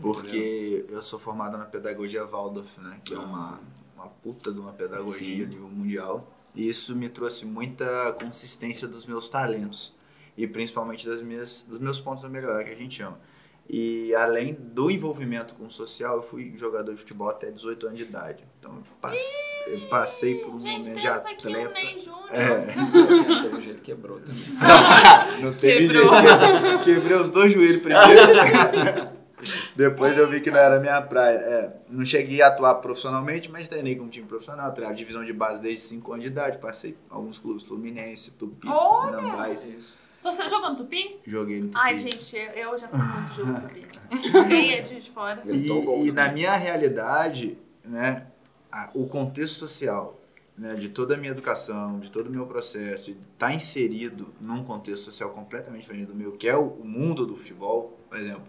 Porque 0.00 0.86
eu 0.88 1.02
sou 1.02 1.18
formado 1.18 1.58
na 1.58 1.64
pedagogia 1.64 2.24
Waldorf, 2.24 2.80
né? 2.80 3.00
Que 3.04 3.14
é 3.14 3.18
uma, 3.18 3.58
uma 3.98 4.08
puta 4.08 4.52
de 4.52 4.58
uma 4.60 4.72
pedagogia 4.72 5.36
Sim. 5.36 5.42
a 5.44 5.46
nível 5.46 5.68
mundial. 5.68 6.32
E 6.54 6.68
isso 6.68 6.94
me 6.94 7.08
trouxe 7.08 7.44
muita 7.44 8.12
consistência 8.12 8.86
dos 8.86 9.04
meus 9.04 9.28
talentos. 9.28 9.94
E 10.36 10.46
principalmente 10.46 11.06
das 11.06 11.20
minhas, 11.20 11.62
dos 11.68 11.80
meus 11.80 12.00
pontos 12.00 12.24
a 12.24 12.28
melhorar, 12.28 12.64
que 12.64 12.70
a 12.70 12.76
gente 12.76 12.94
chama. 12.96 13.18
E 13.68 14.14
além 14.14 14.54
do 14.54 14.90
envolvimento 14.90 15.54
com 15.54 15.66
o 15.66 15.70
social, 15.70 16.16
eu 16.16 16.22
fui 16.22 16.54
jogador 16.56 16.94
de 16.94 17.00
futebol 17.00 17.28
até 17.28 17.50
18 17.50 17.86
anos 17.86 17.98
de 17.98 18.04
idade. 18.04 18.42
Então 18.58 18.76
eu 18.76 18.82
passei, 18.98 19.74
eu 19.74 19.88
passei 19.88 20.34
por 20.36 20.54
um 20.54 20.60
Gente, 20.60 20.88
momento 20.88 21.00
de 21.00 21.02
temos 21.02 21.24
aqui 21.26 21.48
um 21.48 21.50
atleta. 21.50 21.74
Ney 21.74 21.98
Júnior. 21.98 22.28
É. 22.30 23.42
Pelo 23.42 23.60
jeito 23.60 23.82
quebrou 23.82 24.20
também. 24.20 24.32
Não 25.42 25.52
teve 25.52 25.88
Quebrou. 25.88 26.14
jeito. 26.14 26.84
Quebrei 26.84 27.16
os 27.18 27.30
dois 27.30 27.52
joelhos 27.52 27.82
primeiro. 27.82 29.08
Depois 29.76 30.16
eu 30.18 30.28
vi 30.28 30.40
que 30.40 30.50
não 30.50 30.58
era 30.58 30.78
minha 30.80 31.00
praia. 31.02 31.36
É, 31.36 31.72
não 31.88 32.04
cheguei 32.04 32.42
a 32.42 32.48
atuar 32.48 32.74
profissionalmente, 32.76 33.50
mas 33.50 33.68
treinei 33.68 33.96
com 33.96 34.04
um 34.04 34.08
time 34.08 34.26
profissional. 34.26 34.72
Treinava 34.72 34.96
divisão 34.96 35.24
de 35.24 35.32
base 35.32 35.62
desde 35.62 35.80
5 35.84 36.12
anos 36.12 36.24
de 36.24 36.30
idade. 36.30 36.58
Passei 36.58 36.90
em 36.92 36.96
alguns 37.08 37.38
clubes, 37.38 37.64
Fluminense, 37.66 38.32
Tupi! 38.32 38.66
Nambais. 38.66 39.64
Isso. 39.64 39.94
Você 40.22 40.48
jogou 40.48 40.70
no 40.70 40.76
Tupi? 40.76 41.20
Joguei 41.26 41.60
no 41.60 41.66
Tupi. 41.68 41.78
Ai, 41.78 41.98
gente, 41.98 42.36
eu, 42.36 42.42
eu 42.72 42.78
já 42.78 42.88
fui 42.88 42.98
muito 42.98 43.34
jogo 43.34 43.52
no 43.52 43.60
Tupi. 43.60 43.86
Quem 44.48 44.72
é 44.72 44.80
de 44.80 44.88
Juiz 44.90 45.04
de 45.04 45.10
fora? 45.10 45.42
E, 45.46 45.66
e 46.08 46.12
na 46.12 46.22
também. 46.24 46.34
minha 46.34 46.56
realidade, 46.56 47.56
né, 47.84 48.26
a- 48.72 48.90
o 48.94 49.06
contexto 49.06 49.54
social, 49.58 50.18
né, 50.56 50.74
de 50.74 50.88
toda 50.88 51.14
a 51.14 51.16
minha 51.16 51.30
educação, 51.30 52.00
de 52.00 52.10
todo 52.10 52.26
o 52.26 52.30
meu 52.30 52.46
processo, 52.46 53.10
estar 53.32 53.52
inserido 53.54 54.34
num 54.40 54.64
contexto 54.64 55.04
social 55.04 55.30
completamente 55.30 55.82
diferente 55.82 56.06
do 56.06 56.14
meu, 56.14 56.32
que 56.32 56.48
é 56.48 56.56
o, 56.56 56.66
o 56.66 56.84
mundo 56.84 57.24
do 57.24 57.36
futebol, 57.36 57.96
por 58.08 58.18
exemplo, 58.18 58.42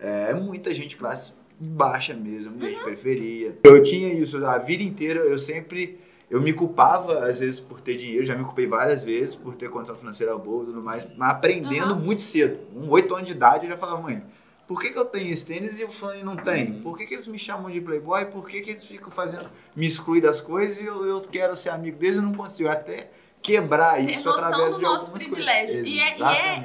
é 0.00 0.34
muita 0.34 0.72
gente 0.72 0.88
de 0.88 0.96
classe 0.96 1.32
baixa 1.60 2.14
mesmo, 2.14 2.50
muita 2.52 2.64
Uhum. 2.66 2.70
gente 2.70 2.78
de 2.78 2.84
periferia. 2.84 3.58
Eu 3.64 3.82
tinha 3.82 4.12
isso 4.12 4.44
a 4.44 4.58
vida 4.58 4.82
inteira, 4.82 5.20
eu 5.20 5.38
sempre... 5.38 5.98
Eu 6.30 6.42
me 6.42 6.52
culpava, 6.52 7.24
às 7.26 7.40
vezes, 7.40 7.58
por 7.58 7.80
ter 7.80 7.96
dinheiro, 7.96 8.22
já 8.26 8.36
me 8.36 8.44
culpei 8.44 8.66
várias 8.66 9.02
vezes 9.02 9.34
por 9.34 9.54
ter 9.54 9.70
condição 9.70 9.96
financeira 9.96 10.36
boa 10.36 10.62
e 10.62 10.66
tudo 10.66 10.82
mais, 10.82 11.08
mas 11.16 11.30
aprendendo 11.30 11.94
Uhum. 11.94 12.00
muito 12.00 12.20
cedo. 12.20 12.58
Com 12.74 12.86
8 12.90 13.14
anos 13.14 13.28
de 13.28 13.32
idade, 13.34 13.64
eu 13.64 13.70
já 13.70 13.78
falava, 13.78 14.02
mãe, 14.02 14.22
por 14.66 14.78
que, 14.78 14.90
que 14.90 14.98
eu 14.98 15.06
tenho 15.06 15.30
esse 15.32 15.46
tênis 15.46 15.80
e 15.80 15.84
o 15.84 15.88
fulano 15.88 16.22
não 16.22 16.36
tem? 16.36 16.80
Por 16.82 16.98
que, 16.98 17.06
que 17.06 17.14
eles 17.14 17.26
me 17.26 17.38
chamam 17.38 17.70
de 17.70 17.80
playboy? 17.80 18.26
Por 18.26 18.46
que, 18.46 18.60
que 18.60 18.72
eles 18.72 18.84
ficam 18.84 19.10
fazendo, 19.10 19.48
me 19.74 19.86
excluem 19.86 20.20
das 20.20 20.38
coisas 20.42 20.78
e 20.78 20.84
eu, 20.84 21.02
eu 21.06 21.22
quero 21.22 21.56
ser 21.56 21.70
amigo 21.70 21.96
deles 21.96 22.18
e 22.18 22.20
não 22.20 22.34
consigo? 22.34 22.68
Até 22.68 23.08
quebrar 23.40 23.98
isso 23.98 24.28
através 24.28 24.72
do 24.72 24.76
de 24.76 24.82
nosso 24.82 25.04
algumas 25.06 25.22
privilégio. 25.26 25.76
coisas. 25.82 25.88
E 25.88 25.98
é- 26.00 26.18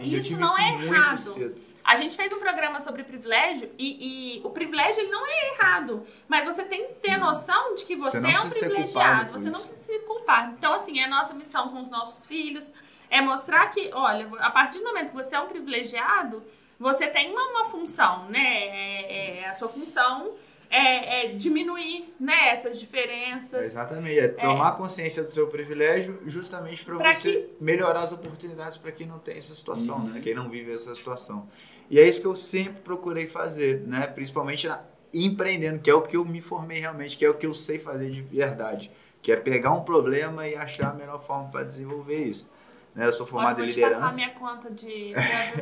e 0.03 0.13
é- 0.15 0.17
isso 0.17 0.37
não 0.37 0.57
é 0.59 0.83
errado. 0.85 1.17
cedo. 1.17 1.55
A 1.83 1.95
gente 1.97 2.15
fez 2.15 2.31
um 2.31 2.39
programa 2.39 2.79
sobre 2.79 3.03
privilégio 3.03 3.69
e, 3.77 4.37
e 4.37 4.41
o 4.43 4.49
privilégio 4.49 5.01
ele 5.01 5.11
não 5.11 5.25
é 5.27 5.49
errado, 5.53 6.03
mas 6.27 6.45
você 6.45 6.63
tem 6.63 6.87
que 6.87 6.93
ter 6.95 7.17
noção 7.17 7.75
de 7.75 7.85
que 7.85 7.95
você, 7.95 8.19
Você 8.19 8.27
não 8.27 8.29
é 8.29 8.39
um 8.39 8.49
privilegiado, 8.49 9.31
você 9.33 9.45
não 9.45 9.51
isso. 9.51 9.63
precisa 9.65 9.83
se 9.93 9.99
culpar. 9.99 10.53
Então, 10.57 10.73
assim, 10.73 10.99
é 10.99 11.05
a 11.05 11.09
nossa 11.09 11.33
missão 11.33 11.69
com 11.69 11.81
os 11.81 11.89
nossos 11.89 12.25
filhos 12.25 12.73
é 13.09 13.21
mostrar 13.21 13.67
que, 13.69 13.91
olha, 13.93 14.29
a 14.39 14.49
partir 14.49 14.79
do 14.79 14.85
momento 14.85 15.09
que 15.09 15.15
você 15.15 15.35
é 15.35 15.39
um 15.39 15.47
privilegiado, 15.47 16.41
você 16.79 17.05
tem 17.07 17.31
uma, 17.31 17.49
uma 17.49 17.65
função, 17.65 18.27
né? 18.29 18.39
É- 18.39 19.39
é- 19.41 19.47
a 19.47 19.53
sua 19.53 19.69
função 19.69 20.33
é, 20.69 21.25
é 21.25 21.27
diminuir 21.33 22.11
né, 22.19 22.49
essas 22.49 22.79
diferenças. 22.79 23.63
Exatamente. 23.67 24.17
É 24.19 24.27
tomar 24.27 24.71
consciência 24.71 25.21
do 25.21 25.29
seu 25.29 25.45
privilégio 25.47 26.19
justamente 26.25 26.83
para 26.83 26.95
você 27.13 27.47
melhorar 27.61 28.01
as 28.01 28.11
oportunidades 28.11 28.77
para 28.77 28.91
quem 28.91 29.05
não 29.05 29.19
tem 29.19 29.37
essa 29.37 29.53
situação, 29.53 29.99
né? 29.99 30.19
Quem 30.21 30.33
não 30.33 30.49
vive 30.49 30.73
essa 30.73 30.95
situação. 30.95 31.47
E 31.89 31.99
é 31.99 32.07
isso 32.07 32.19
que 32.21 32.27
eu 32.27 32.35
sempre 32.35 32.81
procurei 32.81 33.27
fazer, 33.27 33.81
né? 33.87 34.07
Principalmente 34.07 34.67
na- 34.67 34.81
empreendendo, 35.13 35.79
que 35.79 35.89
é 35.89 35.93
o 35.93 36.01
que 36.01 36.17
eu 36.17 36.25
me 36.25 36.41
formei 36.41 36.79
realmente, 36.79 37.15
que 37.17 37.25
é 37.25 37.29
o 37.29 37.33
que 37.35 37.45
eu 37.45 37.53
sei 37.53 37.77
fazer 37.79 38.09
de 38.09 38.21
verdade, 38.21 38.89
que 39.21 39.31
é 39.31 39.35
pegar 39.35 39.71
um 39.71 39.81
problema 39.83 40.47
e 40.47 40.55
achar 40.55 40.89
a 40.89 40.93
melhor 40.93 41.21
forma 41.23 41.49
para 41.49 41.63
desenvolver 41.63 42.15
isso. 42.23 42.49
Né? 42.95 43.07
Eu 43.07 43.11
sou 43.11 43.19
Posso 43.25 43.31
formado 43.31 43.63
em 43.63 43.67
liderança. 43.67 44.05
a 44.07 44.13
minha 44.13 44.29
conta 44.31 44.69
de. 44.71 45.13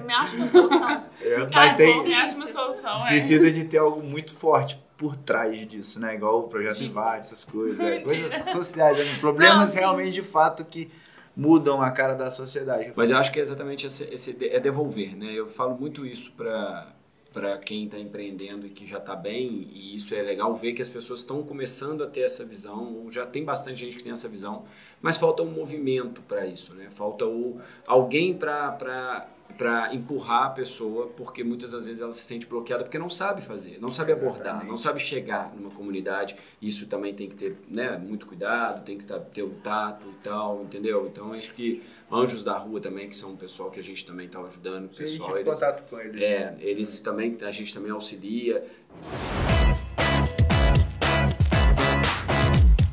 Me 0.06 0.14
acha 0.14 0.36
uma 0.38 0.48
solução. 0.48 1.06
Eu- 1.22 1.48
Tá, 1.52 1.68
mas 1.68 1.76
tem- 1.78 1.98
bom. 1.98 2.04
Me 2.04 2.14
acha 2.14 2.36
uma 2.36 2.48
solução, 2.48 3.06
é. 3.06 3.10
precisa 3.10 3.52
de 3.52 3.64
ter 3.66 3.78
algo 3.78 4.02
muito 4.04 4.34
forte 4.34 4.82
por 4.98 5.16
trás 5.16 5.66
disso, 5.66 6.00
né? 6.00 6.16
Igual 6.16 6.42
o 6.42 6.44
projeto 6.44 6.78
De- 6.78 6.86
Invade, 6.86 7.20
essas 7.20 7.44
coisas. 7.44 7.80
é, 7.80 8.00
coisas 8.04 8.52
sociais, 8.52 8.98
né? 8.98 9.18
problemas 9.20 9.74
Não, 9.74 9.82
realmente 9.82 10.12
de 10.14 10.22
fato 10.24 10.64
que 10.66 10.92
mudam 11.36 11.82
a 11.82 11.92
cara 11.92 12.14
da 12.14 12.30
sociedade. 12.30 12.92
Mas 12.96 13.10
eu 13.10 13.18
acho 13.18 13.32
que 13.32 13.40
é 13.40 13.42
exatamente 13.42 13.88
esse, 13.88 14.04
esse 14.12 14.36
é 14.48 14.60
devolver, 14.60 15.16
né? 15.16 15.32
Eu 15.34 15.48
falo 15.48 15.78
muito 15.78 16.06
isso 16.06 16.32
para 16.34 16.94
para 17.32 17.58
quem 17.58 17.86
está 17.86 17.98
empreendendo 17.98 18.68
e 18.68 18.70
que 18.70 18.86
já 18.86 18.98
está 18.98 19.16
bem 19.16 19.70
e 19.72 19.96
isso 19.96 20.14
é 20.14 20.22
legal 20.22 20.54
ver 20.54 20.74
que 20.74 20.82
as 20.82 20.90
pessoas 20.90 21.22
estão 21.22 21.42
começando 21.44 22.04
a 22.04 22.08
ter 22.08 22.22
essa 22.22 22.44
visão. 22.44 22.94
ou 22.98 23.10
Já 23.10 23.26
tem 23.26 23.46
bastante 23.46 23.80
gente 23.80 23.96
que 23.96 24.04
tem 24.04 24.12
essa 24.12 24.28
visão, 24.28 24.66
mas 25.02 25.18
falta 25.18 25.42
um 25.42 25.50
movimento 25.50 26.22
para 26.24 26.46
isso, 26.46 26.74
né? 26.74 26.90
Falta 26.90 27.26
o 27.26 27.60
alguém 27.88 28.34
para 28.34 29.30
para 29.62 29.94
empurrar 29.94 30.46
a 30.46 30.50
pessoa, 30.50 31.06
porque 31.16 31.44
muitas 31.44 31.72
das 31.74 31.86
vezes 31.86 32.02
ela 32.02 32.12
se 32.14 32.24
sente 32.24 32.48
bloqueada 32.48 32.84
porque 32.84 32.98
não 32.98 33.12
sabe 33.12 33.44
fazer, 33.44 33.78
não 33.80 33.90
sabe 33.90 34.12
abordar, 34.12 34.40
Exatamente. 34.42 34.68
não 34.68 34.78
sabe 34.78 35.00
chegar 35.00 35.54
numa 35.56 35.70
comunidade. 35.70 36.36
Isso 36.60 36.88
também 36.88 37.14
tem 37.14 37.30
que 37.30 37.36
ter 37.36 37.56
né, 37.70 37.96
muito 37.96 38.26
cuidado, 38.26 38.84
tem 38.84 38.98
que 38.98 39.06
tá- 39.06 39.20
ter 39.20 39.44
o 39.44 39.52
tato 39.64 40.08
e 40.10 40.24
tal, 40.24 40.64
entendeu? 40.64 41.06
Então 41.06 41.32
acho 41.34 41.54
que 41.54 41.84
Anjos 42.12 42.44
da 42.44 42.58
Rua 42.58 42.82
também, 42.82 43.08
que 43.08 43.16
são 43.16 43.34
um 43.34 43.38
pessoal 43.38 43.70
que 43.70 43.80
a 43.80 43.84
gente 43.84 44.04
também 44.04 44.26
está 44.26 44.40
ajudando, 44.42 44.90
o 44.90 44.94
Se 44.96 45.04
a 45.04 45.06
gente 45.06 45.18
pessoal, 45.20 45.34
tem 45.34 45.42
eles, 45.42 45.54
contato 45.54 45.88
com 45.88 46.00
eles. 46.00 46.24
é, 46.24 46.56
eles 46.60 47.00
também, 47.00 47.38
a 47.44 47.52
gente 47.52 47.72
também 47.72 47.92
auxilia. 47.92 48.66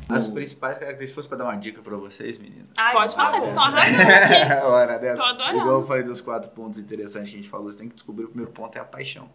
As 0.09 0.27
principais 0.27 0.77
características, 0.77 1.09
se 1.09 1.15
fosse 1.15 1.27
para 1.27 1.37
dar 1.37 1.43
uma 1.45 1.55
dica 1.55 1.81
para 1.81 1.95
vocês, 1.95 2.37
meninas. 2.39 2.69
Ai, 2.77 2.93
Pode 2.93 3.15
falar, 3.15 3.39
vocês 3.39 3.45
estão 3.45 3.63
arrasando. 3.63 3.97
É 4.51 4.63
hora 4.65 4.97
dessa. 4.97 5.21
Tô 5.21 5.27
adorando. 5.29 5.59
Igual 5.59 5.81
eu 5.81 5.87
falei 5.87 6.03
dos 6.03 6.19
quatro 6.19 6.49
pontos 6.49 6.79
interessantes 6.79 7.29
que 7.29 7.35
a 7.35 7.37
gente 7.37 7.49
falou, 7.49 7.71
você 7.71 7.77
tem 7.77 7.87
que 7.87 7.93
descobrir 7.93 8.25
o 8.25 8.29
primeiro 8.29 8.51
ponto 8.51 8.75
é 8.75 8.81
a 8.81 8.85
paixão. 8.85 9.29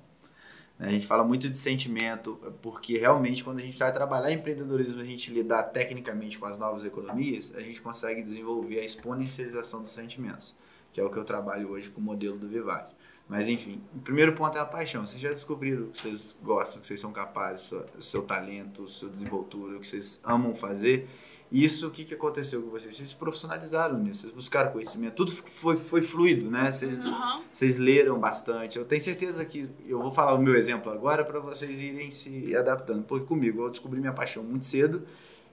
A 0.79 0.91
gente 0.91 1.07
fala 1.07 1.23
muito 1.23 1.49
de 1.49 1.57
sentimento, 1.57 2.37
porque 2.61 2.99
realmente 2.99 3.45
quando 3.45 3.61
a 3.61 3.63
gente 3.63 3.79
vai 3.79 3.93
trabalhar 3.93 4.33
em 4.33 4.35
empreendedorismo, 4.35 5.01
a 5.01 5.05
gente 5.05 5.33
lidar 5.33 5.63
tecnicamente 5.65 6.37
com 6.37 6.47
as 6.47 6.59
novas 6.59 6.85
economias, 6.85 7.55
a 7.55 7.61
gente 7.61 7.81
consegue 7.81 8.23
desenvolver 8.23 8.81
a 8.81 8.85
exponencialização 8.85 9.83
dos 9.83 9.93
sentimentos, 9.93 10.57
que 10.93 11.01
é 11.01 11.05
o 11.05 11.11
que 11.11 11.17
eu 11.17 11.25
trabalho 11.25 11.71
hoje 11.71 11.91
com 11.91 12.01
o 12.01 12.05
modelo 12.05 12.37
do 12.37 12.49
Vivac. 12.49 12.93
Mas 13.27 13.49
enfim, 13.49 13.81
o 13.95 14.01
primeiro 14.01 14.35
ponto 14.35 14.57
é 14.59 14.61
a 14.61 14.67
paixão. 14.67 15.07
Vocês 15.07 15.21
já 15.21 15.31
descobriram 15.31 15.85
o 15.85 15.91
que 15.91 15.99
vocês 15.99 16.37
gostam, 16.43 16.79
o 16.79 16.81
que 16.83 16.87
vocês 16.89 17.01
são 17.01 17.11
capazes, 17.11 17.73
o 17.73 18.03
seu 18.03 18.23
talento, 18.23 18.83
o 18.83 18.89
seu 18.89 19.09
desenvoltura, 19.09 19.77
o 19.77 19.81
que 19.81 19.87
vocês 19.89 20.21
amam 20.23 20.55
fazer. 20.55 21.09
Isso, 21.51 21.87
o 21.89 21.91
que, 21.91 22.05
que 22.05 22.15
aconteceu 22.15 22.61
com 22.63 22.69
vocês? 22.71 22.97
Vocês 22.97 23.09
se 23.11 23.17
profissionalizaram 23.17 23.99
nisso, 23.99 24.23
vocês 24.23 24.33
buscaram 24.33 24.73
conhecimento, 24.73 25.15
tudo 25.15 25.31
foi, 25.33 25.77
foi 25.77 26.03
fluido, 26.03 26.51
né? 26.51 26.71
Vocês, 26.73 26.99
Uhum. 26.99 27.43
vocês 27.53 27.79
leram 27.79 28.19
bastante. 28.19 28.77
Eu 28.79 28.85
tenho 28.85 29.01
certeza 29.01 29.45
que 29.45 29.71
eu 29.87 30.03
vou 30.03 30.11
falar 30.11 30.35
o 30.35 30.39
meu 30.43 30.55
exemplo 30.55 30.93
agora 30.93 31.25
para 31.25 31.39
vocês 31.41 31.81
irem 31.81 32.11
se 32.11 32.55
adaptando. 32.55 33.05
Porque 33.05 33.25
comigo 33.27 33.63
eu 33.63 33.71
descobri 33.71 34.01
minha 34.01 34.13
paixão 34.13 34.43
muito 34.43 34.67
cedo 34.67 35.03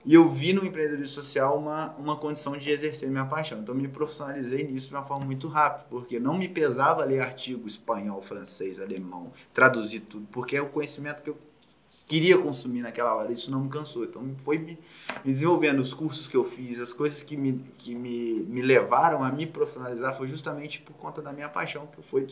e 0.03 0.13
eu 0.13 0.27
vi 0.29 0.51
no 0.53 0.65
empreendedorismo 0.65 1.13
social 1.13 1.57
uma, 1.57 1.91
uma 1.91 2.15
condição 2.15 2.57
de 2.57 2.69
exercer 2.69 3.09
minha 3.09 3.25
paixão. 3.25 3.59
Então 3.59 3.75
me 3.75 3.87
profissionalizei 3.87 4.67
nisso 4.67 4.89
de 4.89 4.95
uma 4.95 5.03
forma 5.03 5.25
muito 5.25 5.47
rápida, 5.47 5.85
porque 5.89 6.19
não 6.19 6.37
me 6.37 6.47
pesava 6.47 7.05
ler 7.05 7.19
artigo 7.19 7.67
espanhol, 7.67 8.21
francês, 8.21 8.79
alemão, 8.79 9.31
traduzir 9.53 10.01
tudo, 10.01 10.27
porque 10.31 10.57
é 10.57 10.61
o 10.61 10.69
conhecimento 10.69 11.21
que 11.21 11.29
eu 11.29 11.37
queria 12.07 12.37
consumir 12.37 12.81
naquela 12.81 13.15
hora. 13.15 13.31
Isso 13.31 13.49
não 13.51 13.61
me 13.61 13.69
cansou. 13.69 14.03
Então 14.03 14.35
foi 14.39 14.57
me, 14.57 14.77
me 15.23 15.31
desenvolvendo 15.31 15.79
os 15.79 15.93
cursos 15.93 16.27
que 16.27 16.35
eu 16.35 16.43
fiz, 16.43 16.79
as 16.79 16.91
coisas 16.91 17.21
que 17.21 17.37
me, 17.37 17.63
que 17.77 17.93
me, 17.93 18.41
me 18.41 18.61
levaram 18.61 19.23
a 19.23 19.31
me 19.31 19.45
profissionalizar 19.45 20.17
foi 20.17 20.27
justamente 20.27 20.81
por 20.81 20.93
conta 20.93 21.21
da 21.21 21.31
minha 21.31 21.47
paixão 21.47 21.87
que 21.87 22.01
foi, 22.01 22.27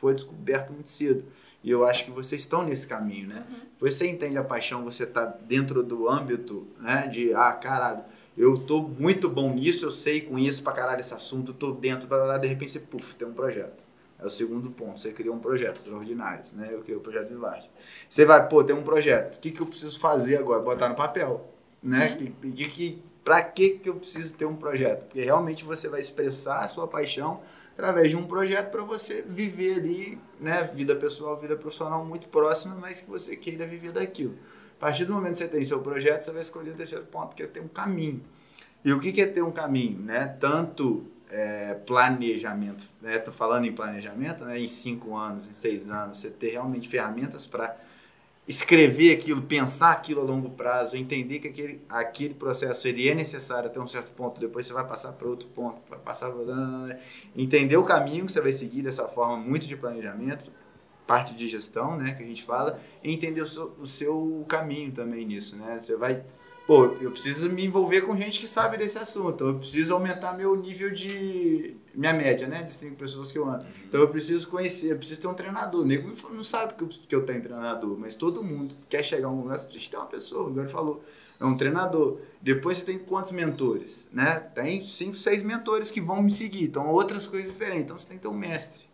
foi 0.00 0.14
descoberto 0.14 0.72
muito 0.72 0.88
cedo. 0.88 1.24
E 1.62 1.70
eu 1.70 1.84
acho 1.84 2.04
que 2.04 2.10
vocês 2.10 2.40
estão 2.40 2.64
nesse 2.64 2.86
caminho, 2.86 3.28
né? 3.28 3.44
Você 3.78 4.08
entende 4.08 4.38
a 4.38 4.44
paixão, 4.44 4.84
você 4.84 5.04
está 5.04 5.26
dentro 5.26 5.82
do 5.82 6.08
âmbito, 6.08 6.66
né? 6.78 7.06
De, 7.06 7.34
ah, 7.34 7.52
caralho, 7.52 8.02
eu 8.36 8.58
tô 8.58 8.80
muito 8.82 9.28
bom 9.28 9.52
nisso, 9.52 9.84
eu 9.84 9.90
sei 9.90 10.22
com 10.22 10.38
isso 10.38 10.62
pra 10.62 10.72
caralho 10.72 11.00
esse 11.00 11.12
assunto, 11.12 11.52
tô 11.52 11.72
dentro, 11.72 12.08
blá, 12.08 12.18
blá, 12.18 12.26
blá, 12.26 12.38
de 12.38 12.46
repente 12.46 12.70
você, 12.70 12.80
puf, 12.80 13.14
tem 13.14 13.28
um 13.28 13.34
projeto. 13.34 13.84
É 14.18 14.24
o 14.24 14.28
segundo 14.28 14.70
ponto, 14.70 15.00
você 15.00 15.12
criou 15.12 15.34
um 15.34 15.38
projeto 15.38 15.76
extraordinário, 15.76 16.44
né? 16.54 16.68
Eu 16.70 16.80
criei 16.80 16.96
o 16.96 17.00
projeto 17.00 17.28
Vivarte. 17.28 17.70
Você 18.08 18.24
vai, 18.24 18.46
pô, 18.48 18.62
tem 18.62 18.76
um 18.76 18.82
projeto, 18.82 19.36
o 19.36 19.40
que, 19.40 19.50
que 19.50 19.60
eu 19.60 19.66
preciso 19.66 19.98
fazer 19.98 20.36
agora? 20.36 20.60
Botar 20.60 20.88
no 20.88 20.94
papel, 20.94 21.46
né? 21.82 22.16
Que, 22.16 22.52
que, 22.52 22.68
que, 22.68 23.02
pra 23.24 23.42
que, 23.42 23.70
que 23.70 23.88
eu 23.88 23.94
preciso 23.94 24.34
ter 24.34 24.44
um 24.44 24.56
projeto? 24.56 25.04
Porque 25.04 25.22
realmente 25.22 25.64
você 25.64 25.88
vai 25.88 26.00
expressar 26.00 26.60
a 26.60 26.68
sua 26.68 26.86
paixão 26.86 27.40
através 27.80 28.10
de 28.10 28.16
um 28.16 28.24
projeto 28.24 28.70
para 28.70 28.82
você 28.82 29.22
viver 29.26 29.76
ali, 29.76 30.18
né? 30.38 30.70
Vida 30.74 30.94
pessoal, 30.94 31.40
vida 31.40 31.56
profissional 31.56 32.04
muito 32.04 32.28
próxima, 32.28 32.74
mas 32.74 33.00
que 33.00 33.08
você 33.08 33.34
queira 33.34 33.66
viver 33.66 33.90
daquilo. 33.90 34.36
A 34.76 34.80
partir 34.80 35.06
do 35.06 35.14
momento 35.14 35.32
que 35.32 35.38
você 35.38 35.48
tem 35.48 35.64
seu 35.64 35.80
projeto, 35.80 36.20
você 36.20 36.30
vai 36.30 36.42
escolher 36.42 36.70
o 36.70 36.74
terceiro 36.74 37.06
ponto, 37.06 37.34
que 37.34 37.42
é 37.42 37.46
ter 37.46 37.60
um 37.60 37.68
caminho. 37.68 38.22
E 38.84 38.92
o 38.92 39.00
que 39.00 39.20
é 39.20 39.26
ter 39.26 39.42
um 39.42 39.50
caminho, 39.50 39.98
né? 39.98 40.26
Tanto 40.38 41.06
é, 41.30 41.74
planejamento, 41.74 42.84
né? 43.00 43.18
Tô 43.18 43.32
falando 43.32 43.64
em 43.64 43.72
planejamento, 43.72 44.44
né? 44.44 44.58
Em 44.58 44.66
cinco 44.66 45.16
anos, 45.16 45.48
em 45.48 45.54
seis 45.54 45.90
anos, 45.90 46.20
você 46.20 46.28
ter 46.28 46.50
realmente 46.50 46.88
ferramentas 46.88 47.46
para 47.46 47.76
escrever 48.48 49.12
aquilo, 49.16 49.42
pensar 49.42 49.92
aquilo 49.92 50.20
a 50.20 50.24
longo 50.24 50.50
prazo, 50.50 50.96
entender 50.96 51.38
que 51.38 51.48
aquele, 51.48 51.80
aquele 51.88 52.34
processo 52.34 52.88
ele 52.88 53.08
é 53.08 53.14
necessário 53.14 53.68
até 53.68 53.80
um 53.80 53.86
certo 53.86 54.10
ponto, 54.12 54.40
depois 54.40 54.66
você 54.66 54.72
vai 54.72 54.86
passar 54.86 55.12
para 55.12 55.28
outro 55.28 55.48
ponto, 55.48 55.80
vai 55.88 55.98
passar 55.98 56.32
entender 57.36 57.76
o 57.76 57.84
caminho 57.84 58.26
que 58.26 58.32
você 58.32 58.40
vai 58.40 58.52
seguir 58.52 58.82
dessa 58.82 59.06
forma 59.06 59.36
muito 59.36 59.66
de 59.66 59.76
planejamento, 59.76 60.50
parte 61.06 61.34
de 61.34 61.48
gestão, 61.48 61.96
né, 61.96 62.14
que 62.14 62.22
a 62.22 62.26
gente 62.26 62.42
fala, 62.42 62.78
e 63.02 63.12
entender 63.12 63.40
o 63.40 63.46
seu, 63.46 63.76
o 63.80 63.86
seu 63.86 64.44
caminho 64.48 64.92
também 64.92 65.24
nisso, 65.24 65.56
né? 65.56 65.78
Você 65.78 65.96
vai 65.96 66.24
pô, 66.70 66.84
eu 67.00 67.10
preciso 67.10 67.50
me 67.50 67.66
envolver 67.66 68.02
com 68.02 68.16
gente 68.16 68.38
que 68.38 68.46
sabe 68.46 68.76
desse 68.76 68.96
assunto. 68.96 69.44
Eu 69.44 69.58
preciso 69.58 69.92
aumentar 69.92 70.34
meu 70.34 70.54
nível 70.54 70.92
de. 70.92 71.76
Minha 71.94 72.12
média, 72.12 72.46
né? 72.46 72.62
De 72.62 72.72
cinco 72.72 72.96
pessoas 72.96 73.30
que 73.32 73.38
eu 73.38 73.48
ando. 73.48 73.64
Então 73.88 74.00
eu 74.00 74.08
preciso 74.08 74.48
conhecer, 74.48 74.92
eu 74.92 74.96
preciso 74.96 75.20
ter 75.20 75.26
um 75.26 75.34
treinador. 75.34 75.82
O 75.82 75.84
nego 75.84 76.10
não 76.30 76.44
sabe 76.44 76.74
que 76.74 76.84
eu, 76.84 76.88
que 76.88 77.14
eu 77.14 77.24
tenho 77.24 77.42
treinador, 77.42 77.96
mas 77.98 78.14
todo 78.14 78.42
mundo 78.42 78.74
quer 78.88 79.02
chegar 79.02 79.28
a 79.28 79.30
um 79.30 79.42
lugar, 79.42 79.58
precisa 79.58 79.90
ter 79.90 79.96
uma 79.96 80.06
pessoa, 80.06 80.48
o 80.48 80.50
Igor 80.50 80.68
falou. 80.68 81.02
É 81.38 81.44
um 81.44 81.56
treinador. 81.56 82.20
Depois 82.42 82.76
você 82.76 82.84
tem 82.84 82.98
quantos 82.98 83.32
mentores? 83.32 84.06
Né? 84.12 84.40
Tem 84.54 84.84
cinco, 84.84 85.14
seis 85.14 85.42
mentores 85.42 85.90
que 85.90 85.98
vão 85.98 86.22
me 86.22 86.30
seguir. 86.30 86.64
Então, 86.64 86.86
outras 86.88 87.26
coisas 87.26 87.50
diferentes. 87.50 87.84
Então, 87.84 87.98
você 87.98 88.08
tem 88.08 88.18
que 88.18 88.22
ter 88.22 88.28
um 88.28 88.36
mestre. 88.36 88.89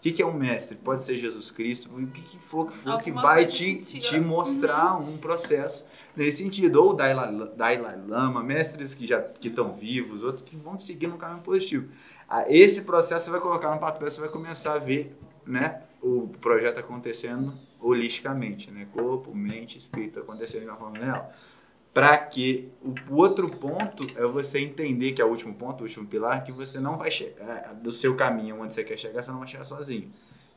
O 0.00 0.02
que, 0.02 0.12
que 0.12 0.22
é 0.22 0.26
um 0.26 0.32
mestre? 0.32 0.78
Pode 0.78 1.02
ser 1.02 1.18
Jesus 1.18 1.50
Cristo, 1.50 1.90
o 1.94 2.06
que, 2.06 2.22
que 2.22 2.38
for 2.38 2.66
que 2.70 2.76
for, 2.78 3.02
que 3.02 3.10
vai 3.12 3.44
te, 3.44 3.74
te- 4.00 4.18
mostrar 4.18 4.96
um 4.96 5.18
processo 5.18 5.84
nesse 6.16 6.38
sentido. 6.42 6.82
Ou 6.82 6.94
Dalai, 6.94 7.30
Dalai 7.54 8.00
Lama, 8.08 8.42
mestres 8.42 8.94
que 8.94 9.06
já 9.06 9.20
que 9.20 9.48
estão 9.48 9.74
vivos, 9.74 10.22
outros 10.22 10.42
que 10.42 10.56
vão 10.56 10.74
te 10.74 10.84
seguir 10.84 11.06
no 11.06 11.18
caminho 11.18 11.42
positivo. 11.42 11.88
Ah, 12.26 12.44
Esse 12.48 12.80
processo 12.80 13.26
você 13.26 13.30
vai 13.30 13.40
colocar 13.40 13.74
no 13.74 13.78
papel, 13.78 14.08
você 14.10 14.20
vai 14.20 14.30
começar 14.30 14.72
a 14.72 14.78
ver 14.78 15.14
né, 15.46 15.82
o 16.02 16.28
projeto 16.40 16.78
acontecendo 16.78 17.52
holisticamente, 17.78 18.70
né? 18.70 18.86
Corpo, 18.94 19.34
mente, 19.34 19.76
espírito 19.76 20.18
acontecendo 20.20 20.62
de 20.62 20.68
uma 20.68 20.76
forma 20.78 20.96
real. 20.98 21.30
Para 21.92 22.16
que 22.18 22.70
o 23.08 23.16
outro 23.16 23.50
ponto 23.50 24.06
é 24.16 24.24
você 24.24 24.60
entender 24.60 25.12
que 25.12 25.20
é 25.20 25.24
o 25.24 25.28
último 25.28 25.54
ponto, 25.54 25.80
o 25.80 25.84
último 25.84 26.06
pilar, 26.06 26.44
que 26.44 26.52
você 26.52 26.78
não 26.78 26.96
vai 26.96 27.10
chegar 27.10 27.74
do 27.74 27.90
seu 27.90 28.14
caminho 28.14 28.60
onde 28.60 28.72
você 28.72 28.84
quer 28.84 28.96
chegar, 28.96 29.22
você 29.22 29.30
não 29.32 29.40
vai 29.40 29.48
chegar 29.48 29.64
sozinho. 29.64 30.12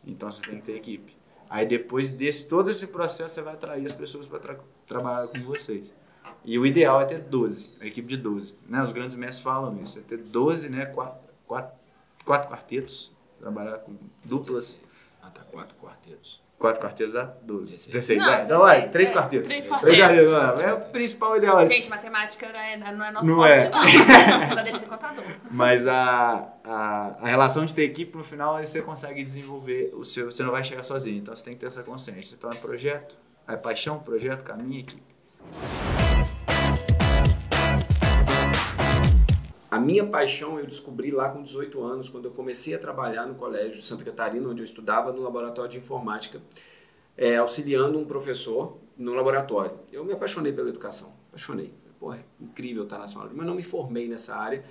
Então 0.05 0.29
você 0.31 0.41
tem 0.41 0.59
que 0.59 0.65
ter 0.65 0.75
equipe. 0.75 1.17
Aí 1.49 1.65
depois 1.65 2.09
desse 2.11 2.47
todo 2.47 2.69
esse 2.69 2.85
processo 2.85 3.33
você 3.33 3.41
vai 3.41 3.55
atrair 3.55 3.85
as 3.85 3.93
pessoas 3.93 4.27
para 4.27 4.39
tra 4.39 4.59
trabalhar 4.87 5.27
com 5.27 5.39
vocês. 5.41 5.93
E 6.45 6.59
o 6.59 6.65
ideal 6.65 7.01
é 7.01 7.05
ter 7.05 7.19
12, 7.19 7.71
uma 7.77 7.85
equipe 7.87 8.07
de 8.07 8.17
12. 8.17 8.55
Né? 8.67 8.83
Os 8.83 8.91
grandes 8.91 9.15
mestres 9.15 9.41
falam 9.41 9.81
isso, 9.81 9.97
é 9.97 10.01
ter 10.01 10.17
12, 10.17 10.69
né? 10.69 10.85
quatro, 10.85 11.19
quatro, 11.47 11.75
quatro 12.25 12.49
quartetos, 12.49 13.11
trabalhar 13.39 13.79
com 13.79 13.95
duplas. 14.25 14.77
Ah, 15.21 15.29
tá, 15.29 15.41
quatro 15.43 15.77
quartetos. 15.77 16.42
Quatro 16.59 16.81
quartetos 16.81 17.11
dá 17.13 17.23
12. 17.41 17.73
16. 17.73 17.87
16, 17.93 18.19
Não. 18.19 18.43
Então 18.43 18.59
vai, 18.59 18.75
16, 18.87 18.93
três 18.93 19.09
é. 19.09 19.13
quartetos. 19.13 19.47
Três 19.47 19.65
Três 19.67 19.81
quartetos. 19.81 20.31
quartetos. 20.33 20.61
É 20.61 20.73
o 20.73 20.79
principal 20.91 21.37
ideal. 21.37 21.65
Gente, 21.65 21.89
matemática 21.89 22.47
não 22.53 22.59
é, 22.59 22.91
não 22.93 23.05
é 23.05 23.11
nosso 23.11 23.29
Não 23.29 23.35
forte, 23.35 23.65
é. 23.65 23.69
não. 23.69 23.79
Apesar 24.45 24.63
dele 24.63 24.79
ser 24.79 24.85
contador. 24.85 25.23
Mas 25.51 25.87
a, 25.87 26.53
a, 26.63 27.15
a 27.19 27.27
relação 27.27 27.65
de 27.65 27.73
ter 27.73 27.83
equipe, 27.83 28.17
no 28.17 28.23
final, 28.23 28.55
aí 28.55 28.65
você 28.65 28.81
consegue 28.81 29.23
desenvolver 29.23 29.91
o 29.93 30.05
seu. 30.05 30.31
Você 30.31 30.41
não 30.41 30.51
vai 30.51 30.63
chegar 30.63 30.83
sozinho, 30.83 31.17
então 31.17 31.35
você 31.35 31.43
tem 31.43 31.53
que 31.53 31.59
ter 31.59 31.65
essa 31.65 31.83
consciência. 31.83 32.35
Então 32.35 32.49
é 32.49 32.55
projeto, 32.55 33.17
é 33.45 33.57
paixão, 33.57 33.99
projeto, 33.99 34.43
caminho 34.43 34.79
equipe. 34.79 35.03
A 39.73 39.79
minha 39.79 40.05
paixão 40.05 40.59
eu 40.59 40.67
descobri 40.67 41.09
lá 41.09 41.31
com 41.31 41.41
18 41.41 41.81
anos, 41.81 42.07
quando 42.07 42.25
eu 42.25 42.31
comecei 42.31 42.75
a 42.75 42.77
trabalhar 42.77 43.25
no 43.25 43.33
Colégio 43.33 43.81
de 43.81 43.87
Santa 43.87 44.03
Catarina, 44.03 44.47
onde 44.47 44.61
eu 44.61 44.63
estudava 44.63 45.11
no 45.11 45.19
laboratório 45.23 45.71
de 45.71 45.79
informática, 45.79 46.39
é, 47.17 47.37
auxiliando 47.37 47.97
um 47.97 48.05
professor 48.05 48.77
no 48.95 49.15
laboratório. 49.15 49.79
Eu 49.91 50.05
me 50.05 50.13
apaixonei 50.13 50.53
pela 50.53 50.69
educação, 50.69 51.11
apaixonei. 51.29 51.73
Pô, 51.99 52.13
é 52.13 52.19
incrível 52.39 52.83
estar 52.83 52.99
nessa 52.99 53.19
área, 53.19 53.31
mas 53.33 53.47
não 53.47 53.55
me 53.55 53.63
formei 53.63 54.07
nessa 54.07 54.35
área. 54.35 54.63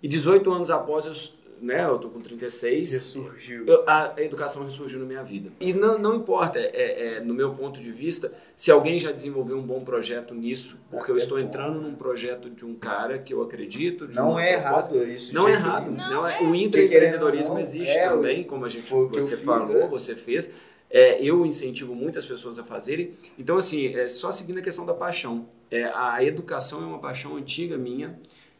E 0.00 0.06
18 0.06 0.52
anos 0.52 0.70
após, 0.70 1.06
eu, 1.06 1.14
né, 1.60 1.84
eu 1.84 1.98
tô 1.98 2.08
com 2.08 2.20
36, 2.20 2.90
Ressurgiu. 2.92 3.64
eu- 3.66 3.84
a, 3.86 4.14
a 4.16 4.22
educação 4.22 4.64
ressurgiu 4.64 4.98
na 5.00 5.06
minha 5.06 5.22
vida. 5.22 5.50
E 5.60 5.72
não, 5.72 5.98
não 5.98 6.16
importa, 6.16 6.58
é, 6.58 6.70
é, 6.72 7.06
é, 7.16 7.20
no 7.20 7.34
meu 7.34 7.54
ponto 7.54 7.80
de 7.80 7.90
vista, 7.90 8.32
se 8.56 8.70
alguém 8.70 8.98
já 8.98 9.12
desenvolveu 9.12 9.56
um 9.58 9.62
bom 9.62 9.80
projeto 9.84 10.34
nisso, 10.34 10.76
porque 10.90 11.10
eu 11.10 11.16
É 11.16 11.18
estou 11.18 11.38
entrando 11.38 11.80
num 11.80 11.94
projeto 11.94 12.48
de 12.50 12.64
um 12.64 12.74
cara 12.74 13.18
que 13.18 13.32
eu 13.34 13.42
acredito. 13.42 14.06
De 14.08 14.16
Não 14.16 14.30
uma 14.32 14.42
é 14.44 14.58
proposta- 14.60 14.94
errado 14.94 15.08
isso. 15.10 15.34
Não 15.34 15.48
é 15.48 15.52
errado. 15.52 15.90
nenhum. 15.90 15.96
Não 16.10 16.26
é. 16.26 16.34
O 16.36 16.38
querendo 16.38 16.54
intraempreendedorismo 16.56 17.54
não, 17.54 17.60
existe 17.60 17.96
é, 17.96 18.08
também, 18.08 18.44
como 18.44 18.64
a 18.64 18.68
gente, 18.68 18.92
o 18.94 19.08
você 19.08 19.36
fiz, 19.36 19.44
falou, 19.44 19.76
é. 19.82 19.86
você 19.86 20.14
fez. 20.16 20.52
É, 20.90 21.22
eu 21.22 21.44
incentivo 21.44 21.94
muitas 21.94 22.24
pessoas 22.24 22.58
a 22.58 22.64
fazerem. 22.64 23.12
Então, 23.38 23.58
assim, 23.58 23.94
é 23.94 24.08
só 24.08 24.32
seguindo 24.32 24.58
a 24.58 24.62
questão 24.62 24.86
da 24.86 24.94
paixão. 24.94 25.46
É, 25.70 25.84
a 25.84 26.24
educação 26.24 26.82
é 26.82 26.86
uma 26.86 26.98
paixão 26.98 27.36
antiga 27.36 27.76
minha 27.76 28.18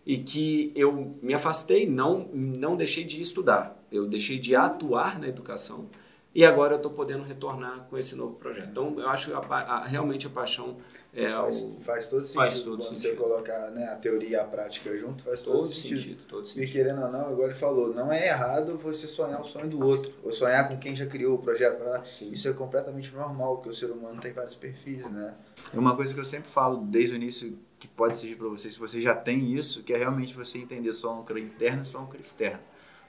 e 0.08 0.16
que 0.16 0.72
eu 0.74 1.14
me 1.22 1.34
afastei, 1.34 1.86
não, 1.86 2.28
não 2.32 2.74
deixei 2.76 3.04
de 3.04 3.20
estudar. 3.20 3.76
Eu 3.92 4.06
deixei 4.08 4.38
de 4.38 4.56
atuar 4.56 5.18
na 5.20 5.28
educação 5.28 5.86
e 6.34 6.44
agora 6.44 6.72
eu 6.74 6.76
estou 6.78 6.92
podendo 6.92 7.24
retornar 7.24 7.86
com 7.90 7.96
esse 7.98 8.14
novo 8.16 8.36
projeto. 8.36 8.68
Então, 8.70 8.94
eu 8.98 9.08
acho 9.08 9.26
que 9.28 9.32
a 9.34 9.38
a- 9.38 9.84
realmente 9.84 10.26
a 10.26 10.30
paixão 10.30 10.76
é 11.12 11.26
Faz, 11.28 11.62
o, 11.62 11.76
faz 11.80 12.06
todo 12.06 12.20
sentido. 12.22 12.34
faz 12.36 12.60
todo 12.60 12.76
Quando 12.78 12.88
sentido. 12.94 13.10
você 13.10 13.16
colocar 13.16 13.70
né, 13.70 13.84
a 13.84 13.96
teoria 13.96 14.28
e 14.30 14.36
a 14.36 14.44
prática 14.44 14.96
junto, 14.96 15.22
faz 15.24 15.42
todo, 15.42 15.58
todo 15.60 15.74
sentido. 15.74 15.98
sentido. 15.98 16.22
Todo 16.28 16.44
E 16.44 16.48
sentido. 16.48 16.72
querendo 16.72 17.02
ou 17.02 17.10
não, 17.12 17.26
agora 17.28 17.46
ele 17.48 17.54
falou, 17.54 17.94
não 17.94 18.10
é 18.12 18.28
errado 18.28 18.78
você 18.78 19.06
sonhar 19.06 19.40
o 19.40 19.44
sonho 19.44 19.68
do 19.68 19.84
outro, 19.84 20.12
ou 20.22 20.30
sonhar 20.32 20.68
com 20.68 20.78
quem 20.78 20.94
já 20.94 21.06
criou 21.06 21.34
o 21.34 21.38
projeto. 21.38 21.82
né? 21.84 22.00
Sim. 22.06 22.30
Isso 22.30 22.46
é 22.48 22.52
completamente 22.52 23.12
normal, 23.14 23.56
porque 23.56 23.70
o 23.70 23.74
ser 23.74 23.90
humano 23.90 24.20
tem 24.20 24.32
vários 24.32 24.54
perfis, 24.54 25.10
né? 25.10 25.34
É 25.74 25.78
uma 25.78 25.94
coisa 25.96 26.14
que 26.14 26.20
eu 26.20 26.24
sempre 26.24 26.48
falo 26.48 26.78
desde 26.78 27.14
o 27.14 27.16
início, 27.16 27.58
que 27.78 27.88
pode 27.88 28.18
servir 28.18 28.36
para 28.36 28.48
vocês, 28.48 28.74
se 28.74 28.80
você 28.80 29.00
já 29.00 29.14
tem 29.14 29.54
isso, 29.54 29.82
que 29.82 29.92
é 29.92 29.98
realmente 29.98 30.34
você 30.34 30.58
entender 30.58 30.92
sua 30.92 31.12
âncora 31.12 31.38
interna 31.38 31.82
e 31.82 31.84
sua 31.84 32.00
âncora 32.00 32.20
externa. 32.20 32.60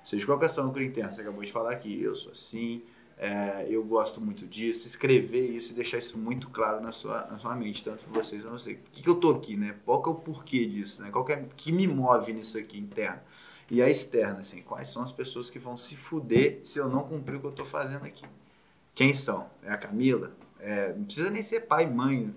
Ou 0.02 0.06
seja, 0.06 0.26
qual 0.26 0.42
é 0.42 0.46
a 0.46 0.50
sua 0.50 0.64
âncora 0.64 0.84
interna? 0.84 1.12
Você 1.12 1.22
acabou 1.22 1.44
de 1.44 1.52
falar 1.52 1.72
aqui, 1.72 2.02
eu 2.02 2.16
sou 2.16 2.32
assim, 2.32 2.84
É, 3.22 3.68
eu 3.68 3.84
gosto 3.84 4.22
muito 4.22 4.48
disso, 4.48 4.88
escrever 4.88 5.46
isso 5.50 5.74
e 5.74 5.76
deixar 5.76 5.98
isso 5.98 6.18
muito 6.18 6.50
claro 6.50 6.80
na 6.80 6.94
sua, 6.94 7.28
na 7.28 7.38
sua 7.38 7.54
mente, 7.54 7.84
tanto 7.84 8.06
para 8.06 8.14
vocês 8.24 8.42
quanto 8.42 8.58
você. 8.58 8.76
Por 8.76 8.92
que, 8.92 9.04
que 9.04 9.10
eu 9.10 9.16
tô 9.16 9.32
aqui, 9.32 9.58
né? 9.58 9.76
Qual 9.84 10.02
é 10.06 10.10
o 10.10 10.16
porquê 10.16 10.66
disso, 10.66 11.02
né? 11.02 11.10
Qual 11.12 11.26
que, 11.26 11.34
é, 11.34 11.46
que 11.58 11.70
me 11.74 11.86
move 11.86 12.32
nisso 12.32 12.58
aqui 12.58 12.80
interno? 12.80 13.20
E 13.70 13.82
a 13.82 13.90
externa, 13.90 14.40
assim, 14.40 14.62
quais 14.62 14.88
são 14.88 15.04
as 15.04 15.12
pessoas 15.12 15.50
que 15.50 15.60
vão 15.60 15.76
se 15.76 15.98
fuder 15.98 16.62
se 16.64 16.80
eu 16.80 16.88
não 16.88 17.04
cumprir 17.04 17.36
o 17.36 17.40
que 17.42 17.48
eu 17.48 17.52
tô 17.52 17.66
fazendo 17.66 18.06
aqui? 18.06 18.26
Quem 18.96 19.14
são? 19.14 19.50
É 19.64 19.70
a 19.70 19.78
Camila? 19.78 20.32
É, 20.58 20.94
não 20.94 21.04
precisa 21.04 21.30
nem 21.30 21.44
ser 21.44 21.68
pai 21.68 21.84
e 21.88 21.90
mãe, 21.90 22.34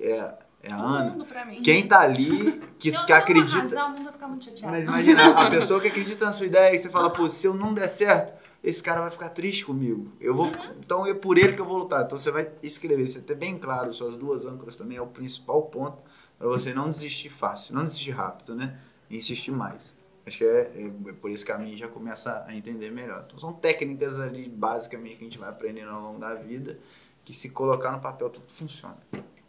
é, 0.00 0.34
é 0.62 0.72
a 0.72 0.76
Ana. 0.76 1.16
Quem 1.64 1.86
tá 1.86 2.00
ali, 2.00 2.60
que, 2.78 2.88
eu, 2.90 3.04
que 3.04 3.12
eu 3.12 3.16
acredita. 3.16 3.58
arrasar, 3.58 3.86
o 3.86 3.90
mundo 3.90 4.04
vai 4.04 4.12
ficar 4.12 4.28
muito 4.28 4.44
chateado. 4.44 4.72
Mas 4.72 4.84
imagina, 4.84 5.30
a 5.30 5.50
pessoa 5.50 5.80
que 5.80 5.88
acredita 5.88 6.24
na 6.24 6.32
sua 6.32 6.46
ideia 6.46 6.74
e 6.74 6.78
você 6.78 6.88
fala, 6.88 7.10
pô, 7.10 7.28
se 7.28 7.46
eu 7.46 7.54
não 7.54 7.74
der 7.74 7.88
certo, 7.88 8.32
esse 8.62 8.80
cara 8.82 9.00
vai 9.00 9.10
ficar 9.10 9.30
triste 9.30 9.64
comigo. 9.64 10.12
Eu 10.20 10.34
vou, 10.34 10.48
Então 10.78 11.04
é 11.04 11.12
por 11.12 11.36
ele 11.36 11.54
que 11.54 11.60
eu 11.60 11.64
vou 11.64 11.78
lutar. 11.78 12.04
Então 12.04 12.16
você 12.16 12.30
vai 12.30 12.48
escrever, 12.62 13.08
você 13.08 13.20
ter 13.20 13.34
bem 13.34 13.58
claro 13.58 13.92
suas 13.92 14.16
duas 14.16 14.46
âncoras 14.46 14.76
também 14.76 14.96
é 14.96 15.02
o 15.02 15.06
principal 15.06 15.62
ponto 15.62 15.98
para 16.38 16.46
você 16.46 16.72
não 16.72 16.90
desistir 16.90 17.28
fácil, 17.28 17.74
não 17.74 17.84
desistir 17.84 18.12
rápido, 18.12 18.54
né? 18.54 18.78
E 19.10 19.16
insistir 19.16 19.50
mais. 19.50 19.96
Acho 20.24 20.38
que 20.38 20.44
é, 20.44 20.70
é 21.08 21.12
por 21.20 21.30
esse 21.30 21.44
caminho 21.44 21.76
já 21.76 21.88
começa 21.88 22.44
a 22.46 22.54
entender 22.54 22.90
melhor. 22.90 23.24
Então 23.26 23.38
são 23.38 23.52
técnicas 23.52 24.20
ali 24.20 24.48
basicamente 24.48 25.16
que 25.16 25.22
a 25.22 25.24
gente 25.24 25.38
vai 25.38 25.48
aprendendo 25.48 25.90
ao 25.90 26.00
longo 26.00 26.20
da 26.20 26.34
vida 26.34 26.78
que 27.24 27.32
se 27.32 27.50
colocar 27.50 27.92
no 27.92 28.00
papel 28.00 28.30
tudo 28.30 28.44
funciona. 28.48 28.96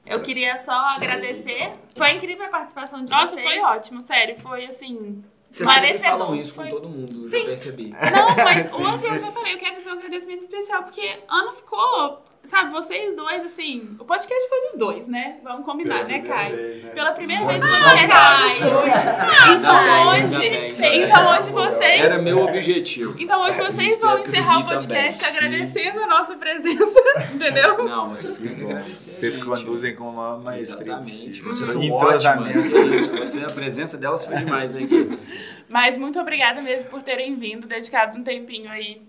Eu 0.05 0.21
queria 0.21 0.57
só 0.57 0.73
agradecer. 0.73 1.71
Foi 1.95 2.11
incrível 2.11 2.45
a 2.45 2.49
participação 2.49 3.03
de 3.03 3.09
Nossa, 3.11 3.33
vocês. 3.33 3.45
foi 3.45 3.59
ótimo, 3.61 4.01
sério. 4.01 4.37
Foi 4.39 4.65
assim. 4.65 5.23
Vocês 5.53 5.69
sempre 5.69 5.91
Esclarecedor. 5.91 6.19
falam 6.25 6.35
isso 6.41 6.53
Foi- 6.55 6.65
com 6.65 6.71
todo 6.71 6.89
mundo, 6.89 7.25
Sim. 7.25 7.37
eu 7.37 7.45
percebi. 7.45 7.89
Não, 7.91 8.35
mas 8.43 8.69
Sim. 8.73 8.83
hoje 8.87 9.05
eu 9.05 9.19
já 9.19 9.31
falei, 9.31 9.53
eu 9.53 9.57
quero 9.59 9.75
fazer 9.75 9.89
um 9.91 9.93
agradecimento 9.93 10.41
especial, 10.41 10.81
porque 10.81 11.19
Ana 11.29 11.53
ficou, 11.53 12.23
sabe, 12.43 12.71
vocês 12.71 13.15
dois, 13.15 13.43
assim, 13.43 13.95
o 13.99 14.03
podcast 14.03 14.49
foi 14.49 14.61
dos 14.61 14.79
dois, 14.79 15.07
né? 15.07 15.35
Vamos 15.43 15.63
combinar, 15.63 16.05
né, 16.05 16.21
Caio? 16.21 16.57
Pela 16.95 17.11
primeira 17.11 17.45
vez 17.45 17.63
o 17.63 17.67
Vamos 17.67 17.85
podcast 17.87 18.07
dos 18.07 18.13
Caio. 18.15 19.53
Então 19.53 20.07
hoje, 20.09 20.73
bem. 20.73 21.03
então 21.03 21.31
hoje 21.37 21.51
vocês. 21.51 22.01
Era 22.01 22.17
meu 22.19 22.39
objetivo. 22.39 23.15
Então 23.19 23.39
hoje 23.43 23.57
vocês 23.59 23.93
Espero 23.93 24.11
vão 24.17 24.19
encerrar 24.25 24.53
o 24.57 24.63
Gui 24.63 24.69
também. 24.69 24.87
podcast 24.87 25.25
agradecendo 25.25 25.99
a 26.01 26.07
nossa 26.07 26.35
presença, 26.35 26.99
entendeu? 27.31 27.83
Não, 27.85 28.09
vocês 28.09 28.39
que 28.39 28.47
agradecer. 28.47 29.11
Vocês 29.19 29.35
conduzem 29.37 29.95
com 29.95 30.09
uma 30.09 30.39
maestria 30.39 30.81
Exatamente. 30.93 31.41
Vocês 31.43 31.69
são 31.69 31.83
Entrosamento. 31.83 32.49
ótimas. 32.49 32.65
Isso. 32.95 33.15
Você, 33.17 33.39
a 33.41 33.49
presença 33.51 33.97
delas 33.99 34.25
foi 34.25 34.37
demais, 34.37 34.73
né, 34.73 34.81
Gui? 34.81 35.19
Mas 35.69 35.97
muito 35.97 36.19
obrigada 36.19 36.61
mesmo 36.61 36.89
por 36.89 37.01
terem 37.01 37.35
vindo, 37.35 37.67
dedicado 37.67 38.17
um 38.17 38.23
tempinho 38.23 38.69
aí 38.71 39.01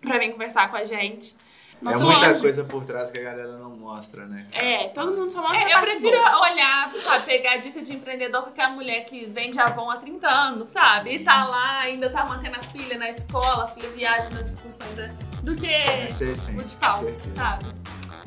pra 0.00 0.18
vir 0.18 0.32
conversar 0.32 0.68
com 0.70 0.76
a 0.76 0.84
gente. 0.84 1.34
É 1.80 1.84
Nosso 1.84 2.06
muita 2.06 2.28
anjo. 2.30 2.40
coisa 2.42 2.62
por 2.62 2.84
trás 2.84 3.10
que 3.10 3.18
a 3.18 3.22
galera 3.24 3.56
não 3.58 3.70
mostra, 3.70 4.24
né? 4.24 4.46
É, 4.52 4.86
todo 4.90 5.10
mundo 5.16 5.28
só 5.30 5.42
mostra 5.42 5.68
É, 5.68 5.74
eu 5.74 5.80
prefiro 5.80 6.16
boa. 6.16 6.40
olhar, 6.52 6.88
sabe, 6.92 7.24
pegar 7.26 7.56
dica 7.56 7.82
de 7.82 7.92
empreendedor 7.94 8.42
com 8.44 8.50
aquela 8.50 8.70
mulher 8.70 9.04
que 9.04 9.26
vende 9.26 9.58
Avon 9.58 9.90
há 9.90 9.96
30 9.96 10.30
anos, 10.32 10.68
sabe? 10.68 11.14
E 11.16 11.24
tá 11.24 11.44
lá, 11.44 11.80
ainda 11.82 12.08
tá 12.08 12.24
mantendo 12.24 12.56
a 12.56 12.62
filha 12.62 12.96
na 12.96 13.10
escola, 13.10 13.64
a 13.64 13.68
filha 13.68 13.90
viaja 13.90 14.30
nas 14.30 14.50
excursões, 14.50 14.94
da- 14.96 15.10
do 15.42 15.56
que 15.56 15.66
é 15.66 16.02
a 16.02 16.04
essência, 16.06 16.54
o 16.56 16.62
de 16.62 16.76
pau, 16.76 17.00
sabe? 17.34 17.64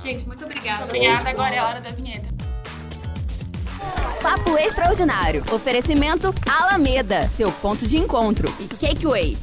Gente, 0.04 0.28
muito 0.28 0.44
obrigada. 0.44 0.84
Obrigada, 0.84 1.30
agora 1.30 1.56
é 1.56 1.60
a 1.60 1.66
hora 1.68 1.80
da 1.80 1.92
vinheta. 1.92 2.28
Papo 4.22 4.58
Extraordinário. 4.58 5.44
Oferecimento 5.52 6.34
Alameda, 6.48 7.28
seu 7.30 7.52
ponto 7.52 7.88
de 7.88 7.98
encontro. 7.98 8.48
E 8.60 8.68
Cakeway. 8.68 9.38